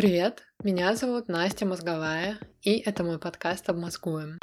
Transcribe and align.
Привет, 0.00 0.44
меня 0.64 0.96
зовут 0.96 1.28
Настя 1.28 1.66
Мозговая, 1.66 2.38
и 2.62 2.78
это 2.78 3.04
мой 3.04 3.18
подкаст 3.18 3.68
«Обмозгуем». 3.68 4.38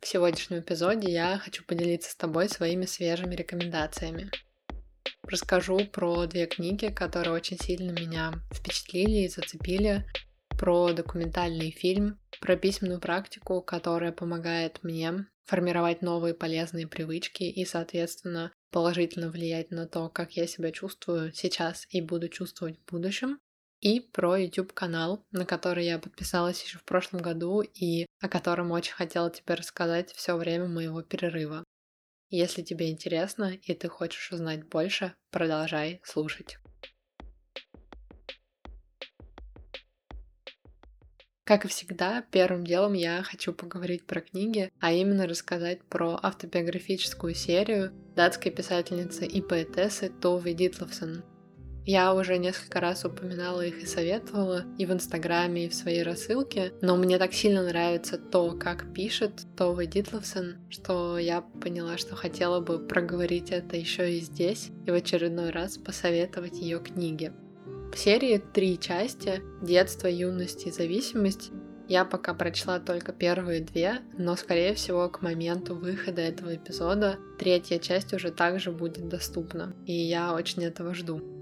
В 0.00 0.06
сегодняшнем 0.06 0.60
эпизоде 0.60 1.10
я 1.10 1.38
хочу 1.38 1.64
поделиться 1.64 2.12
с 2.12 2.14
тобой 2.14 2.48
своими 2.48 2.84
свежими 2.84 3.34
рекомендациями. 3.34 4.30
Расскажу 5.24 5.80
про 5.86 6.26
две 6.26 6.46
книги, 6.46 6.92
которые 6.92 7.34
очень 7.34 7.58
сильно 7.58 7.90
меня 7.90 8.34
впечатлили 8.54 9.24
и 9.24 9.28
зацепили, 9.28 10.06
про 10.50 10.92
документальный 10.92 11.72
фильм, 11.72 12.20
про 12.40 12.54
письменную 12.54 13.00
практику, 13.00 13.60
которая 13.60 14.12
помогает 14.12 14.84
мне 14.84 15.26
формировать 15.46 16.02
новые 16.02 16.34
полезные 16.34 16.86
привычки 16.86 17.42
и, 17.42 17.64
соответственно, 17.64 18.52
положительно 18.70 19.28
влиять 19.28 19.72
на 19.72 19.88
то, 19.88 20.08
как 20.08 20.36
я 20.36 20.46
себя 20.46 20.70
чувствую 20.70 21.32
сейчас 21.32 21.84
и 21.90 22.00
буду 22.00 22.28
чувствовать 22.28 22.78
в 22.78 22.92
будущем, 22.92 23.40
и 23.86 24.00
про 24.00 24.36
YouTube 24.36 24.72
канал, 24.72 25.24
на 25.30 25.46
который 25.46 25.84
я 25.84 26.00
подписалась 26.00 26.60
еще 26.60 26.78
в 26.78 26.84
прошлом 26.84 27.22
году 27.22 27.60
и 27.60 28.06
о 28.20 28.28
котором 28.28 28.72
очень 28.72 28.94
хотела 28.94 29.30
тебе 29.30 29.54
рассказать 29.54 30.12
все 30.12 30.36
время 30.36 30.66
моего 30.66 31.02
перерыва. 31.02 31.62
Если 32.28 32.62
тебе 32.62 32.90
интересно 32.90 33.56
и 33.62 33.74
ты 33.74 33.88
хочешь 33.88 34.32
узнать 34.32 34.66
больше, 34.66 35.14
продолжай 35.30 36.00
слушать. 36.02 36.58
Как 41.44 41.64
и 41.64 41.68
всегда, 41.68 42.22
первым 42.32 42.66
делом 42.66 42.94
я 42.94 43.22
хочу 43.22 43.52
поговорить 43.52 44.04
про 44.04 44.20
книги, 44.20 44.68
а 44.80 44.90
именно 44.90 45.28
рассказать 45.28 45.84
про 45.84 46.18
автобиографическую 46.20 47.36
серию 47.36 47.92
датской 48.16 48.50
писательницы 48.50 49.26
и 49.26 49.40
поэтессы 49.40 50.08
Товы 50.08 50.54
Дитловсон. 50.54 51.35
Я 51.86 52.14
уже 52.14 52.36
несколько 52.36 52.80
раз 52.80 53.04
упоминала 53.04 53.64
их 53.64 53.80
и 53.80 53.86
советовала 53.86 54.64
и 54.76 54.86
в 54.86 54.92
Инстаграме, 54.92 55.66
и 55.66 55.68
в 55.68 55.74
своей 55.74 56.02
рассылке, 56.02 56.72
но 56.82 56.96
мне 56.96 57.16
так 57.16 57.32
сильно 57.32 57.62
нравится 57.62 58.18
то, 58.18 58.50
как 58.58 58.92
пишет 58.92 59.42
Товы 59.56 59.86
Дитловсон, 59.86 60.56
что 60.68 61.16
я 61.16 61.42
поняла, 61.42 61.96
что 61.96 62.16
хотела 62.16 62.58
бы 62.58 62.80
проговорить 62.80 63.52
это 63.52 63.76
еще 63.76 64.16
и 64.16 64.20
здесь, 64.20 64.70
и 64.84 64.90
в 64.90 64.94
очередной 64.94 65.50
раз 65.50 65.78
посоветовать 65.78 66.58
ее 66.58 66.80
книги. 66.80 67.32
В 67.94 67.96
серии 67.96 68.38
три 68.38 68.80
части 68.80 69.40
«Детство, 69.62 70.08
юность 70.08 70.66
и 70.66 70.72
зависимость». 70.72 71.52
Я 71.88 72.04
пока 72.04 72.34
прочла 72.34 72.80
только 72.80 73.12
первые 73.12 73.60
две, 73.60 74.00
но, 74.18 74.34
скорее 74.34 74.74
всего, 74.74 75.08
к 75.08 75.22
моменту 75.22 75.76
выхода 75.76 76.20
этого 76.20 76.56
эпизода 76.56 77.20
третья 77.38 77.78
часть 77.78 78.12
уже 78.12 78.32
также 78.32 78.72
будет 78.72 79.08
доступна, 79.08 79.72
и 79.86 79.92
я 79.92 80.34
очень 80.34 80.64
этого 80.64 80.92
жду. 80.92 81.35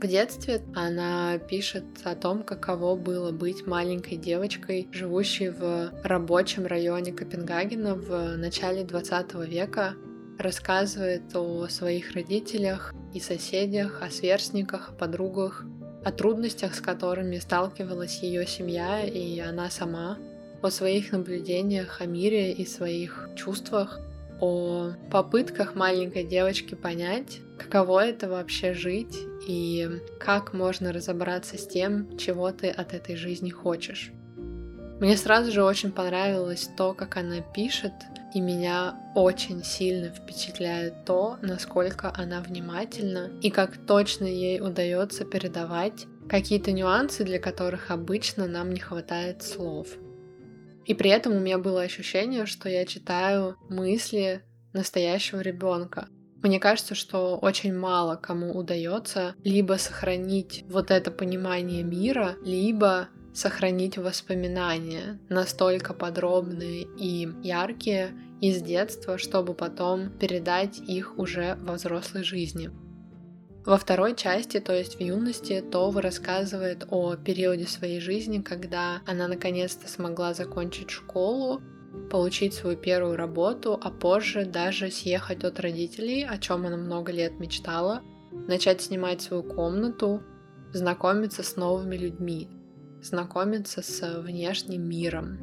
В 0.00 0.06
детстве 0.06 0.60
она 0.74 1.38
пишет 1.38 1.84
о 2.04 2.14
том, 2.14 2.42
каково 2.42 2.96
было 2.96 3.32
быть 3.32 3.66
маленькой 3.66 4.18
девочкой, 4.18 4.88
живущей 4.92 5.48
в 5.48 5.90
рабочем 6.02 6.66
районе 6.66 7.12
Копенгагена 7.12 7.94
в 7.94 8.36
начале 8.36 8.84
20 8.84 9.34
века, 9.48 9.94
рассказывает 10.38 11.34
о 11.34 11.66
своих 11.68 12.12
родителях 12.12 12.92
и 13.14 13.20
соседях, 13.20 14.02
о 14.02 14.10
сверстниках, 14.10 14.90
о 14.90 14.92
подругах, 14.92 15.64
о 16.04 16.12
трудностях, 16.12 16.74
с 16.74 16.82
которыми 16.82 17.38
сталкивалась 17.38 18.22
ее 18.22 18.46
семья 18.46 19.02
и 19.02 19.40
она 19.40 19.70
сама, 19.70 20.18
о 20.60 20.70
своих 20.70 21.12
наблюдениях 21.12 22.02
о 22.02 22.04
мире 22.04 22.52
и 22.52 22.66
своих 22.66 23.30
чувствах, 23.34 23.98
о 24.40 24.92
попытках 25.10 25.74
маленькой 25.74 26.24
девочки 26.24 26.74
понять, 26.74 27.40
каково 27.58 28.06
это 28.06 28.28
вообще 28.28 28.74
жить 28.74 29.16
и 29.46 29.88
как 30.18 30.52
можно 30.52 30.92
разобраться 30.92 31.58
с 31.58 31.66
тем, 31.66 32.16
чего 32.18 32.50
ты 32.52 32.68
от 32.68 32.94
этой 32.94 33.16
жизни 33.16 33.50
хочешь. 33.50 34.12
Мне 35.00 35.16
сразу 35.16 35.52
же 35.52 35.62
очень 35.62 35.92
понравилось 35.92 36.70
то, 36.76 36.94
как 36.94 37.18
она 37.18 37.40
пишет, 37.40 37.92
и 38.34 38.40
меня 38.40 38.98
очень 39.14 39.62
сильно 39.62 40.08
впечатляет 40.08 41.04
то, 41.04 41.36
насколько 41.42 42.12
она 42.16 42.40
внимательна 42.40 43.30
и 43.42 43.50
как 43.50 43.76
точно 43.86 44.24
ей 44.24 44.60
удается 44.60 45.24
передавать 45.24 46.06
какие-то 46.28 46.72
нюансы, 46.72 47.24
для 47.24 47.38
которых 47.38 47.90
обычно 47.90 48.46
нам 48.46 48.72
не 48.72 48.80
хватает 48.80 49.42
слов. 49.42 49.88
И 50.86 50.94
при 50.94 51.10
этом 51.10 51.36
у 51.36 51.40
меня 51.40 51.58
было 51.58 51.82
ощущение, 51.82 52.46
что 52.46 52.68
я 52.68 52.86
читаю 52.86 53.56
мысли 53.68 54.42
настоящего 54.72 55.40
ребенка. 55.40 56.08
Мне 56.42 56.60
кажется, 56.60 56.94
что 56.94 57.38
очень 57.38 57.76
мало 57.76 58.14
кому 58.14 58.56
удается 58.56 59.34
либо 59.42 59.74
сохранить 59.74 60.64
вот 60.68 60.92
это 60.92 61.10
понимание 61.10 61.82
мира, 61.82 62.36
либо 62.44 63.08
сохранить 63.34 63.98
воспоминания 63.98 65.18
настолько 65.28 65.92
подробные 65.92 66.86
и 66.98 67.28
яркие 67.42 68.12
из 68.40 68.62
детства, 68.62 69.18
чтобы 69.18 69.54
потом 69.54 70.10
передать 70.18 70.78
их 70.78 71.18
уже 71.18 71.56
во 71.60 71.74
взрослой 71.74 72.22
жизни. 72.22 72.70
Во 73.66 73.76
второй 73.76 74.14
части, 74.14 74.60
то 74.60 74.72
есть 74.72 74.96
в 74.96 75.00
юности, 75.00 75.60
Това 75.60 76.00
рассказывает 76.00 76.86
о 76.88 77.16
периоде 77.16 77.66
своей 77.66 78.00
жизни, 78.00 78.40
когда 78.40 79.02
она 79.06 79.28
наконец-то 79.28 79.88
смогла 79.88 80.34
закончить 80.34 80.90
школу, 80.90 81.60
получить 82.10 82.54
свою 82.54 82.76
первую 82.76 83.16
работу, 83.16 83.78
а 83.82 83.90
позже 83.90 84.44
даже 84.44 84.90
съехать 84.90 85.44
от 85.44 85.58
родителей, 85.60 86.24
о 86.24 86.38
чем 86.38 86.64
она 86.64 86.76
много 86.76 87.10
лет 87.10 87.40
мечтала, 87.40 88.02
начать 88.30 88.80
снимать 88.80 89.20
свою 89.20 89.42
комнату, 89.42 90.22
знакомиться 90.72 91.42
с 91.42 91.56
новыми 91.56 91.96
людьми 91.96 92.48
знакомиться 93.06 93.82
с 93.82 94.20
внешним 94.20 94.88
миром. 94.88 95.38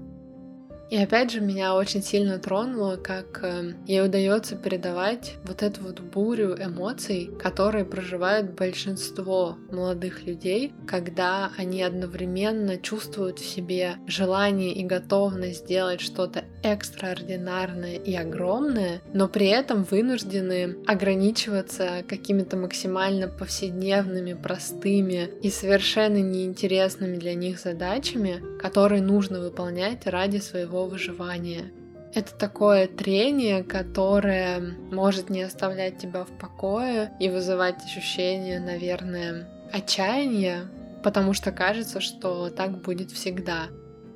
И 0.90 0.98
опять 0.98 1.32
же, 1.32 1.42
меня 1.42 1.76
очень 1.76 2.04
сильно 2.04 2.38
тронуло, 2.38 2.98
как 2.98 3.44
э, 3.44 3.74
ей 3.88 4.06
удается 4.06 4.56
передавать 4.56 5.36
вот 5.44 5.64
эту 5.64 5.82
вот 5.82 6.00
бурю 6.00 6.56
эмоций, 6.56 7.32
которые 7.40 7.84
проживают 7.84 8.52
большинство 8.52 9.58
молодых 9.72 10.24
людей, 10.24 10.72
когда 10.88 11.52
они 11.58 11.82
одновременно 11.82 12.78
чувствуют 12.78 13.40
в 13.40 13.46
себе 13.46 13.96
желание 14.06 14.74
и 14.74 14.84
готовность 14.84 15.66
сделать 15.66 16.02
что-то 16.02 16.44
экстраординарное 16.64 17.96
и 17.96 18.14
огромное, 18.16 19.02
но 19.14 19.28
при 19.28 19.48
этом 19.48 19.84
вынуждены 19.84 20.78
ограничиваться 20.86 22.04
какими-то 22.08 22.56
максимально 22.58 23.28
повседневными, 23.28 24.34
простыми 24.34 25.30
и 25.42 25.50
совершенно 25.50 26.18
неинтересными 26.18 27.18
для 27.18 27.34
них 27.34 27.60
задачами, 27.60 28.44
которые 28.60 29.02
нужно 29.02 29.40
выполнять 29.40 30.06
ради 30.08 30.38
своего 30.38 30.83
выживания. 30.88 31.72
Это 32.14 32.34
такое 32.36 32.88
трение, 32.88 33.64
которое 33.64 34.60
может 34.92 35.30
не 35.30 35.42
оставлять 35.42 35.98
тебя 35.98 36.26
в 36.26 36.32
покое 36.38 37.12
и 37.20 37.30
вызывать 37.30 37.84
ощущение, 37.84 38.60
наверное, 38.60 39.50
отчаяния, 39.72 40.68
потому 41.04 41.34
что 41.34 41.52
кажется, 41.52 42.02
что 42.02 42.50
так 42.50 42.82
будет 42.82 43.12
всегда. 43.12 43.68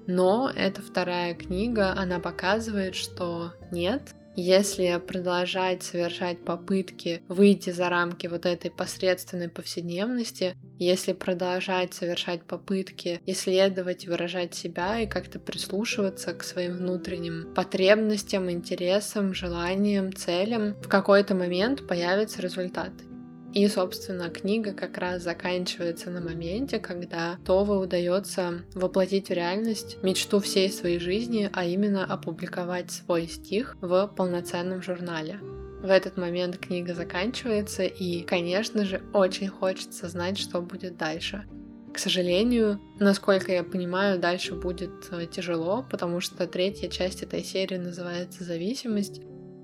Но 0.05 0.49
эта 0.55 0.81
вторая 0.81 1.33
книга, 1.33 1.93
она 1.97 2.19
показывает, 2.19 2.95
что 2.95 3.53
нет, 3.71 4.13
если 4.37 5.01
продолжать 5.05 5.81
совершать 5.81 6.45
попытки 6.45 7.23
выйти 7.27 7.71
за 7.71 7.89
рамки 7.89 8.27
вот 8.27 8.45
этой 8.45 8.69
посредственной 8.69 9.49
повседневности, 9.49 10.55
если 10.77 11.13
продолжать 11.13 11.95
совершать 11.95 12.43
попытки 12.43 13.19
исследовать, 13.25 14.05
выражать 14.05 14.53
себя 14.53 14.99
и 14.99 15.07
как-то 15.07 15.39
прислушиваться 15.39 16.33
к 16.33 16.43
своим 16.43 16.73
внутренним 16.77 17.51
потребностям, 17.55 18.51
интересам, 18.51 19.33
желаниям, 19.33 20.13
целям, 20.13 20.75
в 20.83 20.87
какой-то 20.87 21.33
момент 21.33 21.87
появятся 21.87 22.39
результаты. 22.43 23.06
И, 23.53 23.67
собственно, 23.67 24.29
книга 24.29 24.73
как 24.73 24.97
раз 24.97 25.23
заканчивается 25.23 26.09
на 26.09 26.21
моменте, 26.21 26.79
когда 26.79 27.37
Това 27.45 27.79
удается 27.79 28.61
воплотить 28.73 29.29
в 29.29 29.33
реальность 29.33 29.97
мечту 30.03 30.39
всей 30.39 30.71
своей 30.71 30.99
жизни, 30.99 31.49
а 31.53 31.65
именно 31.65 32.05
опубликовать 32.05 32.91
свой 32.91 33.27
стих 33.27 33.77
в 33.81 34.07
полноценном 34.15 34.81
журнале. 34.81 35.39
В 35.81 35.89
этот 35.89 36.17
момент 36.17 36.57
книга 36.57 36.93
заканчивается, 36.93 37.83
и, 37.83 38.21
конечно 38.23 38.83
же, 38.83 39.01
очень 39.13 39.47
хочется 39.47 40.09
знать, 40.09 40.37
что 40.37 40.61
будет 40.61 40.97
дальше. 40.97 41.45
К 41.93 41.99
сожалению, 41.99 42.79
насколько 42.99 43.51
я 43.51 43.63
понимаю, 43.63 44.19
дальше 44.19 44.53
будет 44.53 44.91
э, 45.09 45.25
тяжело, 45.25 45.85
потому 45.89 46.19
что 46.19 46.45
третья 46.45 46.89
часть 46.89 47.23
этой 47.23 47.43
серии 47.43 47.77
называется 47.77 48.43
«Зависимость», 48.43 49.21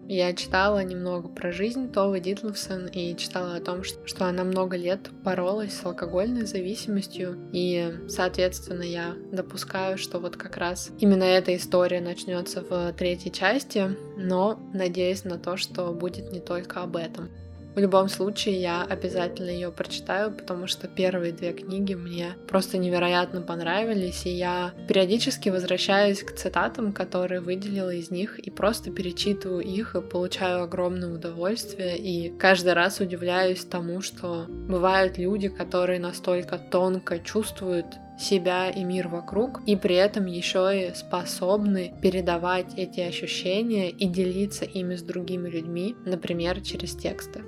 я 0.07 0.33
читала 0.33 0.83
немного 0.83 1.27
про 1.29 1.51
жизнь 1.51 1.91
Товы 1.91 2.19
Дитловсон 2.19 2.87
и 2.87 3.15
читала 3.15 3.55
о 3.55 3.61
том, 3.61 3.83
что 3.83 4.25
она 4.25 4.43
много 4.43 4.77
лет 4.77 5.09
боролась 5.23 5.73
с 5.73 5.85
алкогольной 5.85 6.45
зависимостью, 6.45 7.37
и, 7.51 7.93
соответственно, 8.07 8.83
я 8.83 9.15
допускаю, 9.31 9.97
что 9.97 10.19
вот 10.19 10.35
как 10.37 10.57
раз 10.57 10.91
именно 10.99 11.23
эта 11.23 11.55
история 11.55 12.01
начнется 12.01 12.61
в 12.61 12.93
третьей 12.93 13.31
части, 13.31 13.95
но 14.17 14.59
надеюсь 14.73 15.23
на 15.23 15.37
то, 15.37 15.57
что 15.57 15.91
будет 15.93 16.31
не 16.31 16.39
только 16.39 16.81
об 16.81 16.95
этом. 16.95 17.29
В 17.75 17.79
любом 17.79 18.07
случае, 18.07 18.61
я 18.61 18.83
обязательно 18.83 19.49
ее 19.49 19.71
прочитаю, 19.71 20.31
потому 20.31 20.67
что 20.67 20.87
первые 20.87 21.31
две 21.31 21.53
книги 21.53 21.95
мне 21.95 22.35
просто 22.47 22.77
невероятно 22.77 23.41
понравились, 23.41 24.27
и 24.27 24.29
я 24.29 24.73
периодически 24.87 25.49
возвращаюсь 25.49 26.21
к 26.21 26.35
цитатам, 26.35 26.93
которые 26.93 27.41
выделила 27.41 27.89
из 27.89 28.11
них, 28.11 28.37
и 28.37 28.51
просто 28.51 28.91
перечитываю 28.91 29.61
их 29.61 29.95
и 29.95 30.01
получаю 30.01 30.63
огромное 30.63 31.11
удовольствие, 31.11 31.97
и 31.97 32.29
каждый 32.37 32.73
раз 32.73 32.99
удивляюсь 32.99 33.65
тому, 33.65 34.01
что 34.01 34.45
бывают 34.47 35.17
люди, 35.17 35.47
которые 35.49 35.99
настолько 35.99 36.59
тонко 36.59 37.17
чувствуют 37.17 37.87
себя 38.19 38.69
и 38.69 38.83
мир 38.83 39.07
вокруг, 39.07 39.61
и 39.65 39.75
при 39.75 39.95
этом 39.95 40.27
еще 40.27 40.69
и 40.89 40.93
способны 40.93 41.95
передавать 42.03 42.75
эти 42.77 42.99
ощущения 42.99 43.89
и 43.89 44.05
делиться 44.05 44.65
ими 44.65 44.95
с 44.95 45.01
другими 45.01 45.49
людьми, 45.49 45.95
например, 46.05 46.61
через 46.61 46.95
тексты. 46.95 47.41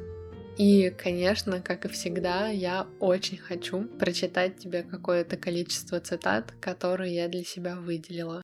И, 0.58 0.90
конечно, 0.90 1.62
как 1.62 1.84
и 1.84 1.90
всегда, 1.90 2.48
я 2.48 2.88
очень 3.02 3.38
хочу 3.38 3.84
прочитать 4.00 4.58
тебе 4.58 4.84
какое-то 4.84 5.36
количество 5.36 6.00
цитат, 6.00 6.54
которые 6.62 7.14
я 7.14 7.28
для 7.28 7.44
себя 7.44 7.76
выделила. 7.76 8.42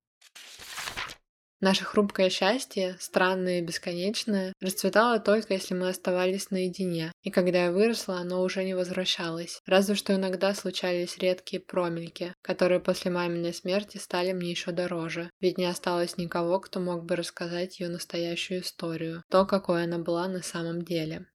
Наше 1.62 1.86
хрупкое 1.86 2.32
счастье, 2.32 2.98
странное 3.00 3.60
и 3.60 3.62
бесконечное, 3.62 4.52
расцветало 4.60 5.20
только 5.20 5.54
если 5.54 5.76
мы 5.76 5.90
оставались 5.90 6.50
наедине, 6.50 7.12
и 7.22 7.30
когда 7.30 7.66
я 7.66 7.72
выросла, 7.72 8.18
оно 8.18 8.42
уже 8.42 8.64
не 8.64 8.74
возвращалось. 8.74 9.62
Разве 9.68 9.94
что 9.94 10.16
иногда 10.16 10.56
случались 10.56 11.20
редкие 11.20 11.62
промельки, 11.62 12.34
которые 12.42 12.80
после 12.80 13.12
маминой 13.12 13.54
смерти 13.54 13.98
стали 13.98 14.34
мне 14.34 14.50
еще 14.50 14.72
дороже, 14.72 15.30
ведь 15.40 15.60
не 15.60 15.66
осталось 15.66 16.18
никого, 16.18 16.60
кто 16.60 16.80
мог 16.80 17.06
бы 17.06 17.16
рассказать 17.16 17.80
ее 17.80 17.90
настоящую 17.90 18.62
историю, 18.62 19.24
то, 19.30 19.46
какой 19.46 19.84
она 19.84 20.00
была 20.00 20.28
на 20.28 20.42
самом 20.42 20.82
деле. 20.82 21.28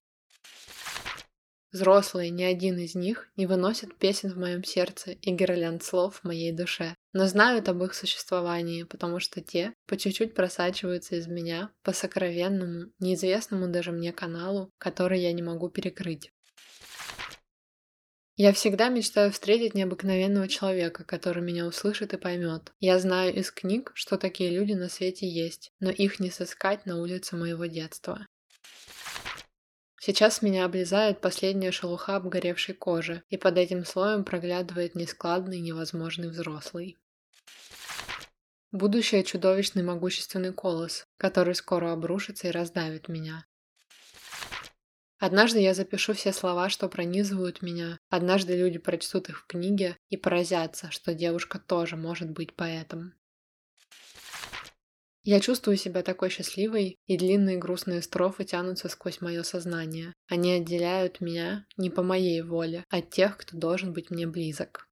Взрослые, 1.77 2.31
ни 2.31 2.41
один 2.41 2.79
из 2.79 2.95
них, 2.95 3.29
не 3.35 3.45
выносят 3.45 3.95
песен 3.95 4.31
в 4.33 4.37
моем 4.39 4.63
сердце 4.63 5.11
и 5.11 5.29
гирлянд 5.29 5.83
слов 5.83 6.15
в 6.15 6.23
моей 6.23 6.51
душе, 6.51 6.95
но 7.13 7.27
знают 7.27 7.69
об 7.69 7.83
их 7.83 7.93
существовании, 7.93 8.81
потому 8.81 9.19
что 9.19 9.41
те 9.41 9.73
по 9.85 9.95
чуть-чуть 9.95 10.33
просачиваются 10.33 11.17
из 11.17 11.27
меня 11.27 11.69
по 11.83 11.93
сокровенному, 11.93 12.89
неизвестному 12.97 13.67
даже 13.67 13.91
мне 13.91 14.11
каналу, 14.11 14.71
который 14.79 15.21
я 15.21 15.31
не 15.33 15.43
могу 15.43 15.69
перекрыть. 15.69 16.31
Я 18.37 18.53
всегда 18.53 18.89
мечтаю 18.89 19.31
встретить 19.31 19.75
необыкновенного 19.75 20.47
человека, 20.47 21.03
который 21.03 21.43
меня 21.43 21.67
услышит 21.67 22.11
и 22.11 22.17
поймет. 22.17 22.73
Я 22.79 22.97
знаю 22.97 23.35
из 23.35 23.51
книг, 23.51 23.91
что 23.93 24.17
такие 24.17 24.49
люди 24.49 24.73
на 24.73 24.89
свете 24.89 25.29
есть, 25.29 25.71
но 25.79 25.91
их 25.91 26.19
не 26.19 26.31
сыскать 26.31 26.87
на 26.87 26.99
улице 26.99 27.35
моего 27.35 27.67
детства. 27.67 28.25
Сейчас 29.99 30.41
меня 30.41 30.65
облезает 30.65 31.21
последняя 31.21 31.71
шелуха 31.71 32.17
обгоревшей 32.17 32.75
кожи, 32.75 33.23
и 33.29 33.37
под 33.37 33.57
этим 33.57 33.83
слоем 33.83 34.23
проглядывает 34.23 34.93
нескладный 34.93 35.59
невозможный 35.59 36.29
взрослый. 36.29 36.97
Будущее 38.71 39.23
чудовищный 39.23 39.81
могущественный 39.81 40.53
колос, 40.53 41.07
который 41.17 41.55
скоро 41.55 41.93
обрушится 41.93 42.47
и 42.47 42.51
раздавит 42.51 43.07
меня. 43.07 43.45
Однажды 45.19 45.59
я 45.59 45.73
запишу 45.73 46.13
все 46.13 46.31
слова, 46.31 46.69
что 46.69 46.87
пронизывают 46.89 47.63
меня, 47.63 47.99
однажды 48.09 48.55
люди 48.55 48.77
прочтут 48.77 49.29
их 49.29 49.39
в 49.39 49.47
книге 49.47 49.97
и 50.09 50.17
поразятся, 50.17 50.91
что 50.91 51.15
девушка 51.15 51.57
тоже 51.57 51.95
может 51.95 52.29
быть 52.29 52.55
поэтом. 52.55 53.13
Я 55.29 55.41
чувствую 55.41 55.75
себя 55.75 56.03
такой 56.03 56.29
счастливой, 56.29 56.95
и 57.05 57.17
длинные 57.17 57.57
грустные 57.57 58.01
строфы 58.01 58.45
тянутся 58.45 58.87
сквозь 58.87 59.19
мое 59.19 59.43
сознание. 59.43 60.13
Они 60.29 60.53
отделяют 60.53 61.19
меня 61.19 61.65
не 61.75 61.89
по 61.89 62.01
моей 62.01 62.41
воле 62.41 62.85
от 62.89 63.09
тех, 63.09 63.35
кто 63.35 63.57
должен 63.57 63.91
быть 63.91 64.09
мне 64.09 64.25
близок. 64.25 64.87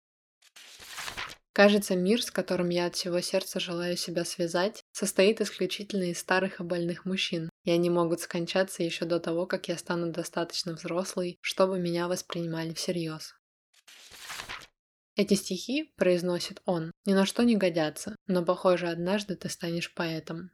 Кажется, 1.53 1.95
мир, 1.95 2.21
с 2.21 2.31
которым 2.31 2.67
я 2.67 2.87
от 2.87 2.95
всего 2.97 3.21
сердца 3.21 3.61
желаю 3.61 3.95
себя 3.95 4.25
связать, 4.25 4.83
состоит 4.91 5.39
исключительно 5.39 6.11
из 6.11 6.19
старых 6.19 6.59
и 6.59 6.63
больных 6.63 7.05
мужчин, 7.05 7.49
и 7.63 7.71
они 7.71 7.89
могут 7.89 8.19
скончаться 8.19 8.83
еще 8.83 9.05
до 9.05 9.21
того, 9.21 9.45
как 9.45 9.69
я 9.69 9.77
стану 9.77 10.11
достаточно 10.11 10.73
взрослой, 10.73 11.37
чтобы 11.39 11.79
меня 11.79 12.09
воспринимали 12.09 12.73
всерьез. 12.73 13.35
Эти 15.15 15.33
стихи, 15.35 15.93
произносит 15.95 16.61
он, 16.65 16.91
ни 17.05 17.13
на 17.13 17.25
что 17.25 17.43
не 17.43 17.55
годятся, 17.55 18.17
но, 18.27 18.43
похоже, 18.43 18.89
однажды 18.89 19.35
ты 19.35 19.47
станешь 19.47 19.93
поэтом. 19.93 20.51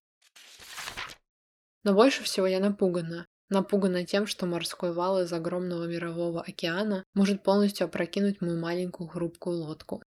Но 1.84 1.94
больше 1.94 2.24
всего 2.24 2.46
я 2.46 2.60
напугана. 2.60 3.25
Напугана 3.50 4.06
тем, 4.06 4.28
что 4.28 4.46
морской 4.46 4.94
вал 4.94 5.22
из 5.22 5.34
огромного 5.34 5.86
мирового 5.86 6.42
океана 6.42 7.04
может 7.16 7.44
полностью 7.44 7.86
опрокинуть 7.86 8.40
мою 8.40 8.60
маленькую 8.60 9.08
хрупкую 9.10 9.58
лодку. 9.58 10.04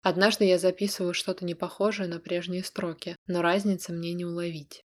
Однажды 0.00 0.44
я 0.44 0.58
записываю 0.58 1.14
что-то 1.14 1.44
непохожее 1.44 2.08
на 2.08 2.20
прежние 2.20 2.62
строки, 2.62 3.16
но 3.26 3.42
разницы 3.42 3.92
мне 3.92 4.12
не 4.12 4.24
уловить. 4.24 4.84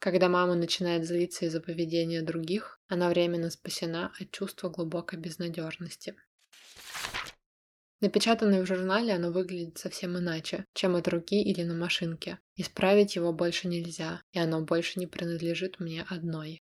Когда 0.00 0.28
мама 0.28 0.54
начинает 0.54 1.06
злиться 1.06 1.46
из-за 1.46 1.60
поведения 1.60 2.20
других, 2.20 2.80
она 2.88 3.08
временно 3.08 3.50
спасена 3.50 4.12
от 4.18 4.30
чувства 4.32 4.70
глубокой 4.70 5.18
безнадежности. 5.18 6.16
Напечатанное 8.04 8.60
в 8.60 8.66
журнале 8.66 9.14
оно 9.14 9.32
выглядит 9.32 9.78
совсем 9.78 10.18
иначе, 10.18 10.66
чем 10.74 10.94
от 10.94 11.08
руки 11.08 11.42
или 11.42 11.62
на 11.62 11.72
машинке. 11.72 12.38
Исправить 12.54 13.16
его 13.16 13.32
больше 13.32 13.66
нельзя, 13.66 14.20
и 14.32 14.38
оно 14.38 14.60
больше 14.60 15.00
не 15.00 15.06
принадлежит 15.06 15.80
мне 15.80 16.04
одной. 16.10 16.60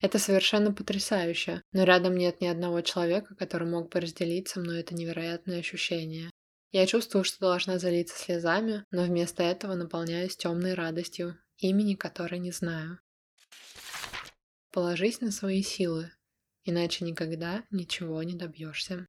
Это 0.00 0.18
совершенно 0.18 0.72
потрясающе, 0.72 1.62
но 1.70 1.84
рядом 1.84 2.16
нет 2.16 2.40
ни 2.40 2.48
одного 2.48 2.80
человека, 2.80 3.36
который 3.36 3.68
мог 3.68 3.92
бы 3.92 4.00
разделить 4.00 4.48
со 4.48 4.58
мной 4.58 4.80
это 4.80 4.92
невероятное 4.92 5.60
ощущение. 5.60 6.32
Я 6.72 6.84
чувствую, 6.86 7.22
что 7.22 7.38
должна 7.38 7.78
залиться 7.78 8.18
слезами, 8.18 8.84
но 8.90 9.04
вместо 9.04 9.44
этого 9.44 9.74
наполняюсь 9.74 10.36
темной 10.36 10.74
радостью, 10.74 11.38
имени 11.58 11.94
которой 11.94 12.40
не 12.40 12.50
знаю. 12.50 12.98
Положись 14.72 15.20
на 15.20 15.30
свои 15.30 15.62
силы, 15.62 16.10
иначе 16.64 17.04
никогда 17.04 17.62
ничего 17.70 18.20
не 18.24 18.34
добьешься. 18.34 19.06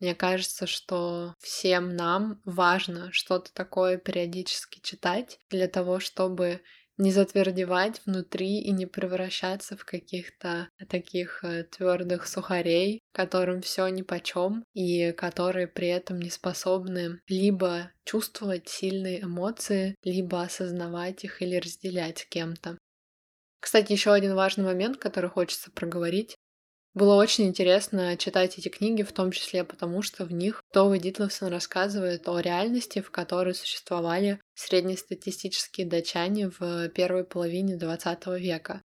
Мне 0.00 0.14
кажется, 0.14 0.66
что 0.66 1.34
всем 1.38 1.96
нам 1.96 2.40
важно 2.44 3.10
что-то 3.12 3.52
такое 3.54 3.96
периодически 3.96 4.80
читать 4.80 5.38
для 5.48 5.68
того, 5.68 6.00
чтобы 6.00 6.60
не 6.98 7.12
затвердевать 7.12 8.00
внутри 8.06 8.60
и 8.60 8.70
не 8.70 8.86
превращаться 8.86 9.76
в 9.76 9.84
каких-то 9.84 10.68
таких 10.88 11.44
э, 11.44 11.64
твердых 11.64 12.26
сухарей, 12.26 13.00
которым 13.12 13.60
все 13.60 13.86
по 14.06 14.20
чем 14.20 14.64
и 14.72 15.12
которые 15.12 15.66
при 15.66 15.88
этом 15.88 16.20
не 16.20 16.30
способны 16.30 17.20
либо 17.28 17.90
чувствовать 18.04 18.68
сильные 18.68 19.22
эмоции, 19.22 19.94
либо 20.02 20.42
осознавать 20.42 21.24
их 21.24 21.42
или 21.42 21.56
разделять 21.56 22.18
с 22.18 22.26
кем-то. 22.26 22.78
Кстати, 23.60 23.92
еще 23.92 24.12
один 24.12 24.34
важный 24.34 24.64
момент, 24.64 24.96
который 24.98 25.30
хочется 25.30 25.70
проговорить, 25.70 26.36
было 26.96 27.14
очень 27.14 27.46
интересно 27.46 28.16
читать 28.16 28.58
эти 28.58 28.70
книги, 28.70 29.02
в 29.02 29.12
том 29.12 29.30
числе 29.30 29.64
потому, 29.64 30.00
что 30.00 30.24
в 30.24 30.32
них 30.32 30.64
Товы 30.72 30.98
Дитловсон 30.98 31.48
рассказывает 31.48 32.26
о 32.26 32.40
реальности, 32.40 33.02
в 33.02 33.10
которой 33.10 33.54
существовали 33.54 34.40
среднестатистические 34.54 35.86
датчане 35.86 36.50
в 36.58 36.88
первой 36.88 37.24
половине 37.24 37.76
XX 37.76 38.38
века. 38.38 38.82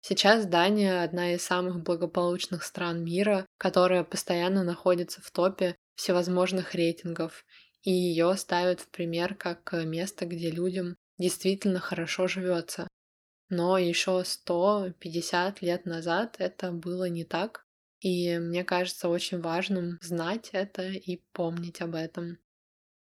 Сейчас 0.00 0.46
Дания— 0.46 1.02
одна 1.04 1.34
из 1.34 1.42
самых 1.42 1.80
благополучных 1.80 2.64
стран 2.64 3.04
мира, 3.04 3.46
которая 3.56 4.02
постоянно 4.02 4.64
находится 4.64 5.22
в 5.22 5.30
топе 5.30 5.76
всевозможных 5.94 6.74
рейтингов, 6.74 7.44
и 7.82 7.92
ее 7.92 8.36
ставят 8.36 8.80
в 8.80 8.88
пример 8.88 9.36
как 9.36 9.72
место, 9.72 10.26
где 10.26 10.50
людям 10.50 10.96
действительно 11.18 11.78
хорошо 11.78 12.26
живется. 12.26 12.88
Но 13.48 13.78
еще 13.78 14.22
150 14.24 15.62
лет 15.62 15.86
назад 15.86 16.36
это 16.38 16.72
было 16.72 17.08
не 17.08 17.24
так. 17.24 17.66
И 18.00 18.38
мне 18.38 18.64
кажется 18.64 19.08
очень 19.08 19.40
важным 19.40 19.98
знать 20.02 20.50
это 20.52 20.82
и 20.88 21.22
помнить 21.32 21.80
об 21.80 21.94
этом. 21.94 22.38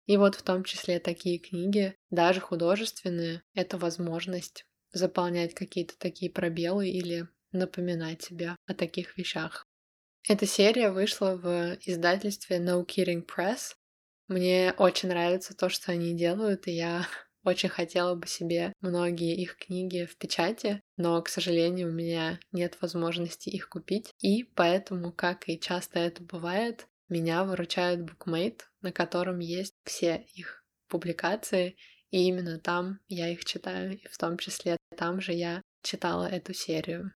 И 0.06 0.16
вот 0.16 0.36
в 0.36 0.42
том 0.42 0.64
числе 0.64 1.00
такие 1.00 1.38
книги, 1.38 1.96
даже 2.10 2.40
художественные, 2.40 3.42
это 3.54 3.76
возможность 3.76 4.64
заполнять 4.92 5.52
какие-то 5.54 5.98
такие 5.98 6.30
пробелы 6.30 6.88
или 6.88 7.28
напоминать 7.52 8.22
себе 8.22 8.56
о 8.66 8.74
таких 8.74 9.18
вещах. 9.18 9.66
Эта 10.28 10.46
серия 10.46 10.90
вышла 10.90 11.36
в 11.36 11.78
издательстве 11.84 12.58
No 12.58 12.84
Kidding 12.86 13.26
Press. 13.26 13.74
Мне 14.28 14.74
очень 14.78 15.08
нравится 15.08 15.56
то, 15.56 15.68
что 15.68 15.92
они 15.92 16.16
делают, 16.16 16.66
и 16.66 16.72
я 16.72 17.06
очень 17.46 17.68
хотела 17.68 18.14
бы 18.14 18.26
себе 18.26 18.72
многие 18.80 19.36
их 19.36 19.56
книги 19.56 20.04
в 20.04 20.16
печати, 20.16 20.82
но, 20.96 21.20
к 21.22 21.28
сожалению, 21.28 21.88
у 21.88 21.92
меня 21.92 22.40
нет 22.52 22.76
возможности 22.80 23.48
их 23.48 23.68
купить, 23.68 24.12
и 24.20 24.44
поэтому, 24.44 25.12
как 25.12 25.48
и 25.48 25.58
часто 25.58 26.00
это 26.00 26.22
бывает, 26.22 26.86
меня 27.08 27.44
выручает 27.44 28.00
Bookmate, 28.00 28.62
на 28.82 28.92
котором 28.92 29.38
есть 29.38 29.74
все 29.84 30.26
их 30.34 30.64
публикации, 30.88 31.76
и 32.10 32.26
именно 32.26 32.58
там 32.58 32.98
я 33.08 33.28
их 33.30 33.44
читаю, 33.44 33.98
и 33.98 34.08
в 34.08 34.18
том 34.18 34.38
числе 34.38 34.76
Там 34.96 35.20
же 35.20 35.32
я 35.32 35.62
читала 35.82 36.26
эту 36.26 36.52
серию. 36.52 37.12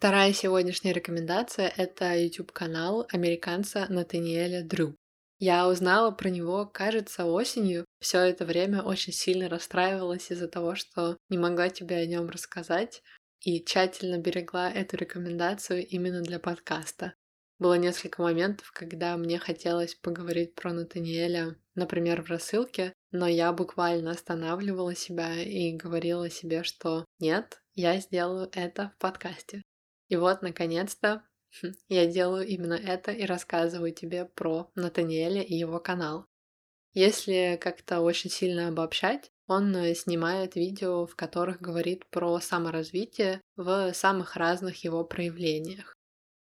Вторая 0.00 0.32
сегодняшняя 0.32 0.94
рекомендация— 0.94 1.70
это 1.76 2.16
YouTube-канал 2.16 3.06
американца 3.12 3.84
Натаниэля 3.90 4.64
Дрю. 4.64 4.96
Я 5.38 5.68
узнала 5.68 6.10
про 6.10 6.30
него, 6.30 6.64
кажется, 6.64 7.26
осенью. 7.26 7.84
Все 8.00 8.20
это 8.20 8.46
время 8.46 8.80
очень 8.80 9.12
сильно 9.12 9.50
расстраивалась 9.50 10.30
из-за 10.30 10.48
того, 10.48 10.74
что 10.74 11.18
не 11.28 11.36
могла 11.36 11.68
тебе 11.68 11.96
о 11.96 12.06
нем 12.06 12.30
рассказать, 12.30 13.02
и 13.40 13.62
тщательно 13.62 14.16
берегла 14.16 14.70
эту 14.70 14.96
рекомендацию 14.96 15.86
именно 15.86 16.22
для 16.22 16.38
подкаста. 16.38 17.12
Было 17.58 17.74
несколько 17.74 18.22
моментов, 18.22 18.72
когда 18.72 19.18
мне 19.18 19.38
хотелось 19.38 19.94
поговорить 19.96 20.54
про 20.54 20.72
Натаниэля, 20.72 21.56
например, 21.74 22.22
в 22.22 22.30
рассылке, 22.30 22.94
но 23.12 23.28
я 23.28 23.52
буквально 23.52 24.12
останавливала 24.12 24.94
себя 24.94 25.42
и 25.42 25.76
говорила 25.76 26.30
себе, 26.30 26.62
что 26.62 27.04
нет, 27.18 27.60
я 27.74 28.00
сделаю 28.00 28.48
это 28.54 28.94
в 28.96 28.98
подкасте. 28.98 29.60
И 30.10 30.16
вот, 30.16 30.42
наконец-то, 30.42 31.22
я 31.88 32.06
делаю 32.06 32.46
именно 32.46 32.74
это 32.74 33.12
и 33.12 33.24
рассказываю 33.24 33.92
тебе 33.92 34.24
про 34.26 34.70
Натаниэля 34.74 35.40
и 35.40 35.54
его 35.54 35.78
канал. 35.78 36.26
Если 36.92 37.56
как-то 37.60 38.00
очень 38.00 38.28
сильно 38.28 38.68
обобщать, 38.68 39.30
он 39.46 39.74
э, 39.76 39.94
снимает 39.94 40.56
видео, 40.56 41.06
в 41.06 41.14
которых 41.14 41.60
говорит 41.60 42.04
про 42.10 42.40
саморазвитие 42.40 43.40
в 43.56 43.92
самых 43.94 44.36
разных 44.36 44.82
его 44.82 45.04
проявлениях. 45.04 45.94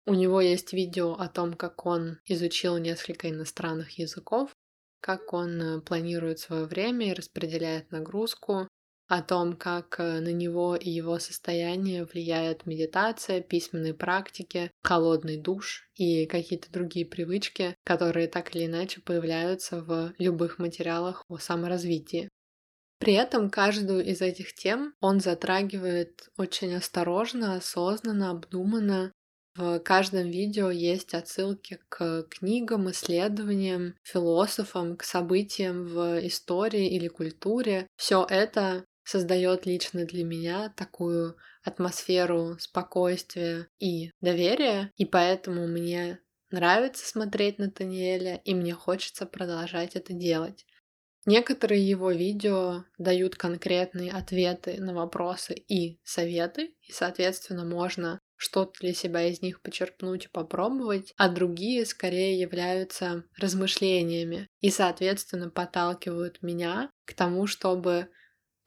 У 0.06 0.14
него 0.14 0.40
есть 0.40 0.72
видео 0.72 1.12
о 1.12 1.28
том, 1.28 1.52
как 1.52 1.84
он 1.84 2.18
изучил 2.24 2.78
несколько 2.78 3.28
иностранных 3.28 3.98
языков, 3.98 4.50
как 5.00 5.34
он 5.34 5.60
э, 5.60 5.80
планирует 5.82 6.38
свое 6.38 6.64
время 6.64 7.10
и 7.10 7.14
распределяет 7.14 7.90
нагрузку, 7.90 8.68
о 9.10 9.22
том, 9.22 9.56
как 9.56 9.98
э, 9.98 10.20
на 10.20 10.32
него 10.32 10.76
и 10.76 10.88
его 10.88 11.18
состояние 11.18 12.04
влияет 12.04 12.64
медитация, 12.64 13.40
письменные 13.40 13.92
практики, 13.92 14.70
холодный 14.82 15.36
душ 15.36 15.90
и 15.96 16.26
какие-то 16.26 16.70
другие 16.70 17.04
привычки, 17.04 17.74
которые 17.84 18.28
так 18.28 18.54
или 18.54 18.66
иначе 18.66 19.00
появляются 19.00 19.82
в 19.82 20.12
любых 20.18 20.60
материалах 20.60 21.24
о 21.28 21.38
саморазвитии. 21.38 22.28
При 23.00 23.14
этом 23.14 23.50
каждую 23.50 24.04
из 24.04 24.22
этих 24.22 24.54
тем 24.54 24.94
он 25.00 25.18
затрагивает 25.18 26.28
очень 26.36 26.76
осторожно, 26.76 27.56
осознанно, 27.56 28.30
обдуманно. 28.30 29.12
В 29.56 29.80
каждом 29.80 30.30
видео 30.30 30.70
есть 30.70 31.14
отсылки 31.14 31.80
к 31.88 32.26
книгам, 32.30 32.90
исследованиям, 32.90 33.96
философам, 34.04 34.96
к 34.96 35.02
событиям 35.02 35.86
в 35.86 36.24
истории 36.24 36.94
или 36.94 37.08
культуре. 37.08 37.88
Все 37.96 38.24
это 38.30 38.84
создает 39.10 39.66
лично 39.66 40.04
для 40.04 40.22
меня 40.22 40.72
такую 40.76 41.36
атмосферу 41.64 42.56
спокойствия 42.60 43.66
и 43.80 44.12
доверия, 44.20 44.92
и 44.96 45.04
поэтому 45.04 45.66
мне 45.66 46.20
нравится 46.52 47.08
смотреть 47.08 47.58
на 47.58 47.70
Таниэля, 47.70 48.36
и 48.44 48.54
мне 48.54 48.72
хочется 48.72 49.26
продолжать 49.26 49.96
это 49.96 50.12
делать. 50.12 50.64
Некоторые 51.26 51.86
его 51.86 52.12
видео 52.12 52.84
дают 52.98 53.34
конкретные 53.34 54.12
ответы 54.12 54.80
на 54.80 54.94
вопросы 54.94 55.54
и 55.54 55.98
советы, 56.04 56.74
и, 56.80 56.92
соответственно, 56.92 57.64
можно 57.64 58.20
что-то 58.36 58.72
для 58.80 58.94
себя 58.94 59.26
из 59.28 59.42
них 59.42 59.60
почерпнуть 59.60 60.26
и 60.26 60.28
попробовать, 60.28 61.12
а 61.16 61.28
другие 61.28 61.84
скорее 61.84 62.40
являются 62.40 63.24
размышлениями 63.36 64.48
и, 64.60 64.70
соответственно, 64.70 65.50
подталкивают 65.50 66.42
меня 66.42 66.90
к 67.04 67.12
тому, 67.12 67.46
чтобы 67.46 68.08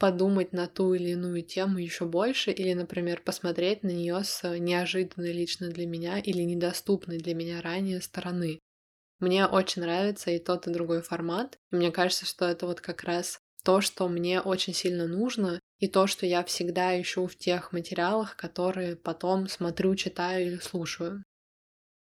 подумать 0.03 0.51
на 0.51 0.67
ту 0.67 0.95
или 0.95 1.11
иную 1.11 1.43
тему 1.43 1.77
еще 1.77 2.03
больше, 2.03 2.51
или, 2.51 2.73
например, 2.73 3.21
посмотреть 3.21 3.83
на 3.83 3.87
нее 3.87 4.21
с 4.25 4.43
неожиданной 4.59 5.31
лично 5.31 5.69
для 5.69 5.87
меня 5.87 6.19
или 6.19 6.41
недоступной 6.41 7.19
для 7.19 7.33
меня 7.33 7.61
ранее 7.61 8.01
стороны. 8.01 8.59
Мне 9.21 9.45
очень 9.45 9.81
нравится 9.81 10.29
и 10.31 10.39
тот, 10.39 10.67
и 10.67 10.73
другой 10.73 11.03
формат. 11.03 11.57
И 11.71 11.77
мне 11.77 11.89
кажется, 11.89 12.25
что 12.25 12.43
это 12.43 12.67
вот 12.67 12.81
как 12.81 13.05
раз 13.05 13.39
то, 13.63 13.79
что 13.79 14.09
мне 14.09 14.41
очень 14.41 14.73
сильно 14.73 15.07
нужно, 15.07 15.61
и 15.79 15.87
то, 15.87 16.05
что 16.05 16.25
я 16.25 16.43
всегда 16.43 16.99
ищу 16.99 17.25
в 17.25 17.37
тех 17.37 17.71
материалах, 17.71 18.35
которые 18.35 18.97
потом 18.97 19.47
смотрю, 19.47 19.95
читаю 19.95 20.47
или 20.47 20.57
слушаю. 20.57 21.23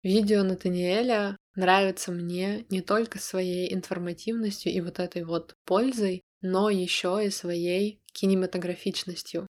Видео 0.03 0.43
Натаниэля 0.43 1.37
нравится 1.55 2.13
мне 2.13 2.65
не 2.71 2.81
только 2.81 3.19
своей 3.19 3.75
информативностью 3.75 4.73
и 4.73 4.81
вот 4.81 5.01
этой 5.01 5.23
вот 5.23 5.53
пользой, 5.67 6.23
но 6.41 6.71
еще 6.71 7.21
и 7.25 7.31
своей 7.31 8.03
кинематографичностью. 8.13 9.47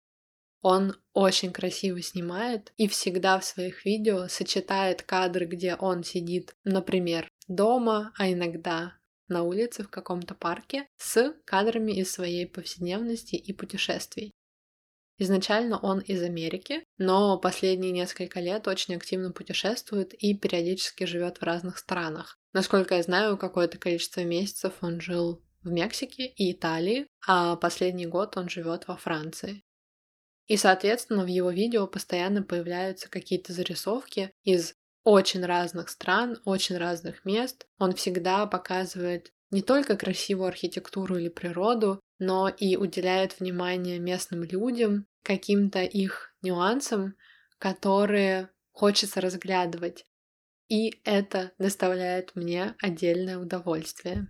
Он 0.61 0.97
очень 1.13 1.53
красиво 1.53 2.03
снимает 2.03 2.73
и 2.77 2.89
всегда 2.89 3.39
в 3.39 3.45
своих 3.45 3.85
видео 3.85 4.27
сочетает 4.29 5.03
кадры, 5.03 5.47
где 5.47 5.77
он 5.77 6.03
сидит, 6.03 6.53
например, 6.65 7.29
дома, 7.47 8.13
а 8.19 8.31
иногда 8.31 8.95
на 9.29 9.43
улице 9.43 9.85
в 9.85 9.91
каком-то 9.91 10.35
парке, 10.35 10.87
с 10.97 11.35
кадрами 11.45 11.93
из 11.93 12.11
своей 12.11 12.47
повседневности 12.47 13.37
и 13.37 13.53
путешествий. 13.53 14.33
Изначально 15.19 15.79
он 15.79 15.99
из 15.99 16.23
Америки, 16.23 16.85
но 16.97 17.39
последние 17.39 17.91
несколько 17.91 18.41
лет 18.41 18.69
очень 18.69 18.95
активно 18.95 19.33
путешествует 19.33 20.15
и 20.15 20.33
периодически 20.35 21.05
живет 21.05 21.39
в 21.39 21.43
разных 21.43 21.79
странах. 21.79 22.39
Насколько 22.53 22.95
я 22.95 23.03
знаю, 23.03 23.37
какое-то 23.37 23.79
количество 23.79 24.21
месяцев 24.21 24.75
он 24.81 25.01
жил 25.01 25.43
в 25.69 25.73
Мексике 25.73 26.27
и 26.27 26.53
Италии, 26.53 27.07
а 27.27 27.57
последний 27.57 28.07
год 28.07 28.37
он 28.37 28.49
живет 28.49 28.89
во 28.89 28.97
Франции. 28.97 29.63
И, 30.47 30.57
соответственно, 30.57 31.25
в 31.25 31.29
его 31.29 31.51
видео 31.51 31.87
постоянно 31.87 32.43
появляются 32.43 33.11
какие-то 33.11 33.53
зарисовки 33.53 34.33
из 34.43 34.75
очень 35.05 35.45
разных 35.45 35.91
стран, 35.91 36.39
очень 36.45 36.79
разных 36.79 37.25
мест. 37.25 37.67
Он 37.79 37.95
всегда 37.95 38.47
показывает 38.47 39.31
не 39.51 39.63
только 39.63 39.97
красивую 39.97 40.49
архитектуру 40.49 41.17
или 41.17 41.29
природу, 41.29 42.01
но 42.19 42.49
и 42.49 42.77
уделяет 42.77 43.39
внимание 43.39 43.99
местным 43.99 44.43
людям, 44.43 45.07
каким-то 45.23 45.83
их 45.83 46.35
нюансам, 46.43 47.15
которые 47.59 48.51
хочется 48.73 49.21
разглядывать. 49.21 50.07
И 50.69 51.01
это 51.05 51.53
доставляет 51.59 52.35
мне 52.35 52.75
отдельное 52.79 53.39
удовольствие. 53.39 54.29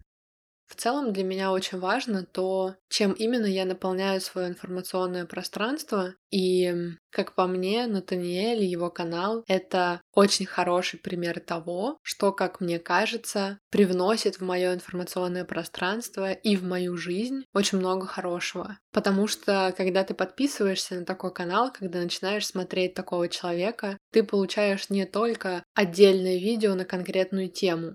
В 0.69 0.77
целом 0.77 1.13
для 1.15 1.25
меня 1.25 1.51
очень 1.51 1.79
важно 1.79 2.25
то, 2.25 2.77
чем 2.91 3.13
именно 3.13 3.47
я 3.47 3.65
наполняю 3.65 4.21
свое 4.21 4.49
информационное 4.49 5.25
пространство. 5.25 6.15
И, 6.31 6.75
как 7.11 7.35
по 7.35 7.47
мне, 7.47 7.87
Натаниэль 7.87 8.63
и 8.63 8.67
его 8.67 8.91
канал— 8.91 9.45
это 9.49 10.03
очень 10.13 10.45
хороший 10.45 10.99
пример 10.99 11.41
того, 11.41 11.97
что, 12.03 12.33
как 12.33 12.61
мне 12.61 12.79
кажется, 12.79 13.59
привносит 13.71 14.37
в 14.37 14.43
мое 14.43 14.75
информационное 14.75 15.47
пространство 15.47 16.33
и 16.33 16.55
в 16.55 16.65
мою 16.65 16.99
жизнь 16.99 17.45
очень 17.55 17.79
много 17.79 18.07
хорошего. 18.07 18.79
Потому 18.93 19.27
что, 19.27 19.73
когда 19.75 20.05
ты 20.05 20.13
подписываешься 20.13 20.97
на 20.97 21.07
такой 21.07 21.33
канал, 21.33 21.73
когда 21.73 22.01
начинаешь 22.01 22.47
смотреть 22.47 22.93
такого 22.93 23.29
человека, 23.29 23.97
ты 24.13 24.23
получаешь 24.23 24.91
не 24.91 25.07
только 25.07 25.63
отдельное 25.75 26.37
видео 26.39 26.75
на 26.75 26.85
конкретную 26.85 27.49
тему, 27.49 27.95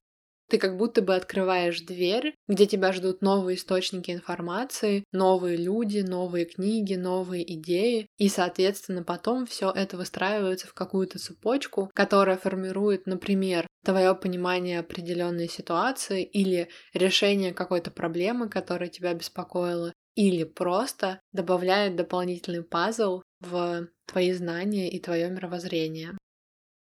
ты 0.50 0.58
как 0.58 0.78
будто 0.78 1.02
бы 1.02 1.16
открываешь 1.16 1.82
дверь, 1.82 2.36
где 2.48 2.66
тебя 2.66 2.92
ждут 2.92 3.22
новые 3.22 3.58
источники 3.58 4.12
информации, 4.12 5.04
новые 5.12 5.58
люди, 5.58 6.00
новые 6.00 6.46
книги, 6.46 6.96
новые 6.96 7.54
идеи, 7.56 8.08
и, 8.18 8.30
соответственно, 8.30 9.04
потом 9.04 9.46
все 9.46 9.72
это 9.72 9.98
выстраивается 9.98 10.68
в 10.68 10.74
какую-то 10.74 11.20
цепочку, 11.20 11.90
которая 11.94 12.38
формирует, 12.38 13.06
например, 13.06 13.68
твое 13.84 14.16
понимание 14.16 14.80
определенной 14.80 15.50
ситуации 15.50 16.24
или 16.24 16.70
решение 16.94 17.54
какой-то 17.54 17.92
проблемы, 17.92 18.50
которая 18.50 18.90
тебя 18.90 19.14
беспокоила, 19.14 19.94
или 20.16 20.44
просто 20.44 21.20
добавляет 21.32 21.96
дополнительный 21.96 22.64
пазл 22.64 23.24
в 23.40 23.88
твои 24.06 24.32
знания 24.34 24.90
и 24.90 25.00
твое 25.00 25.30
мировоззрение. 25.30 26.18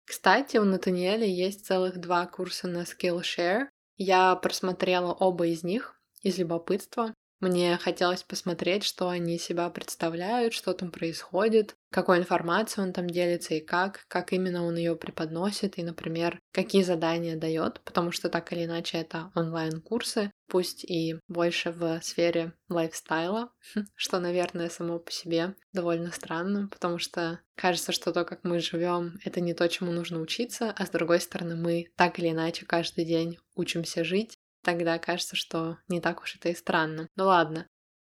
Кстати, 0.05 0.59
у 0.59 0.65
Натаниэля 0.65 1.27
есть 1.27 1.67
целых 1.67 1.99
два 1.99 2.27
курса 2.27 2.69
на 2.69 2.83
Skillshare. 2.83 3.69
Я 3.97 4.35
просмотрела 4.37 5.13
оба 5.13 5.47
из 5.47 5.63
них 5.63 6.01
из 6.23 6.39
любопытства. 6.39 7.15
Мне 7.41 7.77
хотелось 7.77 8.23
посмотреть, 8.23 8.85
что 8.85 9.09
они 9.09 9.39
себя 9.39 9.69
представляют, 9.71 10.55
что 10.55 10.73
там 10.73 10.91
происходит, 10.91 11.77
какой 11.95 12.19
информацией 12.19 12.85
он 12.85 12.93
там 12.93 13.09
делится 13.09 13.55
и 13.55 13.61
как, 13.61 14.05
как 14.09 14.33
именно 14.33 14.67
он 14.67 14.75
ее 14.75 14.97
преподносит 14.97 15.79
и, 15.79 15.85
например, 15.85 16.41
какие 16.53 16.83
задания 16.83 17.37
дает, 17.37 17.81
потому 17.85 18.11
что 18.11 18.29
так 18.29 18.53
или 18.53 18.65
иначе 18.65 18.99
это 18.99 19.31
онлайн-курсы, 19.37 20.33
пусть 20.49 20.83
и 20.83 21.15
больше 21.29 21.71
в 21.71 22.01
сфере 22.03 22.53
лайфстайла, 22.69 23.53
что, 23.95 24.19
наверное, 24.19 24.71
само 24.71 24.99
по 24.99 25.13
себе 25.13 25.55
довольно 25.73 26.11
странно, 26.11 26.67
потому 26.67 26.99
что 26.99 27.39
кажется, 27.55 27.93
что 27.93 28.13
то, 28.13 28.25
как 28.25 28.43
мы 28.43 28.59
живем, 28.59 29.17
это 29.25 29.41
не 29.41 29.55
то, 29.55 29.69
чему 29.69 29.93
нужно 29.93 30.19
учиться, 30.19 30.75
а 30.77 30.87
с 30.87 30.91
другой 30.91 31.21
стороны, 31.21 31.55
мы 31.55 31.93
так 31.95 32.19
или 32.19 32.31
иначе 32.31 32.67
каждый 32.67 33.05
день 33.05 33.39
учимся 33.55 34.03
жить, 34.03 34.37
тогда 34.65 34.99
кажется, 34.99 35.37
что 35.37 35.79
не 35.87 36.01
так 36.01 36.23
уж 36.23 36.35
это 36.35 36.49
и 36.49 36.57
странно. 36.57 37.09
Ну 37.15 37.27
ладно. 37.27 37.69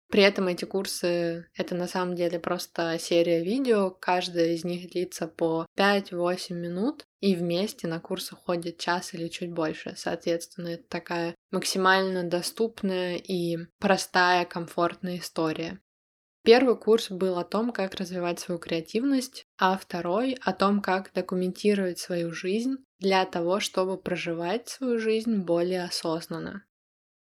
При 0.08 0.22
этом 0.22 0.46
эти 0.46 0.64
курсы— 0.64 1.46
это 1.56 1.74
на 1.74 1.88
самом 1.88 2.14
деле 2.14 2.38
просто 2.38 2.96
серия 2.98 3.42
видео, 3.42 3.90
каждая 3.90 4.54
из 4.54 4.64
них 4.64 4.90
длится 4.90 5.26
по 5.26 5.66
5-8 5.76 6.54
минут, 6.54 7.04
и 7.20 7.34
вместе 7.34 7.88
на 7.88 7.98
курс 7.98 8.30
уходит 8.30 8.78
час 8.78 9.14
или 9.14 9.26
чуть 9.28 9.52
больше. 9.52 9.94
Соответственно, 9.96 10.68
это 10.68 10.84
такая 10.88 11.34
максимально 11.50 12.22
доступная 12.22 13.16
и 13.16 13.58
простая, 13.80 14.44
комфортная 14.44 15.18
история. 15.18 15.80
Первый 16.44 16.76
курс 16.78 17.10
был 17.10 17.38
о 17.38 17.44
том, 17.44 17.72
как 17.72 17.96
развивать 17.96 18.38
свою 18.38 18.60
креативность, 18.60 19.46
а 19.58 19.76
второй 19.76 20.38
о 20.40 20.52
том, 20.52 20.80
как 20.80 21.12
документировать 21.12 21.98
свою 21.98 22.32
жизнь 22.32 22.76
для 23.00 23.24
того, 23.24 23.58
чтобы 23.58 23.98
проживать 23.98 24.68
свою 24.68 25.00
жизнь 25.00 25.38
более 25.38 25.82
осознанно. 25.82 26.64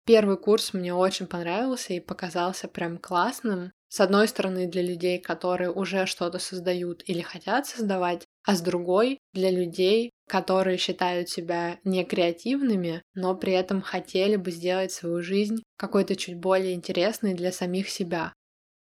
Первый 0.05 0.38
курс 0.38 0.74
мне 0.74 0.93
очень 0.93 1.27
понравился 1.27 1.93
и 1.93 2.00
показался 2.00 2.67
прям 2.67 2.98
классным. 2.98 3.72
С 3.88 4.00
одной 4.00 4.27
стороны, 4.27 4.67
для 4.67 4.81
людей, 4.81 5.20
которые 5.20 5.70
уже 5.72 6.05
что-то 6.05 6.39
создают 6.39 7.03
или 7.08 7.22
хотят 7.22 7.67
создавать, 7.67 8.25
а 8.43 8.55
с 8.55 8.62
другой— 8.62 9.20
для 9.34 9.51
людей, 9.51 10.12
которые 10.27 10.77
считают 10.77 11.29
себя 11.29 11.77
некреативными, 11.84 13.03
но 13.13 13.36
при 13.36 13.53
этом 13.53 13.81
хотели 13.81 14.38
бы 14.38 14.51
сделать 14.51 14.91
свою 14.91 15.22
жизнь 15.22 15.63
какой-то 15.77 16.15
чуть 16.15 16.38
более 16.38 16.74
интересной 16.74 17.34
для 17.34 17.51
самих 17.51 17.89
себя. 17.89 18.34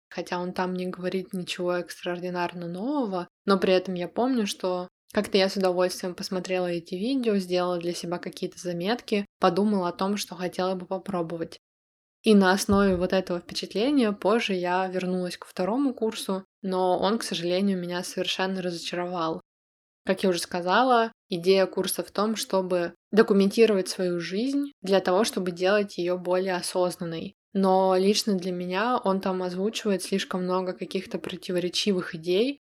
Хотя 0.09 0.39
он 0.39 0.53
там 0.53 0.73
не 0.73 0.87
говорит 0.87 1.33
ничего 1.33 1.73
экстраординарно 1.73 2.67
нового, 2.67 3.27
но 3.45 3.59
при 3.59 3.73
этом 3.73 3.93
я 3.93 4.07
помню, 4.07 4.47
что 4.47 4.87
как-то 5.13 5.37
я 5.37 5.49
с 5.49 5.57
удовольствием 5.57 6.15
посмотрела 6.15 6.67
эти 6.67 6.95
видео, 6.95 7.37
сделала 7.37 7.77
для 7.77 7.93
себя 7.93 8.17
какие-то 8.17 8.59
заметки, 8.59 9.25
подумала 9.39 9.89
о 9.89 9.93
том, 9.93 10.17
что 10.17 10.35
хотела 10.35 10.75
бы 10.75 10.85
попробовать. 10.85 11.59
И 12.23 12.35
на 12.35 12.51
основе 12.51 12.95
вот 12.95 13.13
этого 13.13 13.39
впечатления 13.39 14.11
позже 14.11 14.53
я 14.53 14.87
вернулась 14.87 15.37
к 15.37 15.45
второму 15.45 15.93
курсу, 15.93 16.45
но 16.61 16.99
он, 16.99 17.17
к 17.17 17.23
сожалению, 17.23 17.79
меня 17.79 18.03
совершенно 18.03 18.61
разочаровал. 18.61 19.41
Как 20.05 20.23
я 20.23 20.29
уже 20.29 20.39
сказала, 20.39 21.11
идея 21.29 21.65
курса 21.65 22.03
в 22.03 22.11
том, 22.11 22.35
чтобы 22.35 22.93
документировать 23.11 23.87
свою 23.87 24.19
жизнь 24.19 24.71
для 24.81 24.99
того, 24.99 25.23
чтобы 25.23 25.51
делать 25.51 25.97
ее 25.97 26.17
более 26.17 26.55
осознанной. 26.55 27.35
Но 27.53 27.95
лично 27.97 28.35
для 28.35 28.51
меня 28.51 28.97
он 28.97 29.19
там 29.19 29.43
озвучивает 29.43 30.03
слишком 30.03 30.43
много 30.43 30.73
каких-то 30.73 31.19
противоречивых 31.19 32.15
идей, 32.15 32.59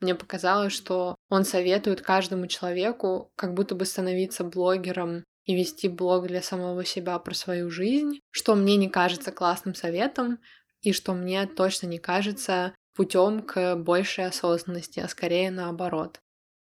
мне 0.00 0.14
показалось, 0.14 0.72
что 0.72 1.16
он 1.28 1.44
советует 1.44 2.02
каждому 2.02 2.46
человеку 2.46 3.32
как 3.36 3.54
будто 3.54 3.74
бы 3.74 3.84
становиться 3.84 4.44
блогером 4.44 5.24
и 5.44 5.54
вести 5.54 5.88
блог 5.88 6.26
для 6.26 6.42
самого 6.42 6.84
себя 6.84 7.18
про 7.18 7.34
свою 7.34 7.70
жизнь, 7.70 8.20
что 8.30 8.54
мне 8.54 8.76
не 8.76 8.88
кажется 8.88 9.32
классным 9.32 9.74
советом 9.74 10.38
и 10.82 10.92
что 10.92 11.14
мне 11.14 11.46
точно 11.46 11.86
не 11.86 11.98
кажется 11.98 12.74
путем 12.94 13.42
к 13.42 13.76
большей 13.76 14.26
осознанности, 14.26 15.00
а 15.00 15.08
скорее 15.08 15.50
наоборот. 15.50 16.20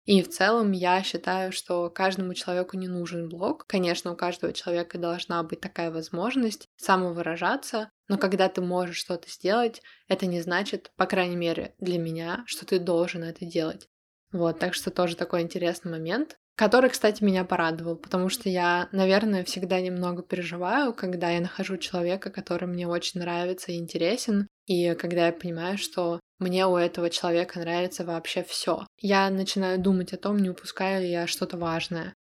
И 0.08 0.22
в 0.22 0.30
целом 0.30 0.72
я 0.72 1.02
считаю, 1.02 1.52
что 1.52 1.90
каждому 1.90 2.32
человеку 2.32 2.78
не 2.78 2.88
нужен 2.88 3.28
блог. 3.28 3.66
Конечно, 3.66 4.10
у 4.10 4.16
каждого 4.16 4.54
человека 4.54 4.96
должна 4.96 5.42
быть 5.42 5.60
такая 5.60 5.90
возможность 5.90 6.66
самовыражаться, 6.78 7.90
но 8.08 8.16
когда 8.16 8.48
ты 8.48 8.62
можешь 8.62 8.96
что-то 8.96 9.28
сделать, 9.28 9.82
это 10.08 10.24
не 10.24 10.40
значит, 10.40 10.92
по 10.96 11.04
крайней 11.04 11.36
мере, 11.36 11.74
для 11.78 11.98
меня, 11.98 12.42
что 12.46 12.64
ты 12.64 12.78
должен 12.78 13.22
это 13.22 13.44
делать. 13.44 13.86
Вот, 14.32 14.58
так 14.58 14.72
что 14.72 14.90
тоже 14.90 15.14
такой 15.14 15.42
интересный 15.42 15.90
момент, 15.90 16.38
который, 16.56 16.88
кстати, 16.88 17.22
меня 17.22 17.44
порадовал, 17.44 17.96
потому 17.96 18.30
что 18.30 18.48
я, 18.48 18.88
наверное, 18.92 19.44
всегда 19.44 19.78
немного 19.78 20.22
переживаю, 20.22 20.94
когда 20.94 21.28
я 21.28 21.42
нахожу 21.42 21.76
человека, 21.76 22.30
который 22.30 22.66
мне 22.66 22.88
очень 22.88 23.20
нравится 23.20 23.72
и 23.72 23.76
интересен, 23.76 24.48
и 24.64 24.94
когда 24.94 25.26
я 25.26 25.32
понимаю, 25.34 25.76
что 25.76 26.18
мне 26.38 26.66
у 26.66 26.76
этого 26.76 27.10
человека 27.10 27.58
нравится 27.58 28.04
вообще 28.04 28.42
все. 28.42 28.86
Я 28.98 29.28
начинаю 29.30 29.78
думать 29.78 30.12
о 30.12 30.18
том, 30.18 30.38
не 30.38 30.50
упускаю 30.50 31.02
ли 31.02 31.10
я 31.10 31.26
что-то 31.26 31.56
важное. 31.56 32.14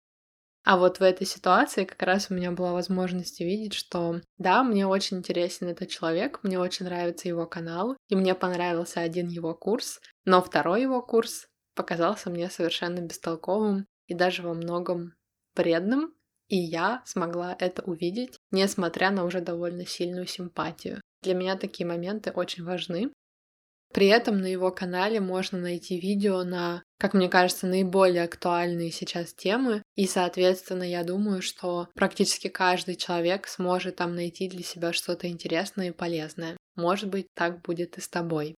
А 0.64 0.76
вот 0.76 0.98
в 0.98 1.02
этой 1.02 1.26
ситуации 1.26 1.84
как 1.84 2.02
раз 2.02 2.26
у 2.28 2.34
меня 2.34 2.50
была 2.50 2.72
возможность 2.72 3.40
увидеть, 3.40 3.72
что 3.72 4.20
да, 4.36 4.64
мне 4.64 4.84
очень 4.84 5.18
интересен 5.18 5.68
этот 5.68 5.88
человек, 5.90 6.40
мне 6.42 6.58
очень 6.58 6.86
нравится 6.86 7.28
его 7.28 7.46
канал, 7.46 7.96
и 8.08 8.16
мне 8.16 8.34
понравился 8.34 9.00
один 9.00 9.28
его 9.28 9.54
курс, 9.54 10.00
но 10.24 10.42
второй 10.42 10.82
его 10.82 11.02
курс 11.02 11.46
показался 11.76 12.30
мне 12.30 12.50
совершенно 12.50 12.98
бестолковым 12.98 13.86
и 14.08 14.14
даже 14.14 14.42
во 14.42 14.54
многом 14.54 15.14
вредным, 15.54 16.14
и 16.48 16.56
я 16.56 17.00
смогла 17.04 17.56
это 17.58 17.82
увидеть, 17.82 18.36
несмотря 18.50 19.12
на 19.12 19.24
уже 19.24 19.40
довольно 19.40 19.86
сильную 19.86 20.26
симпатию. 20.26 21.00
Для 21.22 21.34
меня 21.34 21.56
такие 21.56 21.86
моменты 21.86 22.32
очень 22.32 22.64
важны, 22.64 23.12
при 23.92 24.08
этом 24.08 24.40
на 24.40 24.46
его 24.46 24.70
канале 24.70 25.20
можно 25.20 25.58
найти 25.58 25.98
видео 25.98 26.44
на, 26.44 26.82
как 26.98 27.14
мне 27.14 27.28
кажется, 27.28 27.66
наиболее 27.66 28.24
актуальные 28.24 28.90
сейчас 28.90 29.32
темы, 29.32 29.82
и, 29.94 30.06
соответственно, 30.06 30.82
я 30.82 31.04
думаю, 31.04 31.42
что 31.42 31.88
практически 31.94 32.48
каждый 32.48 32.96
человек 32.96 33.46
сможет 33.48 33.96
там 33.96 34.14
найти 34.14 34.48
для 34.48 34.62
себя 34.62 34.92
что-то 34.92 35.28
интересное 35.28 35.88
и 35.88 35.92
полезное. 35.92 36.56
Может 36.74 37.08
быть, 37.08 37.26
так 37.34 37.62
будет 37.62 37.96
и 37.96 38.00
с 38.00 38.08
тобой. 38.08 38.54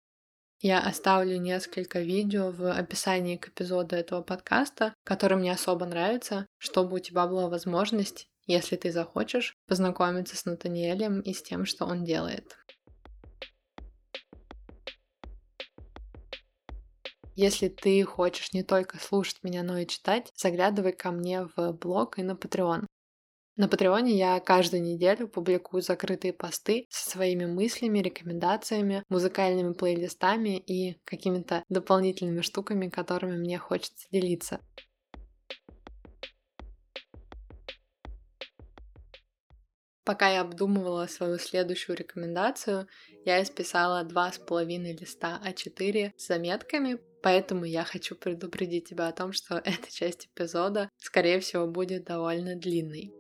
Я 0.60 0.80
оставлю 0.80 1.38
несколько 1.38 2.00
видео 2.00 2.52
в 2.52 2.72
описании 2.72 3.38
к 3.38 3.50
эпизоду 3.50 3.96
этого 3.96 4.24
подкаста, 4.24 4.96
которые 5.04 5.38
мне 5.38 5.52
особо 5.52 5.86
нравятся, 5.86 6.48
чтобы 6.58 6.96
у 6.96 7.00
тебя 7.00 7.28
была 7.28 7.48
возможность, 7.48 8.26
если 8.48 8.76
ты 8.76 8.92
захочешь, 8.92 9.54
познакомиться 9.68 10.36
с 10.36 10.46
Натаниэлем 10.46 11.20
и 11.20 11.34
с 11.34 11.44
тем, 11.44 11.66
что 11.66 11.86
он 11.86 12.04
делает. 12.04 12.56
Если 17.38 17.69
ты 17.69 18.04
хочешь 18.04 18.52
не 18.52 18.63
только 18.63 18.97
слушать 18.97 19.38
меня, 19.41 19.63
но 19.63 19.78
и 19.78 19.88
читать, 19.88 20.34
заглядывай 20.36 20.91
ко 20.91 21.12
мне 21.12 21.47
в 21.56 21.71
блог 21.71 22.19
и 22.19 22.21
на 22.23 22.32
Patreon. 22.34 22.86
На 23.58 23.67
Патреоне 23.69 24.17
я 24.17 24.39
каждую 24.39 24.84
неделю 24.84 25.28
публикую 25.28 25.82
закрытые 25.84 26.34
посты 26.34 26.88
со 26.89 27.10
своими 27.12 27.45
мыслями, 27.45 28.00
рекомендациями, 28.00 29.04
музыкальными 29.10 29.73
плейлистами 29.73 30.58
и 30.58 31.00
какими-то 31.06 31.63
дополнительными 31.69 32.41
штуками, 32.41 32.89
которыми 32.89 33.38
мне 33.38 33.60
хочется 33.60 34.08
делиться. 34.12 34.62
Пока 40.08 40.30
я 40.30 40.39
обдумывала 40.39 41.06
свою 41.08 41.38
следующую 41.38 41.98
рекомендацию, 41.98 42.88
я 43.26 43.43
исписала 43.43 44.06
два 44.06 44.32
с 44.32 44.38
половиной 44.38 44.96
листа 44.96 45.41
А4 45.46 46.13
с 46.15 46.28
заметками, 46.28 47.00
поэтому 47.22 47.65
я 47.65 47.84
хочу 47.84 48.15
предупредить 48.15 48.88
тебя 48.88 49.10
о 49.10 49.12
том, 49.12 49.34
что 49.34 49.56
эта 49.65 49.93
часть 49.93 50.28
эпизода, 50.28 50.89
скорее 50.98 51.41
всего, 51.41 51.67
будет 51.67 52.06
довольно 52.06 52.56
длинной. 52.56 53.13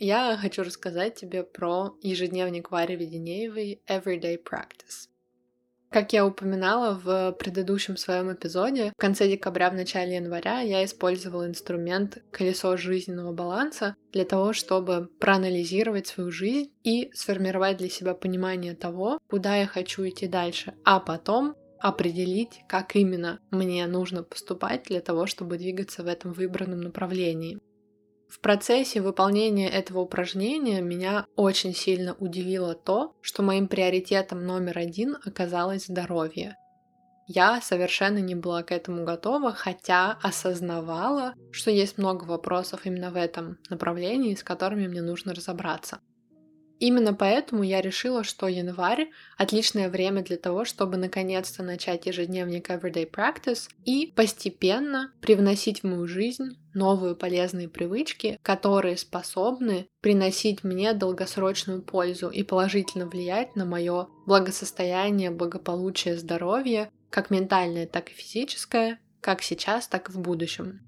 Я 0.00 0.36
хочу 0.36 0.64
рассказать 0.64 1.14
тебе 1.14 1.44
про 1.44 1.96
ежедневник 2.02 2.72
Вари 2.72 2.96
Веденеевой 2.96 3.80
Everyday 3.86 4.42
Practice. 4.42 5.06
Как 5.90 6.12
я 6.12 6.26
упоминала 6.26 7.00
в 7.02 7.32
предыдущем 7.38 7.96
своем 7.96 8.30
эпизоде, 8.32 8.92
в 8.94 9.00
конце 9.00 9.26
декабря, 9.26 9.70
в 9.70 9.74
начале 9.74 10.16
января 10.16 10.60
я 10.60 10.84
использовала 10.84 11.46
инструмент 11.46 12.18
колесо 12.30 12.76
жизненного 12.76 13.32
баланса 13.32 13.96
для 14.12 14.26
того, 14.26 14.52
чтобы 14.52 15.08
проанализировать 15.18 16.06
свою 16.06 16.30
жизнь 16.30 16.70
и 16.84 17.10
сформировать 17.14 17.78
для 17.78 17.88
себя 17.88 18.14
понимание 18.14 18.74
того, 18.74 19.18
куда 19.30 19.56
я 19.56 19.66
хочу 19.66 20.06
идти 20.06 20.26
дальше, 20.26 20.74
а 20.84 21.00
потом 21.00 21.54
определить, 21.80 22.60
как 22.68 22.94
именно 22.94 23.40
мне 23.50 23.86
нужно 23.86 24.22
поступать 24.22 24.84
для 24.84 25.00
того, 25.00 25.26
чтобы 25.26 25.56
двигаться 25.56 26.02
в 26.02 26.06
этом 26.06 26.32
выбранном 26.32 26.80
направлении. 26.80 27.60
В 28.28 28.40
процессе 28.40 29.00
выполнения 29.00 29.70
этого 29.70 30.00
упражнения 30.00 30.82
меня 30.82 31.24
очень 31.34 31.74
сильно 31.74 32.14
удивило 32.14 32.74
то, 32.74 33.14
что 33.22 33.42
моим 33.42 33.68
приоритетом 33.68 34.44
номер 34.44 34.78
один 34.78 35.16
оказалось 35.24 35.86
здоровье. 35.86 36.56
Я 37.26 37.60
совершенно 37.60 38.18
не 38.18 38.34
была 38.34 38.62
к 38.62 38.72
этому 38.72 39.04
готова, 39.04 39.52
хотя 39.52 40.18
осознавала, 40.22 41.34
что 41.52 41.70
есть 41.70 41.98
много 41.98 42.24
вопросов 42.24 42.84
именно 42.84 43.10
в 43.10 43.16
этом 43.16 43.58
направлении, 43.70 44.34
с 44.34 44.42
которыми 44.42 44.86
мне 44.88 45.02
нужно 45.02 45.34
разобраться. 45.34 46.00
Именно 46.80 47.12
поэтому 47.12 47.64
я 47.64 47.80
решила, 47.80 48.22
что 48.22 48.46
январь— 48.46 49.10
отличное 49.36 49.90
время 49.90 50.22
для 50.22 50.36
того, 50.36 50.64
чтобы 50.64 50.96
наконец-то 50.96 51.62
начать 51.62 52.06
ежедневник 52.06 52.70
Everyday 52.70 53.10
Practice 53.10 53.68
и 53.84 54.12
постепенно 54.14 55.12
привносить 55.20 55.80
в 55.80 55.84
мою 55.84 56.06
жизнь 56.06 56.56
новые 56.78 57.14
полезные 57.14 57.68
привычки, 57.68 58.38
которые 58.42 58.96
способны 58.96 59.88
приносить 60.00 60.64
мне 60.64 60.94
долгосрочную 60.94 61.82
пользу 61.82 62.30
и 62.30 62.42
положительно 62.42 63.06
влиять 63.06 63.56
на 63.56 63.64
мое 63.64 64.06
благосостояние, 64.26 65.30
благополучие, 65.30 66.16
здоровье, 66.16 66.90
как 67.10 67.30
ментальное, 67.30 67.86
так 67.86 68.10
и 68.10 68.14
физическое, 68.14 69.00
как 69.20 69.42
сейчас, 69.42 69.88
так 69.88 70.08
и 70.08 70.12
в 70.12 70.20
будущем. 70.20 70.80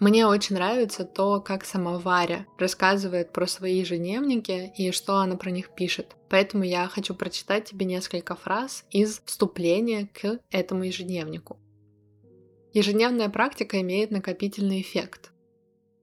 Мне 0.00 0.26
очень 0.26 0.54
нравится 0.54 1.04
то, 1.04 1.40
как 1.40 1.64
сама 1.64 1.98
Варя 1.98 2.46
рассказывает 2.56 3.32
про 3.32 3.48
свои 3.48 3.80
ежедневники 3.80 4.72
и 4.76 4.92
что 4.92 5.16
она 5.16 5.36
про 5.36 5.50
них 5.50 5.74
пишет. 5.74 6.14
Поэтому 6.28 6.62
я 6.62 6.86
хочу 6.86 7.16
прочитать 7.16 7.64
тебе 7.64 7.84
несколько 7.84 8.36
фраз 8.36 8.84
из 8.90 9.20
вступления 9.24 10.08
к 10.14 10.38
этому 10.50 10.84
ежедневнику. 10.84 11.58
Ежедневная 12.78 13.28
практика 13.28 13.80
имеет 13.80 14.12
накопительный 14.12 14.80
эффект. 14.82 15.32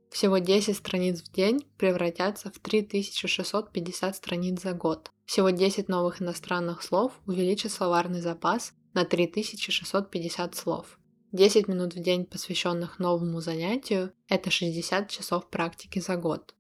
Всего 0.10 0.40
10 0.40 0.76
страниц 0.76 1.22
в 1.22 1.32
день 1.32 1.66
превратятся 1.78 2.52
в 2.52 2.60
3650 2.60 4.14
страниц 4.14 4.62
за 4.62 4.74
год. 4.74 5.10
Всего 5.24 5.52
10 5.52 5.88
новых 5.88 6.22
иностранных 6.22 6.84
слов 6.84 7.14
увеличат 7.28 7.72
словарный 7.72 8.20
запас 8.20 8.74
на 8.94 9.06
3650 9.06 10.54
слов. 10.54 11.00
10 11.32 11.70
минут 11.70 11.94
в 11.96 12.02
день, 12.02 12.26
посвященных 12.26 13.00
новому 13.00 13.40
занятию, 13.40 14.12
это 14.28 14.52
60 14.52 15.10
часов 15.10 15.50
практики 15.50 16.00
за 16.00 16.18
год. 16.18 16.56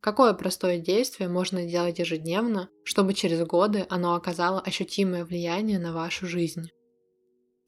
Какое 0.00 0.32
простое 0.32 0.78
действие 0.78 1.28
можно 1.28 1.66
делать 1.66 1.98
ежедневно, 1.98 2.70
чтобы 2.84 3.12
через 3.12 3.46
годы 3.46 3.86
оно 3.90 4.14
оказало 4.14 4.62
ощутимое 4.62 5.26
влияние 5.26 5.78
на 5.78 5.92
вашу 5.92 6.26
жизнь? 6.26 6.70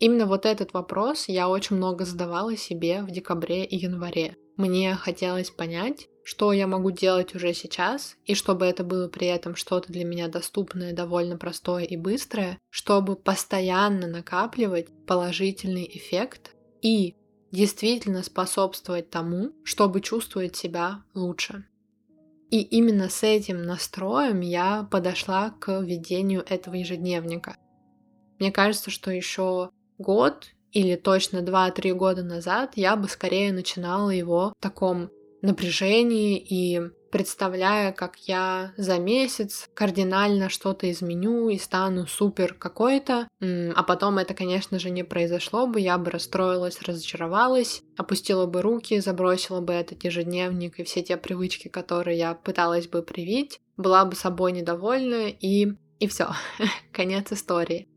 Именно 0.03 0.27
вот 0.27 0.47
этот 0.47 0.73
вопрос 0.73 1.29
я 1.29 1.49
очень 1.49 1.77
много 1.77 2.05
задавала 2.05 2.57
себе 2.57 3.03
в 3.03 3.13
декабре 3.13 3.65
и 3.65 3.77
январе. 3.77 4.37
Мне 4.57 4.97
хотелось 4.97 5.51
понять, 5.53 6.09
что 6.25 6.53
я 6.53 6.67
могу 6.67 6.91
делать 6.91 7.37
уже 7.37 7.55
сейчас, 7.55 8.17
и 8.25 8.35
чтобы 8.35 8.67
это 8.67 8.83
было 8.83 9.07
при 9.07 9.29
этом 9.29 9.55
что-то 9.55 9.93
для 9.93 10.05
меня 10.05 10.27
доступное, 10.27 10.93
довольно 10.93 11.37
простое 11.37 11.85
и 11.85 11.97
быстрое, 11.97 12.59
чтобы 12.69 13.15
постоянно 13.15 14.09
накапливать 14.09 14.89
положительный 15.07 15.89
эффект 15.89 16.51
и 16.81 17.15
действительно 17.53 18.25
способствовать 18.25 19.09
тому, 19.09 19.53
чтобы 19.63 20.01
чувствовать 20.01 20.57
себя 20.57 21.05
лучше. 21.15 21.65
И 22.51 22.61
именно 22.61 23.09
с 23.09 23.23
этим 23.23 23.63
настроем 23.63 24.41
я 24.41 24.83
подошла 24.91 25.51
к 25.61 25.81
ведению 25.81 26.45
этого 26.45 26.75
ежедневника. 26.75 27.57
Мне 28.41 28.51
кажется, 28.51 28.91
что 28.91 29.13
еще 29.13 29.71
год 30.03 30.49
или 30.73 30.97
точно 30.97 31.39
2-3 31.39 31.93
года 31.95 32.23
назад 32.23 32.73
я 32.77 32.97
бы 32.97 33.09
скорее 33.09 33.53
начинала 33.53 34.11
его 34.11 34.53
в 34.59 34.63
таком 34.63 35.11
напряжении 35.43 36.39
и 36.39 36.81
представляя, 37.11 37.93
как 37.93 38.17
я 38.27 38.73
за 38.79 38.99
месяц 38.99 39.69
кардинально 39.75 40.49
что-то 40.49 40.91
изменю 40.91 41.51
и 41.51 41.59
стану 41.59 42.07
супер 42.07 42.55
какой-то, 42.55 43.29
а 43.41 43.83
потом 43.83 44.17
это, 44.17 44.33
конечно 44.33 44.79
же, 44.79 44.89
не 44.89 45.05
произошло 45.05 45.67
бы, 45.67 45.79
я 45.79 45.99
бы 45.99 46.11
расстроилась, 46.11 46.81
разочаровалась, 46.81 47.83
опустила 47.99 48.47
бы 48.47 48.63
руки, 48.63 48.99
забросила 49.01 49.61
бы 49.61 49.75
этот 49.75 50.03
ежедневник 50.05 50.81
и 50.81 50.85
все 50.85 51.03
те 51.03 51.19
привычки, 51.19 51.69
которые 51.69 52.17
я 52.17 52.35
пыталась 52.35 52.89
бы 52.89 53.03
привить, 53.03 53.61
была 53.77 54.07
бы 54.07 54.17
собой 54.17 54.53
недовольна 54.53 55.29
и 55.29 55.75
и 55.99 56.09
все, 56.09 56.31
конец 56.93 57.31
истории. 57.31 57.92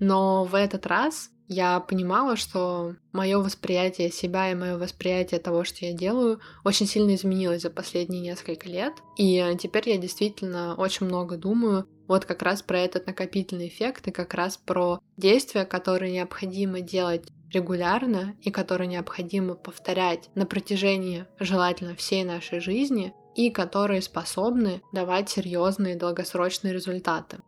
Но 0.00 0.44
в 0.44 0.54
этот 0.54 0.86
раз 0.86 1.30
я 1.46 1.80
понимала, 1.80 2.36
что 2.36 2.94
мое 3.12 3.38
восприятие 3.38 4.10
себя 4.10 4.50
и 4.50 4.54
мое 4.54 4.78
восприятие 4.78 5.40
того, 5.40 5.64
что 5.64 5.84
я 5.84 5.92
делаю, 5.92 6.40
очень 6.64 6.86
сильно 6.86 7.14
изменилось 7.14 7.62
за 7.62 7.70
последние 7.70 8.22
несколько 8.22 8.68
лет. 8.68 8.94
И 9.16 9.44
теперь 9.60 9.90
я 9.90 9.98
действительно 9.98 10.74
очень 10.76 11.06
много 11.06 11.36
думаю 11.36 11.86
вот 12.06 12.24
как 12.24 12.42
раз 12.42 12.62
про 12.62 12.78
этот 12.78 13.06
накопительный 13.06 13.68
эффект 13.68 14.08
и 14.08 14.12
как 14.12 14.34
раз 14.34 14.56
про 14.56 15.00
действия, 15.16 15.64
которые 15.64 16.12
необходимо 16.12 16.80
делать 16.80 17.28
регулярно 17.52 18.36
и 18.42 18.50
которые 18.50 18.88
необходимо 18.88 19.54
повторять 19.54 20.30
на 20.34 20.46
протяжении 20.46 21.26
желательно 21.38 21.94
всей 21.94 22.24
нашей 22.24 22.60
жизни 22.60 23.12
и 23.34 23.50
которые 23.50 24.02
способны 24.02 24.82
давать 24.92 25.30
серьезные 25.30 25.96
долгосрочные 25.96 26.72
результаты. 26.72 27.38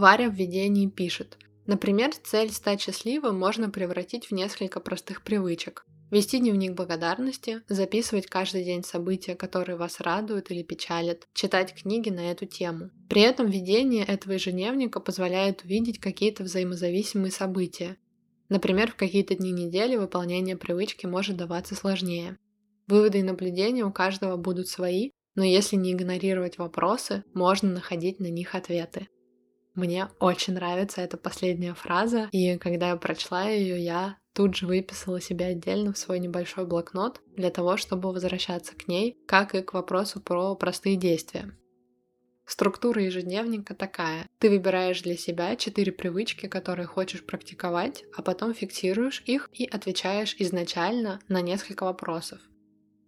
Варя 0.00 0.28
в 0.28 0.34
видении 0.34 0.88
пишет– 0.88 1.38
Например, 1.70 2.10
цель 2.24 2.50
стать 2.50 2.80
счастливым 2.80 3.38
можно 3.38 3.70
превратить 3.70 4.26
в 4.26 4.32
несколько 4.32 4.80
простых 4.80 5.22
привычек. 5.22 5.86
Вести 6.10 6.40
дневник 6.40 6.72
благодарности, 6.72 7.62
записывать 7.68 8.26
каждый 8.26 8.64
день 8.64 8.82
события, 8.82 9.36
которые 9.36 9.76
вас 9.76 10.00
радуют 10.00 10.50
или 10.50 10.64
печалят, 10.64 11.28
читать 11.32 11.72
книги 11.80 12.10
на 12.10 12.32
эту 12.32 12.46
тему. 12.46 12.90
При 13.08 13.22
этом 13.22 13.48
ведение 13.48 14.04
этого 14.04 14.32
ежедневника 14.32 14.98
позволяет 14.98 15.62
увидеть 15.62 16.00
какие-то 16.00 16.42
взаимозависимые 16.42 17.30
события. 17.30 17.96
Например, 18.48 18.90
в 18.90 18.96
какие-то 18.96 19.36
дни 19.36 19.52
недели 19.52 19.94
выполнение 19.94 20.56
привычки 20.56 21.06
может 21.06 21.36
даваться 21.36 21.76
сложнее. 21.76 22.36
Выводы 22.88 23.20
и 23.20 23.22
наблюдения 23.22 23.84
у 23.84 23.92
каждого 23.92 24.36
будут 24.36 24.66
свои, 24.66 25.10
но 25.36 25.44
если 25.44 25.76
не 25.76 25.92
игнорировать 25.92 26.58
вопросы, 26.58 27.22
можно 27.32 27.70
находить 27.70 28.18
на 28.18 28.26
них 28.26 28.56
ответы. 28.56 29.06
Мне 29.80 30.10
очень 30.18 30.52
нравится 30.52 31.00
эта 31.00 31.16
последняя 31.16 31.72
фраза, 31.72 32.28
и 32.32 32.58
когда 32.58 32.90
я 32.90 32.96
прочла 32.96 33.44
ее, 33.44 33.82
я 33.82 34.18
тут 34.34 34.54
же 34.54 34.66
выписала 34.66 35.22
себе 35.22 35.46
отдельно 35.46 35.94
в 35.94 35.98
свой 35.98 36.18
небольшой 36.18 36.66
блокнот 36.66 37.22
для 37.34 37.50
того, 37.50 37.78
чтобы 37.78 38.12
возвращаться 38.12 38.74
к 38.74 38.88
ней, 38.88 39.16
как 39.26 39.54
и 39.54 39.62
к 39.62 39.72
вопросу 39.72 40.20
про 40.20 40.54
простые 40.54 40.96
действия. 40.96 41.56
Структура 42.44 43.02
ежедневника 43.02 43.74
такая. 43.74 44.28
Ты 44.38 44.50
выбираешь 44.50 45.00
для 45.00 45.16
себя 45.16 45.56
четыре 45.56 45.92
привычки, 45.92 46.46
которые 46.46 46.86
хочешь 46.86 47.24
практиковать, 47.24 48.04
а 48.14 48.20
потом 48.20 48.52
фиксируешь 48.52 49.22
их 49.24 49.48
и 49.54 49.64
отвечаешь 49.64 50.36
изначально 50.38 51.20
на 51.28 51.40
несколько 51.40 51.84
вопросов 51.84 52.38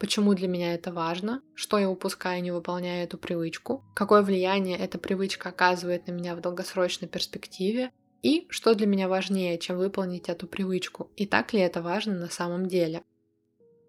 почему 0.03 0.35
для 0.35 0.49
меня 0.49 0.75
это 0.75 0.93
важно, 0.93 1.43
что 1.55 1.79
я 1.79 1.89
упускаю, 1.89 2.43
не 2.43 2.51
выполняя 2.51 3.05
эту 3.05 3.19
привычку, 3.19 3.85
какое 3.95 4.23
влияние 4.23 4.77
эта 4.77 4.99
привычка 4.99 5.51
оказывает 5.51 6.09
на 6.09 6.11
меня 6.11 6.35
в 6.35 6.41
долгосрочной 6.41 7.07
перспективе, 7.07 7.93
и 8.21 8.49
что 8.51 8.75
для 8.75 8.89
меня 8.89 9.07
важнее, 9.07 9.59
чем 9.59 9.79
выполнить 9.79 10.29
эту 10.29 10.49
привычку, 10.49 11.13
и 11.15 11.25
так 11.25 11.53
ли 11.53 11.61
это 11.61 11.83
важно 11.83 12.15
на 12.15 12.29
самом 12.31 12.67
деле. 12.67 13.05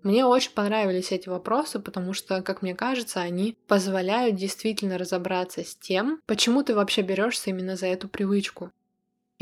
Мне 0.04 0.24
очень 0.24 0.52
понравились 0.52 1.12
эти 1.12 1.30
вопросы, 1.30 1.80
потому 1.80 2.14
что, 2.14 2.44
как 2.44 2.62
мне 2.62 2.76
кажется, 2.76 3.20
они 3.20 3.58
позволяют 3.68 4.36
действительно 4.36 5.00
разобраться 5.00 5.64
с 5.64 5.76
тем, 5.76 6.22
почему 6.28 6.62
ты 6.62 6.76
вообще 6.76 7.02
берешься 7.02 7.50
именно 7.50 7.76
за 7.76 7.88
эту 7.88 8.08
привычку. 8.08 8.72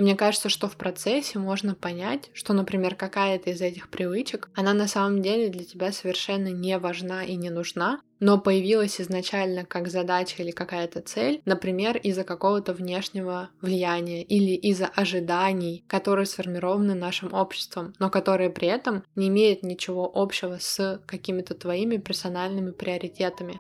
И 0.01 0.03
мне 0.03 0.15
кажется, 0.15 0.49
что 0.49 0.67
в 0.67 0.77
процессе 0.77 1.37
можно 1.37 1.75
понять, 1.75 2.31
что, 2.33 2.53
например, 2.53 2.95
какая-то 2.95 3.51
из 3.51 3.61
этих 3.61 3.87
привычек, 3.87 4.49
она 4.55 4.73
на 4.73 4.87
самом 4.87 5.21
деле 5.21 5.49
для 5.49 5.63
тебя 5.63 5.91
совершенно 5.91 6.47
не 6.47 6.79
важна 6.79 7.23
и 7.23 7.35
не 7.35 7.51
нужна, 7.51 8.01
но 8.19 8.39
появилась 8.39 8.99
изначально 8.99 9.63
как 9.63 9.89
задача 9.89 10.41
или 10.41 10.49
какая-то 10.49 11.01
цель, 11.01 11.43
например, 11.45 11.97
из-за 11.97 12.23
какого-то 12.23 12.73
внешнего 12.73 13.51
влияния 13.61 14.23
или 14.23 14.55
из-за 14.55 14.87
ожиданий, 14.87 15.85
которые 15.87 16.25
сформированы 16.25 16.95
нашим 16.95 17.31
обществом, 17.35 17.93
но 17.99 18.09
которые 18.09 18.49
при 18.49 18.69
этом 18.69 19.03
не 19.15 19.27
имеют 19.27 19.61
ничего 19.61 20.11
общего 20.11 20.57
с 20.59 20.99
какими-то 21.05 21.53
твоими 21.53 21.97
персональными 21.97 22.71
приоритетами. 22.71 23.59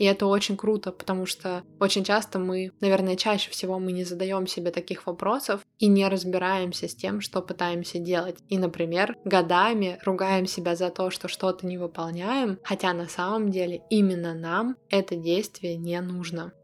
И 0.00 0.04
это 0.04 0.24
очень 0.24 0.56
круто, 0.56 0.92
потому 0.92 1.26
что 1.26 1.62
очень 1.78 2.04
часто 2.04 2.38
мы, 2.38 2.72
наверное, 2.80 3.16
чаще 3.16 3.50
всего 3.50 3.78
мы 3.78 3.92
не 3.92 4.04
задаем 4.04 4.46
себе 4.46 4.70
таких 4.70 5.06
вопросов 5.06 5.60
и 5.78 5.88
не 5.88 6.08
разбираемся 6.08 6.88
с 6.88 6.94
тем, 6.94 7.20
что 7.20 7.42
пытаемся 7.42 7.98
делать. 7.98 8.38
И, 8.48 8.56
например, 8.56 9.18
годами 9.26 9.98
ругаем 10.02 10.46
себя 10.46 10.74
за 10.74 10.88
то, 10.88 11.10
что 11.10 11.28
что-то 11.28 11.66
не 11.66 11.76
выполняем, 11.76 12.58
хотя 12.64 12.94
на 12.94 13.08
самом 13.08 13.50
деле 13.50 13.82
именно 13.90 14.32
нам 14.32 14.76
это 14.88 15.16
действие 15.16 15.76
не 15.76 16.00
нужно. 16.00 16.54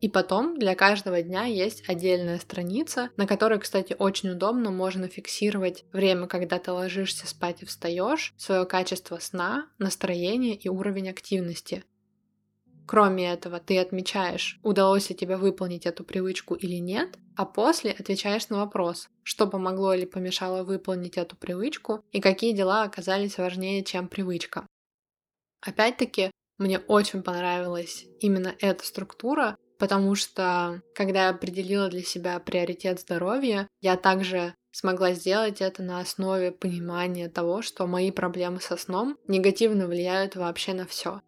И 0.00 0.08
потом 0.08 0.56
для 0.56 0.76
каждого 0.76 1.22
дня 1.22 1.46
есть 1.46 1.82
отдельная 1.88 2.38
страница, 2.38 3.10
на 3.16 3.26
которой, 3.26 3.58
кстати, 3.58 3.96
очень 3.98 4.30
удобно 4.30 4.70
можно 4.70 5.08
фиксировать 5.08 5.84
время, 5.92 6.28
когда 6.28 6.60
ты 6.60 6.70
ложишься 6.70 7.26
спать 7.26 7.62
и 7.62 7.66
встаешь, 7.66 8.32
свое 8.36 8.64
качество 8.64 9.18
сна, 9.18 9.66
настроение 9.78 10.54
и 10.54 10.68
уровень 10.68 11.10
активности. 11.10 11.82
Кроме 12.86 13.32
этого, 13.32 13.60
ты 13.60 13.78
отмечаешь, 13.78 14.58
удалось 14.62 15.08
ли 15.08 15.16
тебе 15.16 15.36
выполнить 15.36 15.86
эту 15.86 16.04
привычку 16.04 16.54
или 16.54 16.76
нет, 16.76 17.16
а 17.36 17.46
после 17.46 17.92
отвечаешь 17.92 18.48
на 18.50 18.58
вопрос, 18.58 19.08
что 19.22 19.46
помогло 19.46 19.94
или 19.94 20.04
помешало 20.04 20.64
выполнить 20.64 21.16
эту 21.16 21.36
привычку 21.36 22.04
и 22.12 22.20
какие 22.20 22.52
дела 22.52 22.82
оказались 22.82 23.38
важнее, 23.38 23.82
чем 23.82 24.08
привычка. 24.08 24.66
Опять-таки, 25.62 26.30
мне 26.58 26.78
очень 26.78 27.22
понравилась 27.22 28.04
именно 28.20 28.54
эта 28.60 28.84
структура, 28.84 29.56
потому 29.78 30.14
что 30.14 30.82
когда 30.94 31.24
я 31.24 31.30
определила 31.30 31.88
для 31.88 32.02
себя 32.02 32.38
приоритет 32.38 33.00
здоровья, 33.00 33.66
я 33.80 33.96
также 33.96 34.54
смогла 34.72 35.12
сделать 35.14 35.60
это 35.60 35.82
на 35.82 36.00
основе 36.00 36.52
понимания 36.52 37.28
того, 37.28 37.62
что 37.62 37.86
мои 37.86 38.10
проблемы 38.10 38.60
со 38.60 38.76
сном 38.76 39.16
негативно 39.26 39.86
влияют 39.86 40.36
вообще 40.36 40.74
на 40.74 40.86
все. 40.86 41.20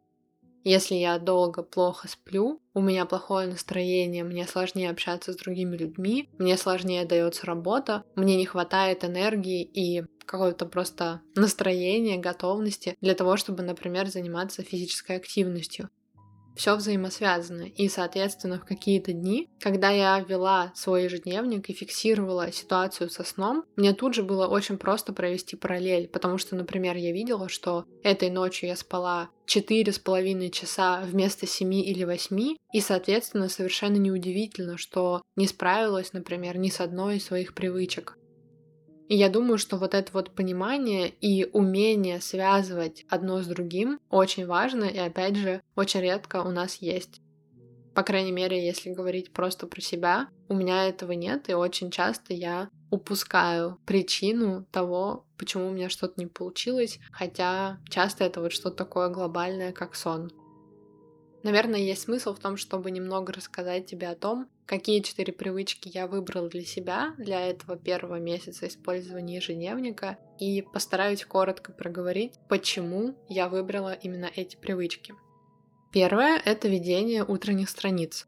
Если 0.69 0.97
я 0.97 1.21
долго 1.21 1.63
плохо 1.63 2.09
сплю, 2.09 2.61
у 2.75 2.81
меня 2.81 3.07
плохое 3.07 3.47
настроение, 3.47 4.25
мне 4.25 4.49
сложнее 4.49 4.91
общаться 4.91 5.33
с 5.33 5.37
другими 5.37 5.77
людьми, 5.77 6.29
мне 6.39 6.57
сложнее 6.57 7.05
дается 7.05 7.47
работа, 7.47 8.03
мне 8.17 8.35
не 8.35 8.47
хватает 8.47 9.05
энергии 9.05 9.63
и 9.63 10.03
какое-то 10.25 10.67
просто 10.67 11.21
настроение, 11.37 12.19
готовности 12.19 12.97
для 13.01 13.15
того, 13.15 13.37
чтобы, 13.37 13.63
например, 13.63 14.09
заниматься 14.09 14.65
физической 14.65 15.19
активностью 15.19 15.89
все 16.57 16.75
взаимосвязано. 16.75 17.63
И, 17.63 17.89
соответственно, 17.89 18.59
в 18.59 18.65
какие-то 18.65 19.13
дни, 19.13 19.49
когда 19.61 19.91
я 19.91 20.19
вела 20.21 20.73
свой 20.75 21.05
ежедневник 21.05 21.69
и 21.69 21.75
фиксировала 21.75 22.51
ситуацию 22.51 23.11
со 23.11 23.25
сном, 23.25 23.65
мне 23.77 23.93
тут 23.93 24.15
же 24.15 24.23
было 24.23 24.47
очень 24.47 24.79
просто 24.79 25.13
провести 25.13 25.57
параллель, 25.57 26.09
потому 26.09 26.39
что, 26.39 26.57
например, 26.57 26.97
я 26.97 27.13
видела, 27.13 27.49
что 27.49 27.85
этой 28.03 28.31
ночью 28.31 28.69
я 28.69 28.77
спала 28.77 29.31
четыре 29.47 29.93
с 29.93 29.99
половиной 29.99 30.51
часа 30.51 31.03
вместо 31.05 31.47
семи 31.47 31.83
или 31.83 32.05
восьми, 32.05 32.57
и, 32.73 32.81
соответственно, 32.81 33.49
совершенно 33.49 33.97
неудивительно, 33.97 34.77
что 34.77 35.23
не 35.37 35.47
справилась, 35.47 36.13
например, 36.13 36.59
ни 36.59 36.69
с 36.69 36.81
одной 36.81 37.19
из 37.19 37.25
своих 37.25 37.55
привычек. 37.55 38.19
И 39.09 39.17
я 39.17 39.29
думаю, 39.29 39.59
что 39.59 39.77
вот 39.77 39.95
это 39.95 40.11
вот 40.13 40.35
понимание 40.35 41.09
и 41.09 41.49
умение 41.53 42.21
связывать 42.21 43.05
одно 43.09 43.41
с 43.41 43.47
другим 43.47 44.01
очень 44.11 44.47
важно, 44.47 44.85
и 44.85 44.99
опять 44.99 45.37
же, 45.37 45.63
очень 45.77 46.01
редко 46.01 46.43
у 46.43 46.51
нас 46.51 46.77
есть. 46.77 47.21
По 47.95 48.03
крайней 48.03 48.33
мере, 48.33 48.65
если 48.65 48.93
говорить 48.93 49.33
просто 49.33 49.67
про 49.67 49.81
себя, 49.81 50.29
у 50.49 50.55
меня 50.55 50.87
этого 50.87 51.13
нет, 51.13 51.49
и 51.49 51.55
очень 51.55 51.91
часто 51.91 52.35
я 52.35 52.69
упускаю 52.91 53.79
причину 53.87 54.67
того, 54.71 55.25
почему 55.39 55.69
у 55.69 55.73
меня 55.73 55.89
что-то 55.89 56.15
не 56.21 56.27
получилось, 56.27 56.99
хотя 57.11 57.79
часто 57.89 58.25
это 58.25 58.41
вот 58.41 58.53
что-то 58.53 58.77
такое 58.77 59.09
глобальное, 59.09 59.73
как 59.73 59.95
сон. 59.95 60.31
Наверное, 61.47 61.79
есть 61.79 62.03
смысл 62.03 62.35
в 62.35 62.41
том, 62.41 62.57
чтобы 62.57 62.91
немного 62.91 63.33
рассказать 63.33 63.87
тебе 63.87 64.09
о 64.09 64.17
том, 64.17 64.49
какие 64.67 64.99
четыре 64.99 65.33
привычки 65.33 65.89
я 65.95 66.09
выбрал 66.09 66.49
для 66.49 66.65
себя 66.65 67.15
для 67.19 67.41
этого 67.41 67.77
первого 67.77 68.19
месяца 68.19 68.67
использования 68.67 69.37
ежедневника 69.37 70.19
и 70.41 70.63
постараюсь 70.63 71.25
коротко 71.25 71.71
проговорить, 71.71 72.33
почему 72.49 73.15
я 73.29 73.49
выбрала 73.49 73.93
именно 73.93 74.29
эти 74.35 74.57
привычки. 74.57 75.15
Первое— 75.93 76.43
это 76.45 76.67
ведение 76.67 77.25
утренних 77.25 77.71
страниц. 77.71 78.27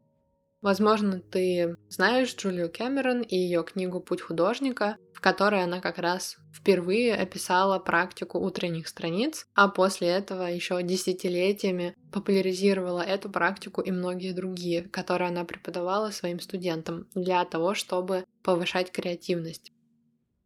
Возможно, 0.61 1.21
ты 1.21 1.77
знаешь 1.87 2.35
Джулию 2.35 2.69
Кэмерон 2.69 3.21
и 3.21 3.35
ее 3.37 3.63
книгу 3.63 4.01
«Путь 4.01 4.21
художника», 4.21 4.97
в 5.13 5.21
которой 5.21 5.63
она 5.63 5.79
как 5.79 5.97
раз 5.99 6.37
впервые 6.53 7.15
описала 7.15 7.79
практику 7.79 8.39
утренних 8.39 8.89
страниц, 8.89 9.47
а 9.53 9.69
после 9.69 10.09
этого 10.09 10.43
еще 10.43 10.83
десятилетиями 10.83 11.95
популяризировала 12.11 13.01
эту 13.01 13.29
практику 13.29 13.81
и 13.81 13.91
многие 13.91 14.33
другие, 14.33 14.83
которые 14.83 15.29
она 15.29 15.45
преподавала 15.45 16.11
своим 16.11 16.41
студентам 16.41 17.07
для 17.15 17.45
того, 17.45 17.73
чтобы 17.73 18.25
повышать 18.43 18.91
креативность. 18.91 19.71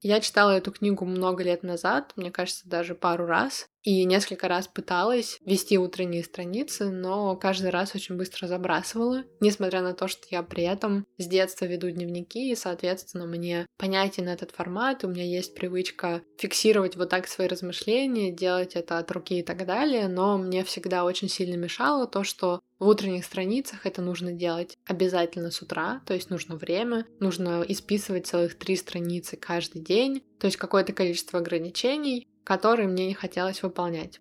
Я 0.01 0.19
читала 0.19 0.51
эту 0.51 0.71
книгу 0.71 1.05
много 1.05 1.43
лет 1.43 1.63
назад, 1.63 2.13
мне 2.17 2.29
кажется, 2.29 2.67
даже 2.67 2.93
пару 2.93 3.25
раз, 3.25 3.67
и 3.83 4.03
несколько 4.05 4.47
раз 4.47 4.67
пыталась 4.67 5.39
вести 5.45 5.77
утренние 5.77 6.23
страницы, 6.23 6.89
но 6.89 7.35
каждый 7.35 7.69
раз 7.69 7.95
очень 7.95 8.15
быстро 8.15 8.47
забрасывала, 8.47 9.23
несмотря 9.39 9.81
на 9.81 9.93
то, 9.93 10.07
что 10.07 10.25
я 10.31 10.41
при 10.41 10.63
этом 10.63 11.05
с 11.17 11.27
детства 11.27 11.65
веду 11.65 11.89
дневники, 11.89 12.51
и, 12.51 12.55
соответственно, 12.55 13.25
мне 13.25 13.67
понятен 13.77 14.27
этот 14.27 14.51
формат, 14.51 15.03
у 15.03 15.09
меня 15.09 15.23
есть 15.23 15.53
привычка 15.53 16.21
фиксировать 16.37 16.95
вот 16.95 17.09
так 17.09 17.27
свои 17.27 17.47
размышления, 17.47 18.31
делать 18.31 18.75
это 18.75 18.97
от 18.97 19.11
руки 19.11 19.39
и 19.39 19.43
так 19.43 19.65
далее, 19.65 20.07
но 20.07 20.37
мне 20.37 20.63
всегда 20.63 21.03
очень 21.03 21.29
сильно 21.29 21.55
мешало 21.55 22.07
то, 22.07 22.23
что 22.23 22.61
в 22.79 22.87
утренних 22.87 23.23
страницах 23.23 23.85
это 23.85 24.01
нужно 24.01 24.33
делать 24.33 24.77
обязательно 24.85 25.51
с 25.51 25.61
утра, 25.61 26.01
то 26.05 26.13
есть 26.13 26.29
нужно 26.29 26.55
время, 26.55 27.05
нужно 27.19 27.63
исписывать 27.67 28.27
целых 28.27 28.55
три 28.55 28.75
страницы 28.75 29.37
каждый 29.37 29.81
день, 29.81 30.23
то 30.39 30.47
есть 30.47 30.57
какое-то 30.57 30.91
количество 30.91 31.39
ограничений, 31.39 32.27
которые 32.43 32.87
мне 32.87 33.07
не 33.07 33.13
хотелось 33.13 33.63
выполнять. 33.63 34.19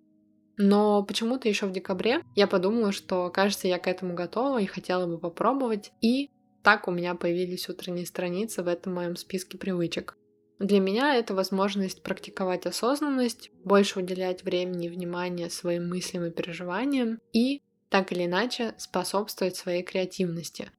Но 0.56 1.02
почему-то 1.02 1.48
еще 1.48 1.66
в 1.66 1.72
декабре 1.72 2.22
я 2.34 2.46
подумала, 2.46 2.92
что, 2.92 3.30
кажется, 3.30 3.68
я 3.68 3.78
к 3.78 3.86
этому 3.86 4.14
готова 4.14 4.60
и 4.60 4.66
хотела 4.66 5.06
бы 5.06 5.18
попробовать, 5.18 5.92
и 6.00 6.30
так 6.62 6.86
у 6.86 6.90
меня 6.90 7.14
появились 7.14 7.68
утренние 7.68 8.06
страницы 8.06 8.62
в 8.62 8.68
этом 8.68 8.94
моем 8.94 9.16
списке 9.16 9.58
привычек. 9.58 10.16
Для 10.58 10.78
меня 10.78 11.16
это 11.16 11.34
возможность 11.34 12.04
практиковать 12.04 12.66
осознанность, 12.66 13.50
больше 13.64 13.98
уделять 13.98 14.44
времени 14.44 14.86
и 14.86 14.90
внимания 14.90 15.50
своим 15.50 15.88
мыслям 15.88 16.24
и 16.26 16.30
переживаниям 16.30 17.18
и 17.32 17.62
так 17.88 18.12
или 18.12 18.26
иначе 18.26 18.74
способствовать 18.78 19.56
своей 19.56 19.82
креативности. 19.82 20.70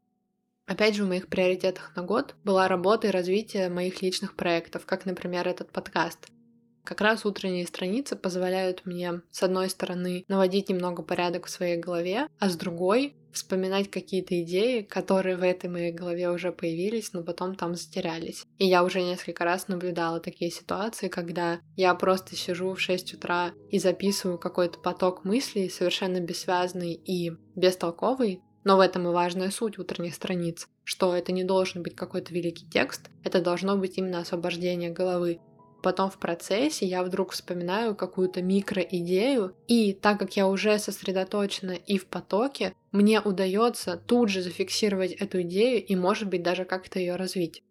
Опять 0.66 0.96
же, 0.96 1.04
в 1.04 1.10
моих 1.10 1.28
приоритетах 1.28 1.94
на 1.98 2.04
год 2.04 2.36
была 2.46 2.70
работа 2.70 3.08
и 3.08 3.12
развитие 3.12 3.68
моих 3.68 4.02
личных 4.02 4.38
проектов, 4.38 4.86
как, 4.86 5.06
например, 5.06 5.48
этот 5.48 5.72
подкаст. 5.72 6.30
Как 6.84 7.00
раз 7.00 7.26
утренние 7.26 7.66
страницы 7.66 8.18
позволяют 8.18 8.86
мне, 8.86 9.22
с 9.32 9.42
одной 9.42 9.70
стороны, 9.70 10.26
наводить 10.28 10.68
немного 10.68 11.02
порядок 11.02 11.46
в 11.46 11.50
своей 11.50 11.78
голове, 11.78 12.28
а 12.40 12.50
с 12.50 12.58
другой— 12.58 13.16
вспоминать 13.32 13.90
какие-то 13.90 14.40
идеи, 14.44 14.82
которые 14.82 15.38
в 15.38 15.44
этой 15.44 15.70
моей 15.70 15.94
голове 15.94 16.30
уже 16.30 16.52
появились, 16.52 17.14
но 17.14 17.24
потом 17.24 17.56
там 17.56 17.76
затерялись. 17.76 18.46
И 18.60 18.66
я 18.66 18.84
уже 18.84 19.02
несколько 19.02 19.46
раз 19.46 19.70
наблюдала 19.70 20.20
такие 20.20 20.52
ситуации, 20.52 21.08
когда 21.08 21.62
я 21.78 21.96
просто 21.96 22.36
сижу 22.36 22.74
в 22.74 22.82
6 22.82 23.14
утра 23.14 23.54
и 23.72 23.80
записываю 23.80 24.38
какой-то 24.38 24.78
поток 24.80 25.24
мыслей, 25.24 25.70
совершенно 25.70 26.20
бессвязный 26.20 26.94
и 26.94 27.32
бестолковый, 27.56 28.42
но 28.66 28.78
в 28.78 28.82
этом 28.82 29.08
и 29.08 29.12
важная 29.12 29.52
суть 29.52 29.80
утренних 29.80 30.16
страниц, 30.16 30.68
что 30.84 31.16
это 31.16 31.32
не 31.32 31.44
должен 31.44 31.82
быть 31.82 31.96
какой-то 31.96 32.34
великий 32.34 32.70
текст, 32.70 33.10
это 33.24 33.42
должно 33.42 33.78
быть 33.78 33.98
именно 33.98 34.20
освобождение 34.20 34.90
головы, 34.90 35.40
Потом 35.84 36.10
в 36.10 36.18
процессе 36.18 36.86
я 36.86 37.04
вдруг 37.04 37.34
вспоминаю 37.34 37.94
какую-то 37.94 38.42
микроидею, 38.42 39.54
и 39.68 39.92
так 39.92 40.18
как 40.18 40.38
я 40.38 40.48
уже 40.48 40.80
сосредоточена 40.80 41.74
и 41.74 41.98
в 41.98 42.06
потоке, 42.06 42.74
мне 42.94 43.20
удается 43.20 43.98
тут 43.98 44.30
же 44.30 44.42
зафиксировать 44.42 45.12
эту 45.12 45.42
идею 45.42 45.86
и, 45.86 45.96
может 45.98 46.30
быть, 46.30 46.42
даже 46.42 46.64
как-то 46.64 47.00
ее 47.00 47.18
развить. 47.18 47.64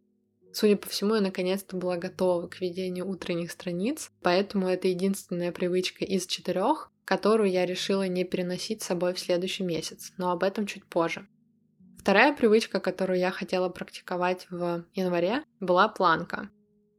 Судя 0.53 0.77
по 0.77 0.91
всему, 0.91 1.15
я 1.15 1.23
наконец-то 1.23 1.75
была 1.75 1.97
готова 1.97 2.49
к 2.49 2.61
ведению 2.61 3.09
утренних 3.09 3.51
страниц, 3.51 4.11
поэтому 4.21 4.69
это 4.69 4.89
единственная 4.89 5.51
привычка 5.51 6.05
из 6.05 6.27
четырех, 6.27 6.93
которую 7.07 7.51
я 7.51 7.65
решила 7.65 8.07
не 8.07 8.25
переносить 8.25 8.83
с 8.83 8.87
собой 8.89 9.15
в 9.15 9.21
следующий 9.21 9.65
месяц, 9.65 10.13
но 10.19 10.33
об 10.33 10.43
этом 10.43 10.67
чуть 10.67 10.85
позже. 10.85 11.27
Вторая 11.99 12.35
привычка, 12.35 12.79
которую 12.79 13.19
я 13.19 13.31
хотела 13.31 13.71
практиковать 13.71 14.47
в 14.51 14.85
январе, 14.93 15.45
была 15.61 15.89
планка. 15.89 16.51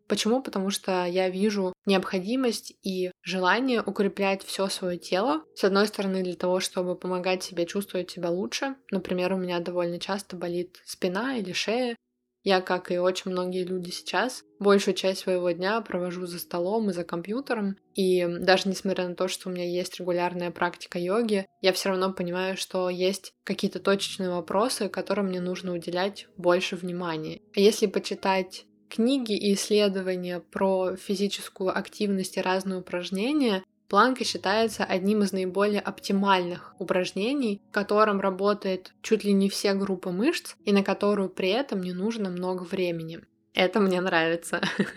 Почему? 0.07 0.41
Потому 0.41 0.69
что 0.69 1.05
я 1.05 1.29
вижу 1.29 1.73
необходимость 1.85 2.73
и 2.83 3.11
желание 3.21 3.81
укреплять 3.81 4.43
все 4.43 4.67
свое 4.67 4.97
тело. 4.97 5.43
С 5.55 5.63
одной 5.63 5.87
стороны, 5.87 6.23
для 6.23 6.35
того, 6.35 6.59
чтобы 6.59 6.95
помогать 6.95 7.43
себе 7.43 7.65
чувствовать 7.65 8.11
себя 8.11 8.29
лучше. 8.29 8.75
Например, 8.91 9.33
у 9.33 9.37
меня 9.37 9.59
довольно 9.59 9.99
часто 9.99 10.35
болит 10.35 10.81
спина 10.85 11.37
или 11.37 11.53
шея. 11.53 11.95
Я, 12.43 12.59
как 12.59 12.91
и 12.91 12.97
очень 12.97 13.31
многие 13.31 13.63
люди 13.63 13.89
сейчас, 13.89 14.43
большую 14.59 14.95
часть 14.95 15.21
своего 15.21 15.51
дня 15.51 15.79
провожу 15.79 16.25
за 16.25 16.39
столом 16.39 16.89
и 16.89 16.93
за 16.93 17.05
компьютером. 17.05 17.77
И 17.95 18.27
даже 18.27 18.67
несмотря 18.67 19.07
на 19.07 19.15
то, 19.15 19.29
что 19.29 19.47
у 19.47 19.51
меня 19.53 19.65
есть 19.65 19.97
регулярная 19.99 20.51
практика 20.51 20.99
йоги, 20.99 21.45
я 21.61 21.71
все 21.71 21.89
равно 21.89 22.11
понимаю, 22.11 22.57
что 22.57 22.89
есть 22.89 23.33
какие-то 23.45 23.79
точечные 23.79 24.29
вопросы, 24.29 24.89
которым 24.89 25.27
мне 25.27 25.39
нужно 25.39 25.73
уделять 25.73 26.27
больше 26.35 26.75
внимания. 26.75 27.39
А 27.55 27.61
если 27.61 27.85
почитать 27.87 28.65
книги 28.89 29.33
и 29.33 29.53
исследования 29.53 30.39
про 30.39 30.95
физическую 30.95 31.77
активность 31.77 32.37
и 32.37 32.41
разные 32.41 32.79
упражнения, 32.79 33.63
планка 33.87 34.23
считается 34.23 34.83
одним 34.83 35.23
из 35.23 35.31
наиболее 35.31 35.81
оптимальных 35.81 36.75
упражнений, 36.79 37.61
в 37.69 37.73
котором 37.73 38.19
работает 38.21 38.93
чуть 39.01 39.23
ли 39.23 39.33
не 39.33 39.49
все 39.49 39.73
группы 39.73 40.09
мышц 40.09 40.55
и 40.65 40.71
на 40.71 40.83
которую 40.83 41.29
при 41.29 41.49
этом 41.49 41.81
не 41.81 41.93
нужно 41.93 42.29
много 42.29 42.63
времени. 42.63 43.21
Это 43.53 43.79
мне 43.79 44.01
нравится. 44.01 44.61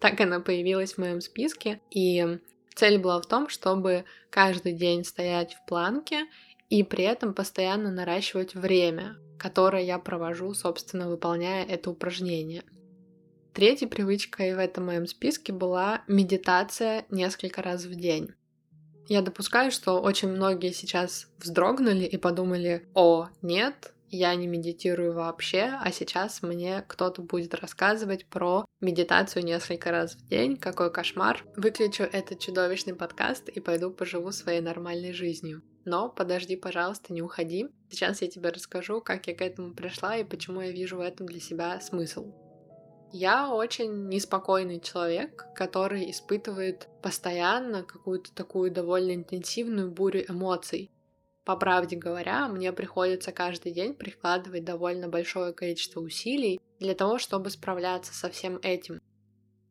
Так 0.00 0.18
она 0.18 0.40
появилась 0.40 0.94
в 0.94 0.98
моем 0.98 1.20
списке. 1.20 1.82
И 1.90 2.38
цель 2.74 2.98
была 2.98 3.20
в 3.20 3.26
том, 3.26 3.50
чтобы 3.50 4.06
каждый 4.30 4.72
день 4.72 5.04
стоять 5.04 5.52
в 5.52 5.66
планке 5.66 6.24
и 6.70 6.82
при 6.82 7.04
этом 7.04 7.34
постоянно 7.34 7.90
наращивать 7.90 8.54
время, 8.54 9.16
которое 9.38 9.82
я 9.84 9.98
провожу, 9.98 10.54
собственно, 10.54 11.10
выполняя 11.10 11.66
это 11.66 11.90
упражнение. 11.90 12.62
Третьей 13.52 13.88
привычкой 13.88 14.54
в 14.54 14.58
этом 14.58 14.86
моем 14.86 15.06
списке 15.08 15.52
была 15.52 16.02
медитация 16.06 17.04
несколько 17.10 17.62
раз 17.62 17.84
в 17.84 17.94
день. 17.96 18.30
Я 19.08 19.22
допускаю, 19.22 19.72
что 19.72 20.00
очень 20.00 20.28
многие 20.28 20.72
сейчас 20.72 21.26
вздрогнули 21.38 22.04
и 22.04 22.16
подумали, 22.16 22.86
о, 22.94 23.28
нет, 23.42 23.92
я 24.08 24.32
не 24.36 24.46
медитирую 24.46 25.14
вообще, 25.14 25.72
а 25.80 25.90
сейчас 25.90 26.42
мне 26.42 26.84
кто-то 26.86 27.22
будет 27.22 27.54
рассказывать 27.54 28.26
про 28.26 28.66
медитацию 28.80 29.44
несколько 29.44 29.90
раз 29.90 30.14
в 30.14 30.28
день, 30.28 30.56
какой 30.56 30.92
кошмар. 30.92 31.44
Выключу 31.56 32.04
этот 32.04 32.38
чудовищный 32.38 32.94
подкаст 32.94 33.48
и 33.48 33.58
пойду 33.58 33.90
поживу 33.90 34.30
своей 34.30 34.60
нормальной 34.60 35.12
жизнью. 35.12 35.62
Но 35.84 36.08
подожди, 36.08 36.54
пожалуйста, 36.54 37.12
не 37.12 37.22
уходи. 37.22 37.66
Сейчас 37.90 38.22
я 38.22 38.28
тебе 38.28 38.50
расскажу, 38.50 39.00
как 39.00 39.26
я 39.26 39.34
к 39.34 39.42
этому 39.42 39.74
пришла 39.74 40.16
и 40.16 40.24
почему 40.24 40.60
я 40.60 40.70
вижу 40.70 40.98
в 40.98 41.00
этом 41.00 41.26
для 41.26 41.40
себя 41.40 41.80
смысл. 41.80 42.32
Я 43.12 43.52
очень 43.52 44.08
неспокойный 44.08 44.78
человек, 44.78 45.46
который 45.56 46.10
испытывает 46.12 46.88
постоянно 47.02 47.82
какую-то 47.82 48.32
такую 48.32 48.70
довольно 48.70 49.14
интенсивную 49.14 49.90
бурю 49.90 50.24
эмоций. 50.28 50.92
По 51.44 51.56
правде 51.56 51.96
говоря, 51.96 52.46
мне 52.46 52.72
приходится 52.72 53.32
каждый 53.32 53.72
день 53.72 53.94
прикладывать 53.94 54.64
довольно 54.64 55.08
большое 55.08 55.52
количество 55.52 56.00
усилий 56.00 56.60
для 56.78 56.94
того, 56.94 57.18
чтобы 57.18 57.50
справляться 57.50 58.14
со 58.14 58.30
всем 58.30 58.60
этим. 58.62 59.00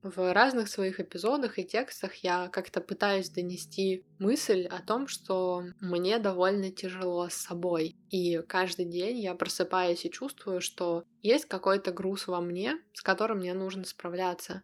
В 0.01 0.33
разных 0.33 0.69
своих 0.69 1.01
эпизодах 1.01 1.59
и 1.59 1.65
текстах 1.65 2.15
я 2.15 2.47
как-то 2.47 2.79
пытаюсь 2.79 3.29
донести 3.29 4.05
мысль 4.17 4.65
о 4.65 4.81
том, 4.81 5.09
что 5.09 5.63
мне 5.81 6.19
довольно 6.19 6.71
тяжело 6.71 7.27
с 7.27 7.33
собой. 7.33 7.97
И 8.09 8.37
каждый 8.47 8.85
день 8.85 9.19
я 9.19 9.35
просыпаюсь 9.35 10.05
и 10.05 10.11
чувствую, 10.11 10.61
что 10.61 11.03
есть 11.21 11.45
какой-то 11.45 11.91
груз 11.91 12.27
во 12.27 12.39
мне, 12.39 12.81
с 12.93 13.01
которым 13.01 13.39
мне 13.39 13.53
нужно 13.53 13.83
справляться. 13.83 14.63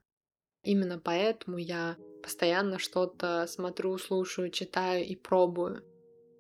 Именно 0.64 1.00
поэтому 1.00 1.58
я 1.58 1.98
постоянно 2.24 2.80
что-то 2.80 3.46
смотрю, 3.48 3.98
слушаю, 3.98 4.50
читаю 4.50 5.06
и 5.06 5.18
пробую. 5.18 5.84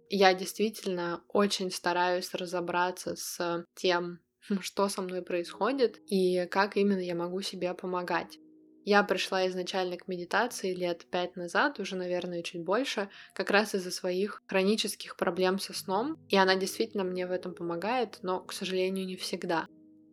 Я 0.10 0.34
действительно 0.34 1.22
очень 1.28 1.70
стараюсь 1.70 2.34
разобраться 2.34 3.18
с 3.18 3.66
тем, 3.76 4.20
что 4.62 4.88
со 4.88 5.02
мной 5.02 5.22
происходит 5.22 6.00
и 6.08 6.46
как 6.46 6.78
именно 6.78 7.02
я 7.02 7.14
могу 7.14 7.42
себе 7.42 7.74
помогать. 7.74 8.40
Я 8.86 9.04
пришла 9.04 9.48
изначально 9.48 9.98
к 9.98 10.08
медитации 10.08 10.72
лет 10.74 11.08
пять 11.10 11.36
назад, 11.36 11.80
уже, 11.80 11.96
наверное, 11.96 12.44
чуть 12.44 12.64
больше, 12.64 13.10
как 13.34 13.50
раз 13.50 13.74
из-за 13.74 13.90
своих 13.90 14.44
хронических 14.46 15.18
проблем 15.18 15.58
со 15.58 15.74
сном, 15.74 16.18
и 16.30 16.38
она 16.38 16.56
действительно 16.56 17.04
мне 17.04 17.26
в 17.26 17.32
этом 17.32 17.56
помогает, 17.56 18.20
но, 18.22 18.42
к 18.42 18.54
сожалению, 18.54 19.08
не 19.08 19.16
всегда. 19.16 19.66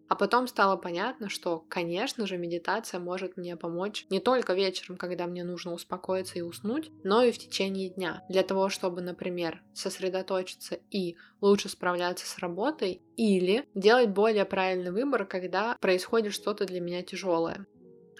А 0.08 0.14
потом 0.14 0.46
стало 0.46 0.76
понятно, 0.76 1.28
что, 1.28 1.64
конечно 1.68 2.26
же, 2.26 2.38
медитация 2.38 2.98
может 2.98 3.36
мне 3.36 3.56
помочь 3.56 4.06
не 4.10 4.20
только 4.20 4.54
вечером, 4.54 4.96
когда 4.96 5.26
мне 5.26 5.44
нужно 5.44 5.72
успокоиться 5.72 6.38
и 6.38 6.42
уснуть, 6.42 6.90
но 7.02 7.22
и 7.22 7.32
в 7.32 7.38
течение 7.38 7.90
дня. 7.90 8.22
Для 8.28 8.42
того, 8.42 8.70
чтобы, 8.70 9.02
например, 9.02 9.62
сосредоточиться 9.74 10.78
и 10.90 11.16
лучше 11.42 11.68
справляться 11.68 12.26
с 12.26 12.38
работой, 12.38 13.02
или 13.16 13.66
делать 13.74 14.10
более 14.10 14.44
правильный 14.46 14.92
выбор, 14.92 15.26
когда 15.26 15.76
происходит 15.80 16.32
что-то 16.32 16.64
для 16.66 16.80
меня 16.80 17.02
тяжелое. 17.02 17.66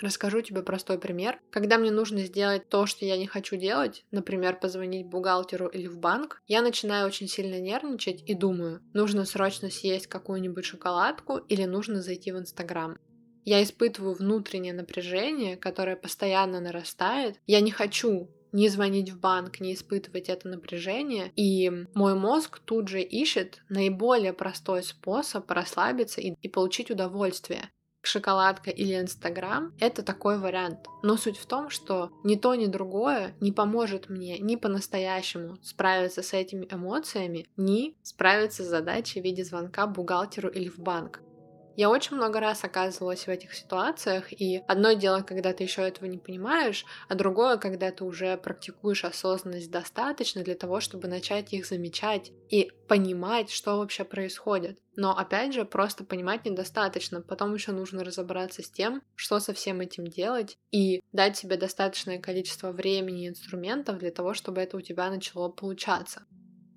Расскажу 0.03 0.41
тебе 0.43 0.65
простой 0.65 0.99
пример. 0.99 1.38
Когда 1.51 1.79
мне 1.79 1.93
нужно 1.93 2.25
сделать 2.25 2.69
то, 2.69 2.87
что 2.87 3.05
я 3.05 3.17
не 3.17 3.29
хочу 3.29 3.55
делать, 3.55 4.05
например, 4.11 4.59
позвонить 4.59 5.07
бухгалтеру 5.07 5.69
или 5.69 5.87
в 5.87 5.97
банк, 5.97 6.43
я 6.49 6.61
начинаю 6.61 7.07
очень 7.07 7.29
сильно 7.29 7.61
нервничать 7.61 8.25
и 8.27 8.35
думаю, 8.35 8.83
нужно 8.95 9.25
срочно 9.25 9.71
съесть 9.71 10.09
какую-нибудь 10.09 10.65
шоколадку 10.65 11.37
или 11.37 11.67
нужно 11.67 12.03
зайти 12.03 12.33
в 12.33 12.38
Инстаграм. 12.38 12.99
Я 13.45 13.62
испытываю 13.62 14.17
внутреннее 14.17 14.73
напряжение, 14.73 15.57
которое 15.57 15.95
постоянно 15.95 16.61
нарастает. 16.61 17.37
Я 17.47 17.61
не 17.61 17.71
хочу 17.71 18.29
не 18.51 18.69
звонить 18.69 19.11
в 19.11 19.21
банк, 19.21 19.61
не 19.61 19.73
испытывать 19.73 20.29
это 20.29 20.49
напряжение. 20.49 21.31
И 21.37 21.71
мой 21.95 22.15
мозг 22.15 22.59
тут 22.59 22.88
же 22.88 23.03
ищет 23.03 23.62
наиболее 23.69 24.33
простой 24.33 24.83
способ 24.83 25.49
расслабиться 25.49 26.21
и, 26.21 26.35
и 26.43 26.49
получить 26.49 26.91
удовольствие 26.91 27.71
шоколадка 28.03 28.71
или 28.71 29.01
Инстаграм— 29.01 29.73
это 29.81 30.03
такой 30.03 30.38
вариант. 30.38 30.81
Но 31.03 31.17
суть 31.17 31.38
в 31.38 31.47
том, 31.47 31.71
что 31.71 32.11
ни 32.25 32.37
то, 32.37 32.55
ни 32.55 32.67
другое 32.67 33.35
не 33.41 33.53
поможет 33.53 34.09
мне 34.09 34.38
ни 34.38 34.57
по-настоящему 34.57 35.57
справиться 35.62 36.23
с 36.23 36.33
этими 36.33 36.67
эмоциями, 36.71 37.47
ни 37.57 37.95
справиться 38.03 38.65
с 38.65 38.69
задачей 38.69 39.21
в 39.21 39.25
виде 39.25 39.45
звонка 39.45 39.87
бухгалтеру 39.87 40.49
или 40.49 40.69
в 40.69 40.79
банк. 40.79 41.21
Я 41.75 41.88
очень 41.88 42.17
много 42.17 42.38
раз 42.38 42.65
оказывалась 42.65 43.27
в 43.27 43.31
этих 43.31 43.55
ситуациях, 43.55 44.31
и 44.31 44.62
одно 44.69 44.93
дело, 44.93 45.23
когда 45.23 45.55
ты 45.55 45.65
еще 45.65 45.83
этого 45.83 46.07
не 46.07 46.19
понимаешь, 46.19 46.85
а 47.09 47.15
другое, 47.15 47.57
когда 47.57 47.91
ты 47.91 48.05
уже 48.05 48.37
практикуешь 48.37 49.05
осознанность 49.05 49.71
достаточно 49.71 50.43
для 50.43 50.55
того, 50.55 50.81
чтобы 50.81 51.09
начать 51.09 51.55
их 51.55 51.65
замечать 51.65 52.31
и 52.51 52.71
понимать, 52.88 53.51
что 53.51 53.79
вообще 53.79 54.05
происходит. 54.05 54.79
Но 54.97 55.17
опять 55.17 55.55
же, 55.55 55.65
просто 55.65 56.05
понимать 56.05 56.45
недостаточно, 56.45 57.23
потом 57.23 57.55
еще 57.55 57.73
нужно 57.73 58.05
разобраться 58.05 58.63
с 58.63 58.71
тем, 58.71 59.03
что 59.15 59.41
со 59.41 59.55
всем 59.55 59.81
этим 59.81 60.07
делать, 60.07 60.59
и 60.71 61.01
дать 61.13 61.37
себе 61.37 61.57
достаточное 61.57 62.19
количество 62.19 62.73
времени 62.73 63.25
и 63.25 63.29
инструментов 63.29 63.99
для 63.99 64.11
того, 64.11 64.35
чтобы 64.35 64.61
это 64.61 64.77
у 64.77 64.81
тебя 64.81 65.09
начало 65.09 65.49
получаться. 65.49 66.25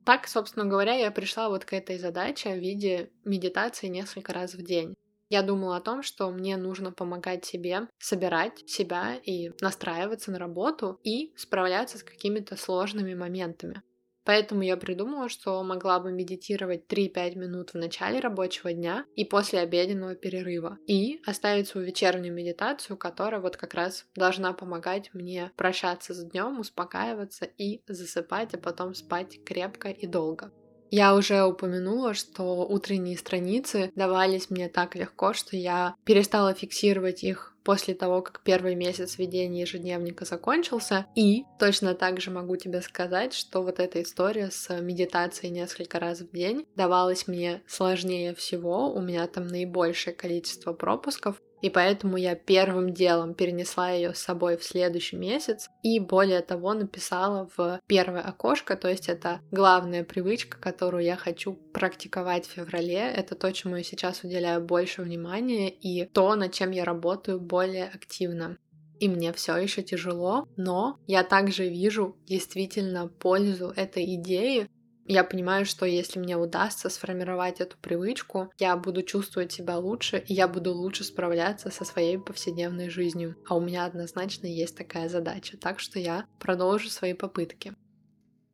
Так, 0.06 0.28
собственно 0.28 0.66
говоря, 0.66 0.94
я 0.94 1.12
пришла 1.12 1.50
вот 1.50 1.66
к 1.66 1.74
этой 1.74 1.98
задаче 1.98 2.54
в 2.54 2.60
виде 2.60 3.10
медитации 3.26 3.88
несколько 3.88 4.34
раз 4.34 4.54
в 4.54 4.64
день. 4.64 4.94
Я 5.30 5.42
думала 5.42 5.78
о 5.78 5.82
том, 5.82 6.04
что 6.04 6.30
мне 6.30 6.56
нужно 6.56 6.92
помогать 6.92 7.44
себе 7.44 7.88
собирать 7.98 8.70
себя 8.70 9.16
и 9.16 9.50
настраиваться 9.60 10.32
на 10.32 10.38
работу 10.38 11.00
и 11.04 11.34
справляться 11.36 11.98
с 11.98 12.04
какими-то 12.04 12.56
сложными 12.56 13.16
моментами. 13.16 13.82
Поэтому 14.26 14.64
я 14.64 14.76
придумала, 14.76 15.30
что 15.30 15.64
могла 15.64 16.00
бы 16.00 16.12
медитировать 16.12 16.88
3-5 16.88 17.36
минут 17.36 17.70
в 17.74 17.78
начале 17.78 18.20
рабочего 18.20 18.74
дня 18.74 19.06
и 19.16 19.24
после 19.24 19.60
обеденного 19.60 20.16
перерыва. 20.16 20.78
И 20.88 21.22
оставить 21.26 21.68
свою 21.68 21.88
вечернюю 21.88 22.34
медитацию, 22.34 22.98
которая 22.98 23.40
вот 23.40 23.56
как 23.56 23.74
раз 23.76 24.06
должна 24.16 24.54
помогать 24.54 25.14
мне 25.14 25.52
прощаться 25.56 26.14
с 26.14 26.24
днем, 26.26 26.60
успокаиваться 26.60 27.46
и 27.46 27.82
засыпать, 27.88 28.54
а 28.54 28.58
потом 28.58 28.96
спать 28.96 29.44
крепко 29.46 29.90
и 29.90 30.08
долго. 30.08 30.52
Я 30.92 31.16
уже 31.16 31.44
упомянула, 31.44 32.14
что 32.14 32.66
утренние 32.66 33.18
страницы 33.18 33.92
давались 33.96 34.50
мне 34.50 34.70
так 34.70 34.96
легко, 34.96 35.34
что 35.34 35.58
я 35.58 35.96
перестала 36.06 36.54
фиксировать 36.54 37.24
их 37.24 37.56
после 37.66 37.96
того, 37.96 38.22
как 38.22 38.42
первый 38.44 38.76
месяц 38.76 39.18
ведения 39.18 39.62
ежедневника 39.62 40.24
закончился. 40.24 41.08
И 41.16 41.44
точно 41.60 41.96
так 41.96 42.22
же 42.22 42.32
могу 42.32 42.56
тебе 42.56 42.82
сказать, 42.82 43.34
что 43.34 43.64
вот 43.64 43.80
эта 43.80 44.02
история 44.02 44.52
с 44.52 44.70
медитацией 44.80 45.52
несколько 45.52 46.00
раз 46.00 46.22
в 46.22 46.32
день 46.32 46.66
давалась 46.76 47.28
мне 47.28 47.64
сложнее 47.68 48.36
всего. 48.36 48.94
У 48.94 49.02
меня 49.02 49.26
там 49.28 49.48
наибольшее 49.48 50.14
количество 50.14 50.74
пропусков. 50.74 51.42
И 51.66 51.70
поэтому 51.72 52.16
я 52.16 52.36
первым 52.36 52.94
делом 52.94 53.34
перенесла 53.34 53.90
ее 53.90 54.14
с 54.14 54.20
собой 54.20 54.56
в 54.56 54.64
следующий 54.64 55.16
месяц 55.16 55.72
и 55.82 56.00
более 56.00 56.42
того 56.42 56.76
написала 56.76 57.50
в 57.58 57.82
первое 57.88 58.22
окошко, 58.22 58.76
то 58.76 58.88
есть 58.88 59.10
это 59.10 59.42
главная 59.50 60.04
привычка, 60.04 60.60
которую 60.60 61.04
я 61.04 61.16
хочу 61.16 61.54
практиковать 61.74 62.46
в 62.46 62.52
феврале. 62.52 63.00
Это 63.00 63.34
то, 63.34 63.52
чему 63.52 63.78
я 63.78 63.84
сейчас 63.84 64.24
уделяю 64.24 64.62
больше 64.62 65.02
внимания 65.02 65.72
и 65.72 66.06
то, 66.06 66.36
над 66.36 66.54
чем 66.54 66.70
я 66.70 66.86
работаю 66.86 67.40
более 67.40 67.86
активно. 67.86 68.60
И 69.00 69.10
мне 69.10 69.34
все 69.34 69.58
еще 69.58 69.82
тяжело, 69.82 70.48
но 70.58 71.00
я 71.08 71.24
также 71.24 71.68
вижу 71.68 72.16
действительно 72.28 73.08
пользу 73.08 73.74
этой 73.76 74.14
идеи, 74.14 74.70
я 75.08 75.24
понимаю, 75.24 75.66
что 75.66 75.86
если 75.86 76.20
мне 76.20 76.36
удастся 76.36 76.90
сформировать 76.90 77.62
эту 77.62 77.78
привычку, 77.78 78.52
я 78.58 78.76
буду 78.76 79.04
чувствовать 79.04 79.52
себя 79.52 79.78
лучше, 79.78 80.24
и 80.28 80.34
я 80.34 80.48
буду 80.48 80.74
лучше 80.74 81.04
справляться 81.04 81.70
со 81.70 81.86
своей 81.86 82.18
повседневной 82.18 82.90
жизнью. 82.90 83.36
А 83.48 83.56
у 83.56 83.62
меня 83.62 83.86
однозначно 83.86 84.48
есть 84.48 84.76
такая 84.76 85.08
задача, 85.08 85.58
так 85.58 85.80
что 85.80 86.00
я 86.00 86.26
продолжу 86.40 86.90
свои 86.90 87.14
попытки. 87.14 87.74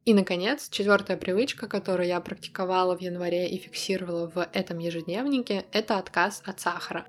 И, 0.03 0.13
наконец, 0.13 0.67
четвертая 0.69 1.15
привычка, 1.15 1.67
которую 1.67 2.07
я 2.07 2.19
практиковала 2.19 2.97
в 2.97 3.01
январе 3.01 3.49
и 3.49 3.57
фиксировала 3.57 4.29
в 4.29 4.49
этом 4.51 4.79
ежедневнике, 4.79 5.65
это 5.71 5.97
отказ 5.99 6.41
от 6.45 6.59
сахара. 6.59 7.05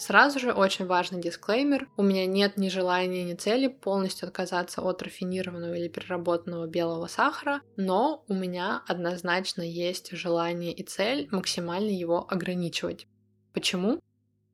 Сразу 0.00 0.38
же 0.38 0.54
очень 0.54 0.86
важный 0.86 1.20
дисклеймер. 1.20 1.86
У 1.98 2.02
меня 2.02 2.24
нет 2.24 2.56
ни 2.56 2.70
желания, 2.70 3.22
ни 3.22 3.34
цели 3.34 3.66
полностью 3.66 4.28
отказаться 4.28 4.80
от 4.80 5.02
рафинированного 5.02 5.74
или 5.74 5.88
переработанного 5.88 6.66
белого 6.66 7.06
сахара, 7.06 7.60
но 7.76 8.24
у 8.26 8.32
меня 8.32 8.82
однозначно 8.88 9.60
есть 9.60 10.10
желание 10.12 10.72
и 10.72 10.82
цель 10.82 11.28
максимально 11.30 11.90
его 11.90 12.26
ограничивать. 12.26 13.08
Почему? 13.52 14.00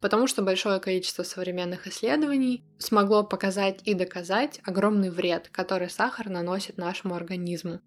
Потому 0.00 0.26
что 0.26 0.42
большое 0.42 0.80
количество 0.80 1.22
современных 1.22 1.87
исследований 1.87 2.64
смогло 2.78 3.22
показать 3.22 3.82
и 3.85 3.94
доказать 3.94 4.59
огромный 4.64 5.11
вред, 5.11 5.49
который 5.53 5.88
сахар 5.88 6.28
наносит 6.28 6.76
нашему 6.76 7.14
организму 7.14 7.80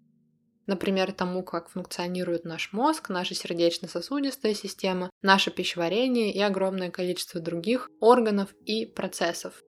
например, 0.66 1.12
тому, 1.12 1.42
как 1.42 1.70
функционирует 1.70 2.44
наш 2.44 2.72
мозг, 2.72 3.08
наша 3.08 3.34
сердечно-сосудистая 3.34 4.54
система, 4.54 5.10
наше 5.22 5.50
пищеварение 5.50 6.32
и 6.32 6.40
огромное 6.40 6.90
количество 6.90 7.40
других 7.40 7.88
органов 8.00 8.54
и 8.66 8.86
процессов. 8.86 9.62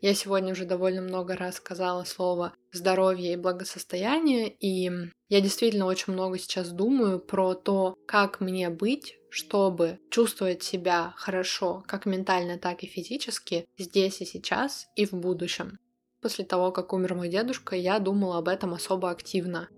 Я 0.00 0.14
сегодня 0.14 0.52
уже 0.52 0.64
довольно 0.64 1.02
много 1.02 1.36
раз 1.36 1.56
сказала 1.56 2.04
слово 2.04 2.52
здоровье 2.72 3.32
и 3.32 3.36
благосостояние, 3.36 4.48
и 4.48 4.90
я 5.28 5.40
действительно 5.40 5.86
очень 5.86 6.12
много 6.12 6.38
сейчас 6.38 6.70
думаю 6.70 7.18
про 7.18 7.54
то, 7.54 7.96
как 8.06 8.40
мне 8.40 8.70
быть, 8.70 9.18
чтобы 9.28 9.98
чувствовать 10.08 10.62
себя 10.62 11.14
хорошо, 11.16 11.82
как 11.86 12.06
ментально, 12.06 12.58
так 12.58 12.84
и 12.84 12.86
физически, 12.86 13.66
здесь 13.76 14.20
и 14.20 14.24
сейчас 14.24 14.86
и 14.94 15.04
в 15.04 15.14
будущем. 15.14 15.78
После 16.20 16.44
того, 16.44 16.70
как 16.70 16.92
умер 16.92 17.14
мой 17.14 17.28
дедушка, 17.28 17.74
я 17.74 17.98
думала 17.98 18.38
об 18.38 18.48
этом 18.48 18.74
особо 18.74 19.10
активно. 19.10 19.68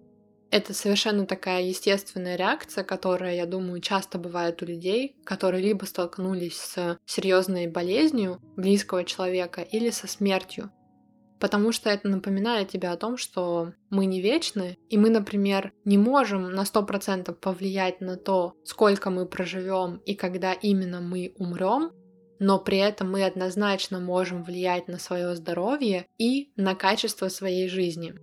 Это 0.51 0.75
совершенно 0.75 1.27
такая 1.27 1.63
естественная 1.63 2.35
реакция, 2.35 2.83
которая, 2.83 3.37
я 3.37 3.47
думаю, 3.47 3.81
часто 3.81 4.19
бывает 4.19 4.61
у 4.63 4.67
людей, 4.67 5.17
которые 5.25 5.63
либо 5.63 5.85
столкнулись 5.85 6.57
с 6.57 6.99
серьезной 7.07 7.69
болезнью 7.69 8.41
близкого 8.57 9.05
человека 9.05 9.63
или 9.63 9.91
со 9.91 10.09
смертью. 10.09 10.73
Потому 11.39 11.73
что 11.73 11.89
это 11.89 12.09
напоминает 12.09 12.69
тебе 12.69 12.89
о 12.89 12.97
том, 12.97 13.17
что 13.17 13.73
мы 13.91 14.07
не 14.07 14.21
вечны, 14.21 14.77
и 14.91 14.99
мы, 14.99 15.09
например, 15.09 15.73
не 15.85 15.97
можем 15.99 16.51
на 16.53 16.63
100% 16.63 17.33
повлиять 17.33 18.01
на 18.01 18.17
то, 18.17 18.55
сколько 18.65 19.11
мы 19.11 19.27
проживем 19.27 20.03
и 20.05 20.15
когда 20.15 20.53
именно 20.53 21.01
мы 21.01 21.33
умрем, 21.37 21.93
но 22.41 22.59
при 22.59 22.79
этом 22.79 23.11
мы 23.13 23.25
однозначно 23.25 24.01
можем 24.01 24.43
влиять 24.43 24.89
на 24.89 24.99
свое 24.99 25.37
здоровье 25.37 26.07
и 26.19 26.51
на 26.57 26.75
качество 26.75 27.29
своей 27.29 27.69
жизни. 27.69 28.15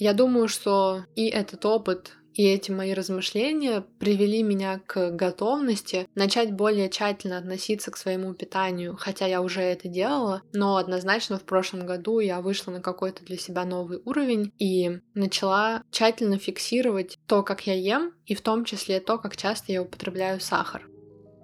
Я 0.00 0.14
думаю, 0.14 0.48
что 0.48 1.04
и 1.14 1.28
этот 1.28 1.66
опыт, 1.66 2.16
и 2.32 2.46
эти 2.46 2.70
мои 2.70 2.94
размышления 2.94 3.84
привели 3.98 4.42
меня 4.42 4.80
к 4.86 5.10
готовности 5.10 6.08
начать 6.14 6.54
более 6.54 6.88
тщательно 6.88 7.36
относиться 7.36 7.90
к 7.90 7.98
своему 7.98 8.32
питанию, 8.32 8.96
хотя 8.98 9.26
я 9.26 9.42
уже 9.42 9.60
это 9.60 9.88
делала, 9.88 10.40
но 10.54 10.78
однозначно 10.78 11.38
в 11.38 11.44
прошлом 11.44 11.84
году 11.84 12.18
я 12.20 12.40
вышла 12.40 12.70
на 12.72 12.80
какой-то 12.80 13.22
для 13.26 13.36
себя 13.36 13.66
новый 13.66 14.00
уровень 14.06 14.52
и 14.58 15.00
начала 15.12 15.82
тщательно 15.90 16.38
фиксировать 16.38 17.18
то, 17.26 17.42
как 17.42 17.66
я 17.66 17.74
ем, 17.74 18.14
и 18.24 18.34
в 18.34 18.40
том 18.40 18.64
числе 18.64 19.00
то, 19.00 19.18
как 19.18 19.36
часто 19.36 19.70
я 19.70 19.82
употребляю 19.82 20.40
сахар. 20.40 20.89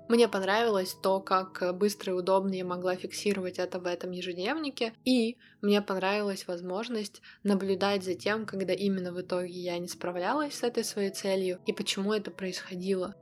Мне 0.08 0.28
понравилось 0.28 0.94
то, 0.94 1.20
как 1.20 1.76
быстро 1.76 2.12
и 2.12 2.16
удобно 2.16 2.54
я 2.54 2.64
могла 2.64 2.94
фиксировать 2.94 3.58
это 3.58 3.80
в 3.80 3.86
этом 3.86 4.12
ежедневнике, 4.12 4.92
и 5.04 5.36
мне 5.62 5.82
понравилась 5.82 6.46
возможность 6.46 7.20
наблюдать 7.42 8.04
за 8.04 8.14
тем, 8.14 8.46
когда 8.46 8.72
именно 8.72 9.12
в 9.12 9.20
итоге 9.20 9.52
я 9.52 9.78
не 9.78 9.88
справлялась 9.88 10.54
с 10.54 10.62
этой 10.62 10.84
своей 10.84 11.10
целью 11.10 11.58
и 11.66 11.72
почему 11.72 12.12
это 12.12 12.30
происходило. 12.30 13.16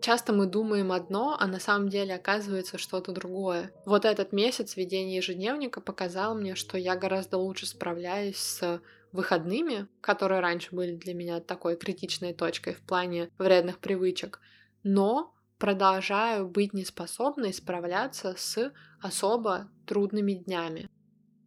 Часто 0.00 0.32
мы 0.32 0.46
думаем 0.46 0.92
одно, 0.92 1.36
а 1.40 1.46
на 1.48 1.58
самом 1.58 1.88
деле 1.88 2.14
оказывается 2.14 2.78
что-то 2.78 3.10
другое. 3.10 3.72
Вот 3.84 4.04
этот 4.04 4.32
месяц 4.32 4.76
ведения 4.76 5.16
ежедневника 5.16 5.80
показал 5.80 6.36
мне, 6.36 6.54
что 6.54 6.78
я 6.78 6.94
гораздо 6.94 7.36
лучше 7.38 7.66
справляюсь 7.66 8.36
с 8.36 8.80
выходными, 9.10 9.88
которые 10.00 10.40
раньше 10.40 10.68
были 10.70 10.94
для 10.94 11.14
меня 11.14 11.40
такой 11.40 11.76
критичной 11.76 12.32
точкой 12.32 12.74
в 12.74 12.80
плане 12.82 13.30
вредных 13.38 13.80
привычек, 13.80 14.40
но 14.84 15.34
продолжаю 15.58 16.48
быть 16.48 16.72
неспособной 16.72 17.52
справляться 17.52 18.34
с 18.36 18.72
особо 19.00 19.70
трудными 19.86 20.32
днями. 20.32 20.88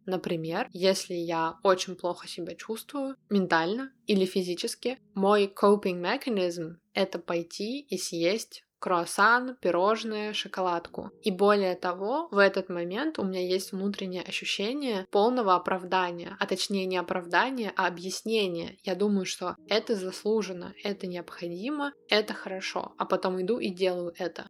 Например, 0.04 0.68
если 0.72 1.14
я 1.14 1.58
очень 1.62 1.94
плохо 1.94 2.26
себя 2.26 2.54
чувствую, 2.54 3.16
ментально 3.30 3.92
или 4.06 4.24
физически, 4.24 4.98
мой 5.14 5.46
coping 5.46 6.00
mechanism— 6.00 6.76
это 6.94 7.18
пойти 7.18 7.80
и 7.80 7.96
съесть 7.98 8.64
круассан, 8.82 9.56
пирожное, 9.60 10.32
шоколадку. 10.32 11.12
И 11.22 11.30
более 11.30 11.76
того, 11.76 12.26
в 12.32 12.38
этот 12.38 12.68
момент 12.68 13.18
у 13.20 13.24
меня 13.24 13.40
есть 13.40 13.70
внутреннее 13.70 14.22
ощущение 14.22 15.06
полного 15.12 15.54
оправдания, 15.54 16.36
а 16.40 16.46
точнее 16.46 16.86
не 16.86 16.96
оправдания, 16.96 17.72
а 17.76 17.86
объяснения. 17.86 18.76
Я 18.82 18.96
думаю, 18.96 19.24
что 19.24 19.54
это 19.68 19.94
заслуженно, 19.94 20.74
это 20.82 21.06
необходимо, 21.06 21.92
это 22.08 22.34
хорошо, 22.34 22.92
а 22.98 23.06
потом 23.06 23.40
иду 23.40 23.58
и 23.58 23.70
делаю 23.70 24.12
это. 24.18 24.48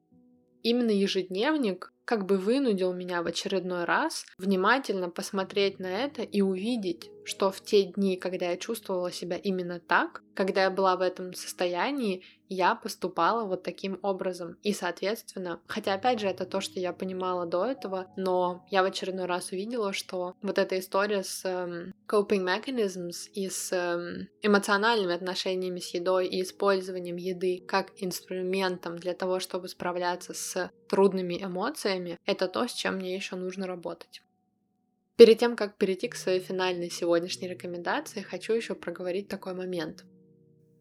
Именно 0.62 0.92
ежедневник 0.92 1.92
как 2.04 2.26
бы 2.26 2.36
вынудил 2.36 2.92
меня 2.92 3.22
в 3.22 3.26
очередной 3.26 3.84
раз 3.84 4.24
внимательно 4.38 5.08
посмотреть 5.10 5.78
на 5.78 5.86
это 5.86 6.22
и 6.22 6.40
увидеть, 6.40 7.10
что 7.24 7.50
в 7.50 7.60
те 7.60 7.84
дни, 7.84 8.16
когда 8.16 8.50
я 8.50 8.56
чувствовала 8.56 9.12
себя 9.12 9.36
именно 9.36 9.80
так, 9.80 10.22
когда 10.34 10.62
я 10.62 10.70
была 10.70 10.96
в 10.96 11.00
этом 11.00 11.34
состоянии, 11.34 12.24
я 12.48 12.74
поступала 12.74 13.46
вот 13.46 13.62
таким 13.62 13.98
образом. 14.02 14.58
И, 14.62 14.72
соответственно, 14.72 15.60
хотя, 15.66 15.94
опять 15.94 16.20
же, 16.20 16.26
это 16.26 16.44
то, 16.44 16.60
что 16.60 16.80
я 16.80 16.92
понимала 16.92 17.46
до 17.46 17.64
этого, 17.64 18.08
но 18.16 18.66
я 18.70 18.82
в 18.82 18.86
очередной 18.86 19.26
раз 19.26 19.52
увидела, 19.52 19.92
что 19.92 20.34
вот 20.42 20.58
эта 20.58 20.78
история 20.78 21.22
с 21.22 21.44
um, 21.44 21.92
coping 22.08 22.44
mechanisms 22.44 23.28
и 23.32 23.48
с 23.48 23.72
um, 23.72 24.26
эмоциональными 24.42 25.14
отношениями 25.14 25.80
с 25.80 25.94
едой 25.94 26.26
и 26.26 26.42
использованием 26.42 27.16
еды 27.16 27.62
как 27.66 27.92
инструментом 27.96 28.98
для 28.98 29.14
того, 29.14 29.40
чтобы 29.40 29.68
справляться 29.68 30.34
с 30.34 30.70
трудными 30.88 31.42
эмоциями, 31.42 31.91
это 32.26 32.48
то, 32.48 32.66
с 32.66 32.72
чем 32.72 32.96
мне 32.96 33.14
еще 33.14 33.36
нужно 33.36 33.66
работать. 33.66 34.22
Перед 35.16 35.38
тем, 35.38 35.56
как 35.56 35.76
перейти 35.76 36.08
к 36.08 36.16
своей 36.16 36.40
финальной 36.40 36.90
сегодняшней 36.90 37.48
рекомендации, 37.48 38.22
хочу 38.22 38.54
еще 38.54 38.74
проговорить 38.74 39.28
такой 39.28 39.54
момент. 39.54 40.04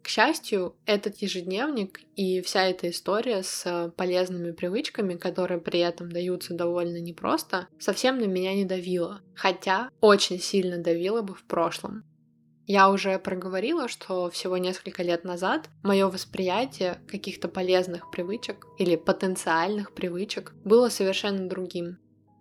К 0.01 0.07
счастью, 0.07 0.75
этот 0.85 1.17
ежедневник 1.17 2.01
и 2.15 2.41
вся 2.41 2.63
эта 2.65 2.89
история 2.89 3.43
с 3.43 3.93
полезными 3.97 4.51
привычками, 4.51 5.15
которые 5.15 5.61
при 5.61 5.79
этом 5.79 6.11
даются 6.11 6.55
довольно 6.55 6.97
непросто, 6.97 7.67
совсем 7.77 8.17
на 8.17 8.25
меня 8.25 8.55
не 8.55 8.65
давила, 8.65 9.21
хотя 9.35 9.89
очень 9.99 10.39
сильно 10.39 10.79
давила 10.79 11.21
бы 11.21 11.35
в 11.35 11.43
прошлом. 11.43 12.03
Я 12.73 12.89
уже 12.89 13.19
проговорила, 13.19 13.89
что 13.89 14.29
всего 14.29 14.55
несколько 14.55 15.03
лет 15.03 15.25
назад 15.25 15.67
мое 15.83 16.07
восприятие 16.07 17.01
каких-то 17.05 17.49
полезных 17.49 18.09
привычек 18.11 18.65
или 18.79 18.95
потенциальных 18.95 19.93
привычек 19.93 20.53
было 20.63 20.87
совершенно 20.87 21.49
другим. 21.49 21.97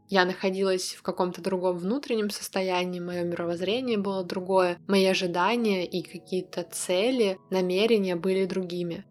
Я 0.09 0.25
находилась 0.25 0.95
в 0.95 1.03
каком-то 1.03 1.43
другом 1.43 1.79
внутреннем 1.79 2.31
состоянии, 2.31 3.01
мое 3.01 3.25
мировоззрение 3.25 3.99
было 3.99 4.23
другое, 4.23 4.79
мои 4.87 5.05
ожидания 5.05 5.85
и 5.85 6.01
какие-то 6.01 6.63
цели, 6.63 7.37
намерения 7.51 8.15
были 8.15 8.45
другими. 8.45 9.05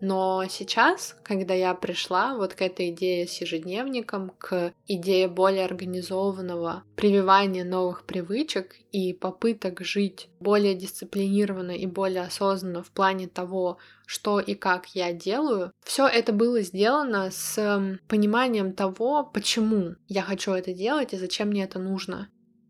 Но 0.00 0.44
сейчас, 0.48 1.16
когда 1.22 1.54
я 1.54 1.74
пришла 1.74 2.36
вот 2.36 2.54
к 2.54 2.62
этой 2.62 2.90
идее 2.90 3.26
с 3.26 3.40
ежедневником, 3.40 4.30
к 4.38 4.72
идее 4.86 5.28
более 5.28 5.64
организованного 5.64 6.84
прививания 6.96 7.64
новых 7.64 8.04
привычек 8.04 8.76
и 8.92 9.12
попыток 9.12 9.80
жить 9.80 10.28
более 10.40 10.74
дисциплинированно 10.74 11.72
и 11.72 11.86
более 11.86 12.22
осознанно 12.22 12.82
в 12.82 12.90
плане 12.90 13.28
того, 13.28 13.78
что 14.06 14.40
и 14.40 14.54
как 14.54 14.86
я 14.94 15.12
делаю, 15.12 15.72
все 15.84 16.06
это 16.06 16.32
было 16.32 16.62
сделано 16.62 17.30
с 17.30 17.98
пониманием 18.08 18.72
того, 18.72 19.24
почему 19.24 19.96
я 20.06 20.22
хочу 20.22 20.52
это 20.52 20.72
делать 20.72 21.12
и 21.12 21.18
зачем 21.18 21.48
мне 21.48 21.64
это 21.64 21.78
нужно. 21.78 22.28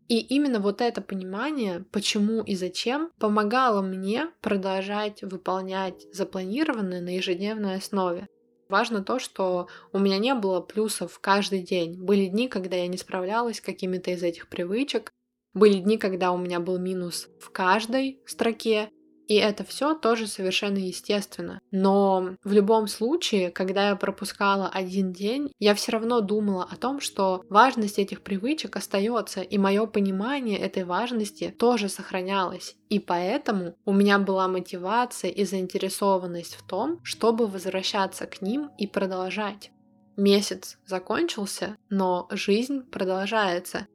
И 0.09 0.19
именно 0.21 0.59
вот 0.59 0.81
это 0.81 1.01
понимание, 1.01 1.85
почему 1.91 2.41
и 2.41 2.55
зачем, 2.55 3.11
помогало 3.19 3.83
мне 3.83 4.31
продолжать 4.41 5.21
выполнять 5.21 6.07
запланированное 6.11 6.99
на 6.99 7.15
ежедневной 7.15 7.75
основе. 7.75 8.27
Важно 8.69 9.03
то, 9.03 9.19
что 9.19 9.67
у 9.93 9.99
меня 9.99 10.17
не 10.17 10.33
было 10.33 10.61
плюсов 10.61 11.19
каждый 11.19 11.61
день. 11.61 12.03
Были 12.03 12.25
дни, 12.25 12.47
когда 12.47 12.75
я 12.75 12.87
не 12.87 12.97
справлялась 12.97 13.57
с 13.57 13.61
какими-то 13.61 14.09
из 14.09 14.23
этих 14.23 14.49
привычек. 14.49 15.11
Были 15.53 15.75
дни, 15.75 15.97
когда 15.99 16.31
у 16.31 16.37
меня 16.37 16.59
был 16.59 16.79
минус 16.79 17.29
в 17.39 17.51
каждой 17.51 18.19
строке, 18.25 18.89
и 19.29 19.35
это 19.35 19.63
все 19.63 19.93
тоже 19.93 20.25
совершенно 20.25 20.79
естественно. 20.79 21.61
Но 21.69 22.35
в 22.43 22.51
любом 22.51 22.87
случае, 22.87 23.51
когда 23.51 23.89
я 23.89 23.95
пропускала 23.95 24.67
один 24.67 25.13
день, 25.13 25.53
я 25.59 25.75
все 25.75 25.91
равно 25.91 26.19
думала 26.19 26.67
о 26.69 26.75
том, 26.75 26.99
что 26.99 27.43
важность 27.47 27.99
этих 27.99 28.23
привычек 28.23 28.75
остается, 28.75 29.41
и 29.41 29.57
мое 29.59 29.85
понимание 29.85 30.57
этой 30.57 30.83
важности 30.83 31.53
тоже 31.57 31.89
сохранялось. 31.89 32.75
И 32.89 32.97
поэтому 32.97 33.75
у 33.85 33.93
меня 33.93 34.17
была 34.17 34.47
мотивация 34.47 35.29
и 35.29 35.45
заинтересованность 35.45 36.55
в 36.55 36.65
том, 36.65 36.99
чтобы 37.03 37.45
возвращаться 37.45 38.25
к 38.25 38.41
ним 38.41 38.71
и 38.79 38.87
продолжать. 38.87 39.69
Месяц 40.17 40.79
закончился, 40.87 41.77
но 41.91 42.27
жизнь 42.31 42.81
продолжается. 42.81 43.85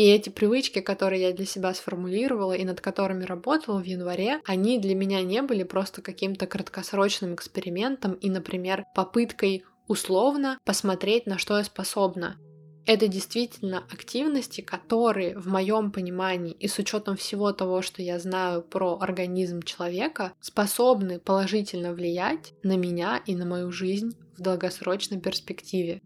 И 0.00 0.04
эти 0.04 0.30
привычки, 0.30 0.80
которые 0.80 1.20
я 1.20 1.32
для 1.34 1.44
себя 1.44 1.74
сформулировала 1.74 2.54
и 2.54 2.64
над 2.64 2.80
которыми 2.80 3.24
работала 3.24 3.82
в 3.82 3.84
январе, 3.84 4.40
они 4.46 4.78
для 4.78 4.94
меня 4.94 5.20
не 5.20 5.42
были 5.42 5.62
просто 5.62 6.00
каким-то 6.00 6.46
краткосрочным 6.46 7.34
экспериментом 7.34 8.14
и, 8.14 8.30
например, 8.30 8.86
попыткой 8.94 9.62
условно 9.88 10.58
посмотреть, 10.64 11.26
на 11.26 11.36
что 11.36 11.58
я 11.58 11.64
способна. 11.64 12.38
Это 12.86 13.08
действительно 13.08 13.84
активности, 13.92 14.62
которые 14.62 15.38
в 15.38 15.48
моем 15.48 15.92
понимании 15.92 16.54
и 16.54 16.66
с 16.66 16.78
учетом 16.78 17.18
всего 17.18 17.52
того, 17.52 17.82
что 17.82 18.00
я 18.00 18.18
знаю 18.18 18.62
про 18.62 18.96
организм 19.02 19.60
человека, 19.60 20.32
способны 20.40 21.18
положительно 21.18 21.92
влиять 21.92 22.54
на 22.62 22.78
меня 22.78 23.20
и 23.26 23.36
на 23.36 23.44
мою 23.44 23.70
жизнь 23.70 24.16
в 24.38 24.40
долгосрочной 24.40 25.20
перспективе. 25.20 26.00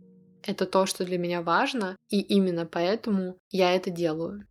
Это 0.46 0.66
то, 0.66 0.84
что 0.84 1.06
для 1.06 1.16
меня 1.16 1.40
важно, 1.40 1.96
и 2.10 2.20
именно 2.20 2.66
поэтому 2.66 3.38
я 3.50 3.74
это 3.74 3.90
делаю. 3.90 4.46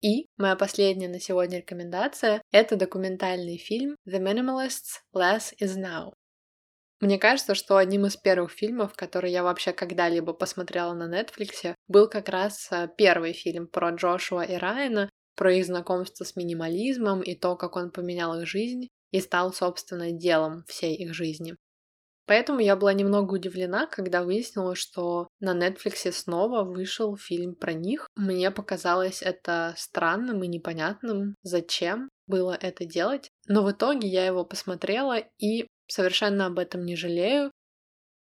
И 0.00 0.28
моя 0.38 0.54
последняя 0.54 1.08
на 1.08 1.20
сегодня 1.20 1.58
рекомендация— 1.58 2.40
это 2.52 2.76
документальный 2.76 3.58
фильм 3.58 3.96
The 4.08 4.20
Minimalists 4.20 5.00
Less 5.14 5.52
Is 5.60 5.76
Now. 5.76 6.12
Мне 7.00 7.18
кажется, 7.18 7.54
что 7.54 7.76
одним 7.76 8.06
из 8.06 8.16
первых 8.16 8.52
фильмов, 8.52 8.94
которые 8.94 9.32
я 9.32 9.42
вообще 9.42 9.72
когда-либо 9.72 10.32
посмотрела 10.34 10.94
на 10.94 11.10
Netflix, 11.12 11.74
был 11.88 12.08
как 12.08 12.28
раз 12.28 12.68
э, 12.70 12.88
первый 12.96 13.32
фильм 13.32 13.66
про 13.66 13.90
Джошуа 13.90 14.42
и 14.42 14.54
Райана, 14.54 15.10
про 15.34 15.52
их 15.52 15.66
знакомство 15.66 16.24
с 16.24 16.36
минимализмом 16.36 17.22
и 17.22 17.34
то, 17.34 17.56
как 17.56 17.76
он 17.76 17.90
поменял 17.90 18.38
их 18.40 18.46
жизнь 18.46 18.88
и 19.10 19.20
стал, 19.20 19.52
собственно, 19.52 20.12
делом 20.12 20.64
всей 20.66 20.94
их 20.94 21.14
жизни. 21.14 21.56
Поэтому 22.30 22.60
я 22.60 22.76
была 22.76 22.92
немного 22.92 23.34
удивлена, 23.34 23.88
когда 23.88 24.22
выяснила, 24.22 24.76
что 24.76 25.26
на 25.40 25.52
Netflix 25.52 26.12
снова 26.12 26.62
вышел 26.62 27.16
фильм 27.16 27.56
про 27.56 27.72
них. 27.72 28.06
Мне 28.14 28.52
показалось 28.52 29.20
это 29.20 29.74
странным 29.76 30.44
и 30.44 30.46
непонятным, 30.46 31.34
зачем 31.42 32.08
было 32.28 32.56
это 32.60 32.84
делать. 32.84 33.30
Но 33.48 33.64
в 33.64 33.72
итоге 33.72 34.06
я 34.06 34.24
его 34.26 34.44
посмотрела 34.44 35.18
и 35.38 35.66
совершенно 35.88 36.46
об 36.46 36.60
этом 36.60 36.84
не 36.84 36.94
жалею. 36.94 37.50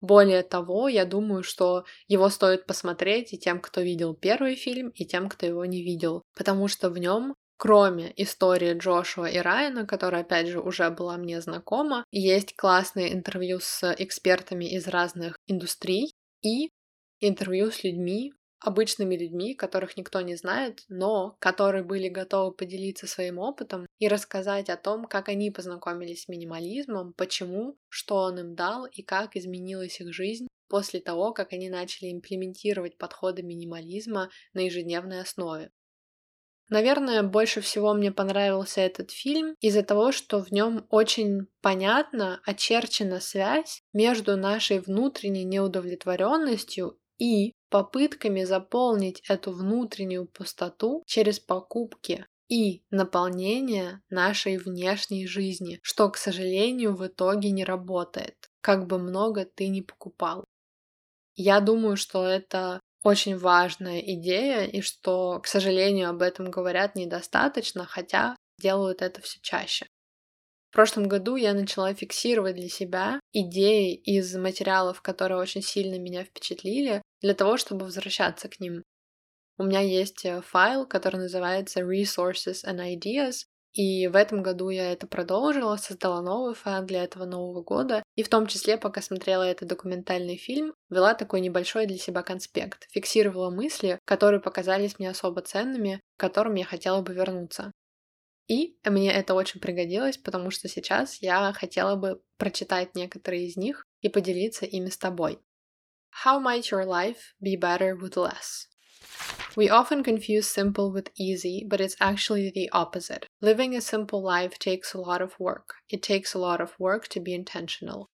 Более 0.03 0.43
того, 0.43 0.89
я 0.89 1.07
думаю, 1.07 1.43
что 1.43 1.87
его 2.07 2.29
стоит 2.29 2.67
посмотреть 2.67 3.33
и 3.33 3.39
тем, 3.39 3.59
кто 3.59 3.81
видел 3.81 4.15
первый 4.15 4.55
фильм, 4.55 4.91
и 4.91 5.07
тем, 5.07 5.31
кто 5.31 5.47
его 5.47 5.65
не 5.65 5.83
видел, 5.83 6.25
потому 6.37 6.69
что 6.69 6.91
в 6.91 6.99
нем 6.99 7.35
Кроме 7.57 8.13
истории 8.17 8.77
Джошуа 8.77 9.27
и 9.27 9.39
Райана, 9.39 9.87
которая, 9.87 10.23
опять 10.23 10.49
же, 10.49 10.61
уже 10.61 10.91
была 10.91 11.17
мне 11.17 11.41
знакома, 11.41 12.05
есть 12.11 12.57
классные 12.57 13.13
интервью 13.13 13.61
с 13.61 13.95
экспертами 13.99 14.65
из 14.65 14.89
разных 14.89 15.39
индустрий 15.47 16.13
и 16.43 16.71
интервью 17.21 17.71
с 17.71 17.85
людьми, 17.85 18.33
обычными 18.59 19.15
людьми, 19.15 19.55
которых 19.55 19.97
никто 19.97 20.21
не 20.21 20.37
знает, 20.37 20.85
но 20.89 21.37
которые 21.39 21.85
были 21.85 22.09
готовы 22.09 22.53
поделиться 22.53 23.07
своим 23.07 23.39
опытом 23.39 23.87
и 23.99 24.09
рассказать 24.09 24.71
о 24.71 24.77
том, 24.77 25.05
как 25.05 25.29
они 25.29 25.51
познакомились 25.51 26.23
с 26.25 26.29
минимализмом, 26.29 27.13
почему, 27.13 27.77
что 27.89 28.17
он 28.17 28.39
им 28.39 28.55
дал 28.55 28.87
и 28.87 29.03
как 29.03 29.37
изменилась 29.37 30.01
их 30.01 30.13
жизнь 30.13 30.49
после 30.69 31.01
того, 31.01 31.33
как 31.33 31.53
они 31.53 31.69
начали 31.69 32.11
имплементировать 32.11 32.97
подходы 32.99 33.43
минимализма 33.43 34.31
на 34.55 34.61
ежедневной 34.61 35.21
основе. 35.21 35.71
Наверное, 36.71 37.23
больше 37.23 37.61
всего 37.61 37.93
мне 37.93 38.11
понравился 38.11 38.81
этот 38.81 39.11
фильм 39.11 39.55
из-за 39.61 39.83
того, 39.83 40.13
что 40.13 40.43
в 40.43 40.51
нем 40.51 40.87
очень 40.89 41.47
понятно 41.61 42.41
очерчена 42.45 43.21
связь 43.21 43.83
между 43.93 44.37
нашей 44.37 44.81
внутренней 44.81 45.45
неудовлетворенностью 45.45 46.99
и 47.19 47.53
попытками 47.69 48.45
заполнить 48.45 49.23
эту 49.29 49.53
внутреннюю 49.53 50.27
пустоту 50.27 51.03
через 51.07 51.39
покупки 51.39 52.27
и 52.49 52.83
наполнение 52.91 54.01
нашей 54.09 54.57
внешней 54.57 55.27
жизни, 55.27 55.81
что, 55.83 56.09
к 56.11 56.17
сожалению, 56.17 56.95
в 56.97 57.07
итоге 57.07 57.51
не 57.51 57.65
работает, 57.65 58.37
как 58.61 58.87
бы 58.87 58.99
много 58.99 59.45
ты 59.45 59.69
ни 59.69 59.81
покупал. 59.83 60.45
Я 61.37 61.61
думаю, 61.61 61.97
что 61.97 62.25
это 62.27 62.81
очень 63.05 63.37
важная 63.39 64.01
идея, 64.01 64.65
и 64.65 64.81
что, 64.81 65.39
к 65.41 65.47
сожалению, 65.47 66.09
об 66.09 66.23
этом 66.23 66.51
говорят 66.51 66.97
недостаточно, 66.97 67.85
хотя 67.85 68.35
делают 68.59 69.03
это 69.03 69.21
все 69.21 69.39
чаще. 69.43 69.87
В 70.71 70.75
прошлом 70.75 71.07
году 71.07 71.37
я 71.37 71.55
начала 71.55 71.95
фиксировать 71.95 72.57
для 72.57 72.69
себя 72.69 73.21
идеи 73.33 73.95
из 73.95 74.35
материалов, 74.35 75.03
которые 75.03 75.39
очень 75.39 75.63
сильно 75.63 75.99
меня 76.01 76.25
впечатлили, 76.25 77.03
для 77.21 77.35
того, 77.35 77.59
чтобы 77.59 77.85
возвращаться 77.85 78.49
к 78.49 78.59
ним. 78.59 78.83
У 79.57 79.63
меня 79.63 79.81
есть 79.81 80.25
э, 80.25 80.41
файл, 80.41 80.85
который 80.85 81.21
называется 81.21 81.81
Resources 81.81 82.65
and 82.65 82.81
Ideas, 82.81 83.45
и 83.75 84.07
в 84.07 84.15
этом 84.15 84.43
году 84.43 84.71
я 84.71 84.93
это 84.93 85.09
продолжила, 85.09 85.77
создала 85.77 86.23
новый 86.23 86.55
файл 86.55 86.85
для 86.85 87.03
этого 87.03 87.25
Нового 87.25 87.63
года, 87.63 88.05
и 88.15 88.23
в 88.23 88.29
том 88.29 88.47
числе, 88.47 88.79
пока 88.79 89.03
смотрела 89.03 89.43
этот 89.43 89.69
документальный 89.69 90.37
фильм, 90.37 90.75
вела 90.91 91.15
такой 91.15 91.41
небольшой 91.41 91.87
для 91.87 91.99
себя 91.99 92.23
конспект, 92.23 92.87
фиксировала 92.91 93.51
мысли, 93.51 93.99
которые 94.05 94.41
показались 94.41 94.99
мне 94.99 95.11
особо 95.11 95.43
ценными, 95.43 96.01
к 96.17 96.21
которым 96.21 96.55
я 96.55 96.65
хотела 96.65 97.03
бы 97.03 97.15
вернуться. 97.15 97.73
И 98.47 98.79
мне 98.85 99.13
это 99.13 99.35
очень 99.35 99.61
пригодилось, 99.61 100.19
потому 100.19 100.51
что 100.51 100.69
сейчас 100.69 101.21
я 101.21 101.53
хотела 101.53 101.97
бы 101.97 102.23
прочитать 102.37 102.95
некоторые 102.95 103.47
из 103.47 103.57
них 103.57 103.85
и 104.03 104.09
поделиться 104.09 104.67
ими 104.67 104.89
с 104.89 104.99
тобой. 104.99 105.41
How 106.25 106.41
might 106.41 106.71
your 106.71 106.87
life 106.87 107.35
be 107.43 107.59
better 107.59 107.99
with 107.99 108.15
less? 108.17 108.74
We 109.57 109.71
often 109.71 110.03
confuse 110.03 110.49
simple 110.49 110.91
with 110.91 111.11
easy, 111.17 111.65
but 111.69 111.81
it's 111.81 111.97
actually 112.01 112.51
the 112.51 112.69
opposite. 112.73 113.27
Living 113.41 113.77
a 113.77 113.81
simple 113.81 114.21
life 114.21 114.59
takes 114.59 114.95
a 114.95 115.01
lot 115.01 115.23
of 115.23 115.39
work. 115.39 115.75
It 115.89 116.03
takes 116.03 116.35
a 116.35 116.41
lot 116.41 116.61
of 116.61 116.79
work 116.79 117.07
to 117.09 117.21
be 117.21 117.35
intentional. 117.35 118.11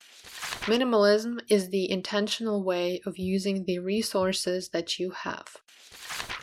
Minimalism 0.67 1.41
is 1.49 1.71
the 1.71 1.91
intentional 1.91 2.63
way 2.63 3.01
of 3.07 3.19
using 3.19 3.65
the 3.65 3.79
resources 3.79 4.69
that 4.71 4.99
you 4.99 5.13
have. 5.13 5.57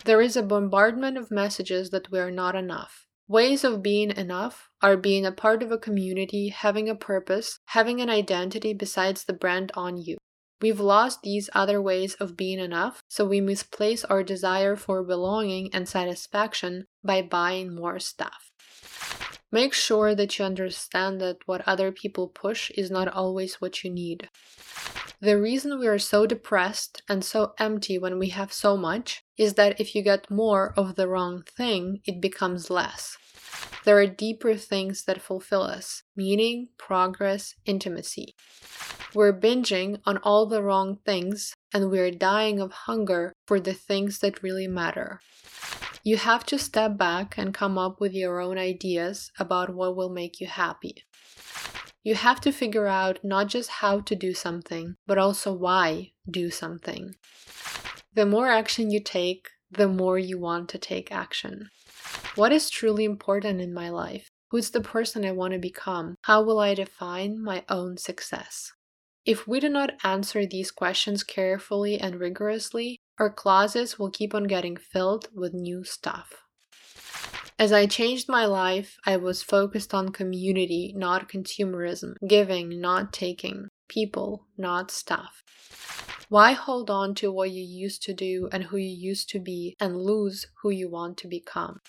There 0.05 0.21
is 0.21 0.35
a 0.35 0.41
bombardment 0.41 1.17
of 1.17 1.29
messages 1.29 1.91
that 1.91 2.09
we 2.09 2.17
are 2.17 2.31
not 2.31 2.55
enough. 2.55 3.05
Ways 3.27 3.63
of 3.63 3.83
being 3.83 4.11
enough 4.11 4.69
are 4.81 4.97
being 4.97 5.25
a 5.25 5.31
part 5.31 5.61
of 5.61 5.71
a 5.71 5.77
community, 5.77 6.49
having 6.49 6.89
a 6.89 6.95
purpose, 6.95 7.59
having 7.65 8.01
an 8.01 8.09
identity 8.09 8.73
besides 8.73 9.25
the 9.25 9.33
brand 9.33 9.71
on 9.75 9.97
you. 9.97 10.17
We've 10.61 10.79
lost 10.79 11.21
these 11.21 11.49
other 11.53 11.81
ways 11.81 12.15
of 12.15 12.35
being 12.35 12.59
enough, 12.59 13.03
so 13.07 13.25
we 13.25 13.41
misplace 13.41 14.03
our 14.05 14.23
desire 14.23 14.75
for 14.75 15.03
belonging 15.03 15.69
and 15.73 15.87
satisfaction 15.87 16.87
by 17.03 17.21
buying 17.21 17.75
more 17.75 17.99
stuff. 17.99 18.51
Make 19.51 19.73
sure 19.73 20.13
that 20.15 20.37
you 20.37 20.45
understand 20.45 21.21
that 21.21 21.37
what 21.45 21.65
other 21.67 21.91
people 21.91 22.27
push 22.27 22.69
is 22.71 22.91
not 22.91 23.07
always 23.07 23.61
what 23.61 23.83
you 23.83 23.89
need. 23.89 24.29
The 25.21 25.39
reason 25.39 25.79
we 25.79 25.87
are 25.87 25.99
so 25.99 26.25
depressed 26.25 27.01
and 27.07 27.23
so 27.23 27.53
empty 27.57 27.97
when 27.97 28.19
we 28.19 28.29
have 28.29 28.51
so 28.51 28.75
much 28.75 29.23
is 29.37 29.53
that 29.53 29.79
if 29.79 29.95
you 29.95 30.01
get 30.01 30.29
more 30.29 30.73
of 30.75 30.95
the 30.95 31.07
wrong 31.07 31.43
thing, 31.43 32.01
it 32.05 32.19
becomes 32.19 32.69
less. 32.69 33.17
There 33.85 33.97
are 33.97 34.07
deeper 34.07 34.55
things 34.55 35.03
that 35.05 35.21
fulfill 35.21 35.63
us 35.63 36.03
meaning, 36.15 36.69
progress, 36.77 37.55
intimacy. 37.65 38.35
We're 39.13 39.39
binging 39.39 40.01
on 40.05 40.17
all 40.17 40.45
the 40.45 40.61
wrong 40.61 40.97
things 41.05 41.53
and 41.73 41.89
we're 41.89 42.11
dying 42.11 42.59
of 42.59 42.71
hunger 42.71 43.33
for 43.45 43.59
the 43.59 43.73
things 43.73 44.19
that 44.19 44.43
really 44.43 44.67
matter. 44.67 45.21
You 46.03 46.17
have 46.17 46.45
to 46.47 46.57
step 46.57 46.97
back 46.97 47.37
and 47.37 47.53
come 47.53 47.77
up 47.77 47.99
with 47.99 48.13
your 48.13 48.39
own 48.39 48.57
ideas 48.57 49.31
about 49.39 49.73
what 49.73 49.95
will 49.95 50.09
make 50.09 50.39
you 50.39 50.47
happy. 50.47 51.03
You 52.03 52.15
have 52.15 52.39
to 52.41 52.51
figure 52.51 52.87
out 52.87 53.19
not 53.23 53.47
just 53.47 53.69
how 53.69 53.99
to 54.01 54.15
do 54.15 54.33
something, 54.33 54.95
but 55.05 55.17
also 55.17 55.51
why 55.51 56.11
do 56.29 56.49
something. 56.49 57.15
The 58.13 58.25
more 58.25 58.47
action 58.47 58.91
you 58.91 59.01
take, 59.01 59.49
the 59.69 59.87
more 59.87 60.17
you 60.17 60.39
want 60.39 60.69
to 60.69 60.77
take 60.77 61.11
action. 61.11 61.69
What 62.35 62.51
is 62.51 62.69
truly 62.69 63.03
important 63.03 63.61
in 63.61 63.73
my 63.73 63.89
life? 63.89 64.29
Who's 64.51 64.69
the 64.69 64.81
person 64.81 65.25
I 65.25 65.31
want 65.31 65.53
to 65.53 65.59
become? 65.59 66.15
How 66.21 66.41
will 66.41 66.59
I 66.59 66.73
define 66.73 67.43
my 67.43 67.65
own 67.67 67.97
success? 67.97 68.71
If 69.25 69.45
we 69.45 69.59
do 69.59 69.67
not 69.67 69.95
answer 70.03 70.45
these 70.45 70.71
questions 70.71 71.23
carefully 71.23 71.99
and 71.99 72.19
rigorously, 72.19 72.99
our 73.19 73.29
closets 73.29 73.99
will 73.99 74.09
keep 74.09 74.33
on 74.33 74.45
getting 74.45 74.77
filled 74.77 75.27
with 75.33 75.53
new 75.53 75.83
stuff. 75.83 76.43
As 77.59 77.71
I 77.71 77.87
changed 77.87 78.29
my 78.29 78.45
life, 78.45 78.97
I 79.03 79.17
was 79.17 79.41
focused 79.41 79.93
on 79.93 80.09
community, 80.09 80.93
not 80.95 81.27
consumerism, 81.27 82.13
giving, 82.27 82.79
not 82.79 83.11
taking, 83.11 83.67
people, 83.89 84.45
not 84.57 84.91
stuff. 84.91 85.41
Why 86.29 86.51
hold 86.51 86.89
on 86.89 87.15
to 87.15 87.31
what 87.31 87.51
you 87.51 87.63
used 87.63 88.03
to 88.03 88.13
do 88.13 88.49
and 88.51 88.65
who 88.65 88.75
you 88.75 88.93
used 88.93 89.29
to 89.29 89.39
be 89.39 89.77
and 89.79 90.01
lose 90.01 90.47
who 90.61 90.69
you 90.69 90.89
want 90.89 91.17
to 91.19 91.27
become? 91.27 91.79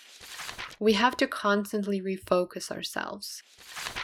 We 0.79 0.93
have 0.93 1.17
to 1.17 1.27
constantly 1.27 1.99
refocus 1.99 2.71
ourselves. 2.71 3.43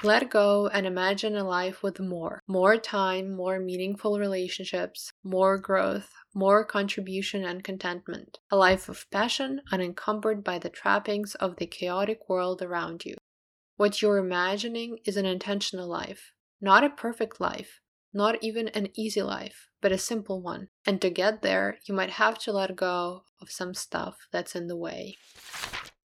Let 0.03 0.29
go 0.29 0.67
and 0.67 0.85
imagine 0.85 1.37
a 1.37 1.45
life 1.45 1.81
with 1.81 2.01
more. 2.01 2.41
More 2.49 2.75
time, 2.75 3.33
more 3.33 3.59
meaningful 3.59 4.19
relationships, 4.19 5.13
more 5.23 5.57
growth, 5.57 6.11
more 6.33 6.65
contribution 6.65 7.45
and 7.45 7.63
contentment. 7.63 8.39
A 8.51 8.57
life 8.57 8.89
of 8.89 9.09
passion, 9.11 9.61
unencumbered 9.71 10.43
by 10.43 10.59
the 10.59 10.69
trappings 10.69 11.35
of 11.35 11.55
the 11.55 11.65
chaotic 11.65 12.27
world 12.27 12.61
around 12.61 13.05
you. 13.05 13.15
What 13.77 14.01
you're 14.01 14.17
imagining 14.17 14.99
is 15.05 15.15
an 15.15 15.25
intentional 15.25 15.87
life, 15.87 16.33
not 16.59 16.83
a 16.83 16.89
perfect 16.89 17.39
life, 17.39 17.79
not 18.15 18.41
even 18.41 18.69
an 18.69 18.87
easy 18.95 19.21
life, 19.21 19.69
but 19.81 19.91
a 19.91 19.97
simple 19.97 20.41
one. 20.41 20.69
And 20.87 21.01
to 21.01 21.09
get 21.09 21.41
there, 21.41 21.77
you 21.87 21.93
might 21.93 22.11
have 22.11 22.39
to 22.39 22.53
let 22.53 22.75
go 22.75 23.21
of 23.41 23.51
some 23.51 23.73
stuff 23.73 24.15
that's 24.31 24.55
in 24.55 24.67
the 24.67 24.77
way. 24.77 25.17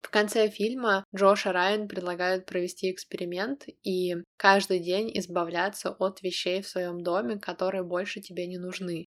В 0.03 0.11
конце 0.11 0.51
фильма 0.51 1.05
Джош 1.17 1.47
и 1.47 1.49
Райан 1.49 1.89
предлагают 1.89 2.45
провести 2.45 2.91
эксперимент 2.91 3.65
и 3.83 4.15
каждый 4.37 4.81
день 4.81 5.11
избавляться 5.15 5.91
от 5.91 6.21
вещей 6.21 6.61
в 6.61 6.69
своем 6.69 7.03
доме, 7.03 7.39
которые 7.39 7.83
больше 7.83 8.21
тебе 8.21 8.47
не 8.47 8.59
нужны. 8.59 9.07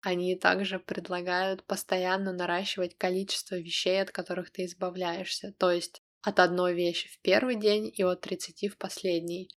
Они 0.00 0.34
также 0.36 0.78
предлагают 0.78 1.64
постоянно 1.64 2.32
наращивать 2.32 2.96
количество 2.96 3.56
вещей, 3.56 4.00
от 4.00 4.12
которых 4.12 4.50
ты 4.50 4.64
избавляешься, 4.64 5.52
то 5.58 5.70
есть 5.70 6.00
от 6.22 6.38
одной 6.38 6.74
вещи 6.74 7.08
в 7.08 7.20
первый 7.20 7.56
день 7.56 7.92
и 7.94 8.02
от 8.02 8.20
30 8.20 8.72
в 8.72 8.78
последний. 8.78 9.48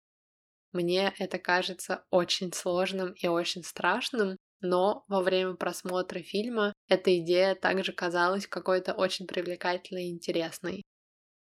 Мне 0.72 1.14
это 1.20 1.40
кажется 1.40 2.06
очень 2.12 2.54
сложным 2.54 3.14
и 3.14 3.28
очень 3.28 3.64
страшным, 3.64 4.38
но 4.62 5.04
во 5.08 5.22
время 5.22 5.56
просмотра 5.56 6.22
фильма 6.22 6.74
эта 6.88 7.18
идея 7.20 7.56
также 7.56 7.94
казалась 7.94 8.48
какой-то 8.48 8.94
очень 8.94 9.28
привлекательной 9.28 10.08
и 10.08 10.12
интересной. 10.12 10.84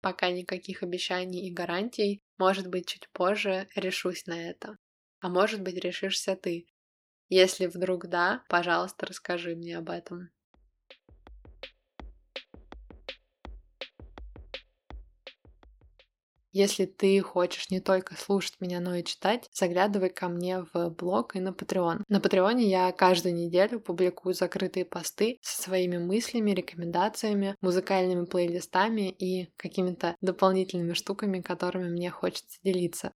Пока 0.02 0.32
никаких 0.32 0.84
обещаний 0.84 1.48
и 1.48 1.54
гарантий, 1.54 2.22
может 2.38 2.68
быть, 2.70 2.88
чуть 2.88 3.10
позже 3.14 3.68
решусь 3.76 4.26
на 4.28 4.50
это. 4.50 4.78
А 5.22 5.30
может 5.30 5.62
быть, 5.62 5.76
решишься 5.78 6.36
ты. 6.36 6.68
Если 7.30 7.68
вдруг 7.68 8.08
да, 8.08 8.44
пожалуйста, 8.50 9.08
расскажи 9.08 9.56
мне 9.56 9.78
об 9.78 9.90
этом. 9.92 10.33
Если 16.54 16.86
ты 16.86 17.20
хочешь 17.22 17.72
не 17.72 17.80
только 17.80 18.16
слушать 18.16 18.54
меня, 18.60 18.80
но 18.80 18.96
и 18.96 19.04
читать, 19.04 19.50
заглядывай 19.52 20.12
ко 20.12 20.30
мне 20.30 20.66
в 20.72 20.90
блог 20.92 21.36
и 21.36 21.40
на 21.40 21.50
Patreon. 21.50 22.04
На 22.08 22.20
Патреоне 22.22 22.70
я 22.70 22.92
каждую 22.92 23.34
неделю 23.34 23.80
публикую 23.80 24.36
закрытые 24.36 24.86
посты 24.86 25.40
со 25.42 25.64
своими 25.64 25.98
мыслями, 25.98 26.52
рекомендациями, 26.52 27.56
музыкальными 27.62 28.26
плейлистами 28.26 29.10
и 29.10 29.50
какими-то 29.58 30.16
дополнительными 30.22 30.94
штуками, 30.94 31.42
которыми 31.42 31.90
мне 31.90 32.12
хочется 32.12 32.60
делиться. 32.64 33.14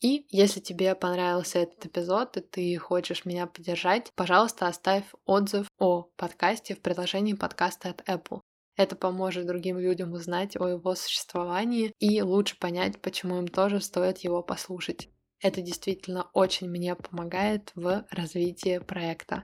И 0.00 0.24
если 0.30 0.60
тебе 0.60 0.94
понравился 0.94 1.58
этот 1.58 1.86
эпизод, 1.86 2.36
и 2.36 2.40
ты 2.40 2.78
хочешь 2.78 3.24
меня 3.24 3.48
поддержать, 3.48 4.12
пожалуйста, 4.14 4.68
оставь 4.68 5.04
отзыв 5.26 5.66
о 5.78 6.02
подкасте 6.14 6.76
в 6.76 6.80
приложении 6.80 7.34
подкаста 7.34 7.88
от 7.88 8.08
Apple. 8.08 8.40
Это 8.78 8.94
поможет 8.94 9.44
другим 9.44 9.76
людям 9.76 10.12
узнать 10.12 10.56
о 10.56 10.68
его 10.68 10.94
существовании 10.94 11.92
и 11.98 12.22
лучше 12.22 12.56
понять, 12.56 13.00
почему 13.02 13.38
им 13.38 13.48
тоже 13.48 13.80
стоит 13.80 14.18
его 14.18 14.40
послушать. 14.40 15.08
Это 15.40 15.60
действительно 15.62 16.30
очень 16.32 16.68
мне 16.70 16.94
помогает 16.94 17.72
в 17.74 18.06
развитии 18.08 18.78
проекта. 18.78 19.42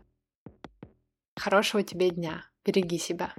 Хорошего 1.34 1.82
тебе 1.82 2.10
дня. 2.10 2.48
Береги 2.64 2.96
себя. 2.96 3.34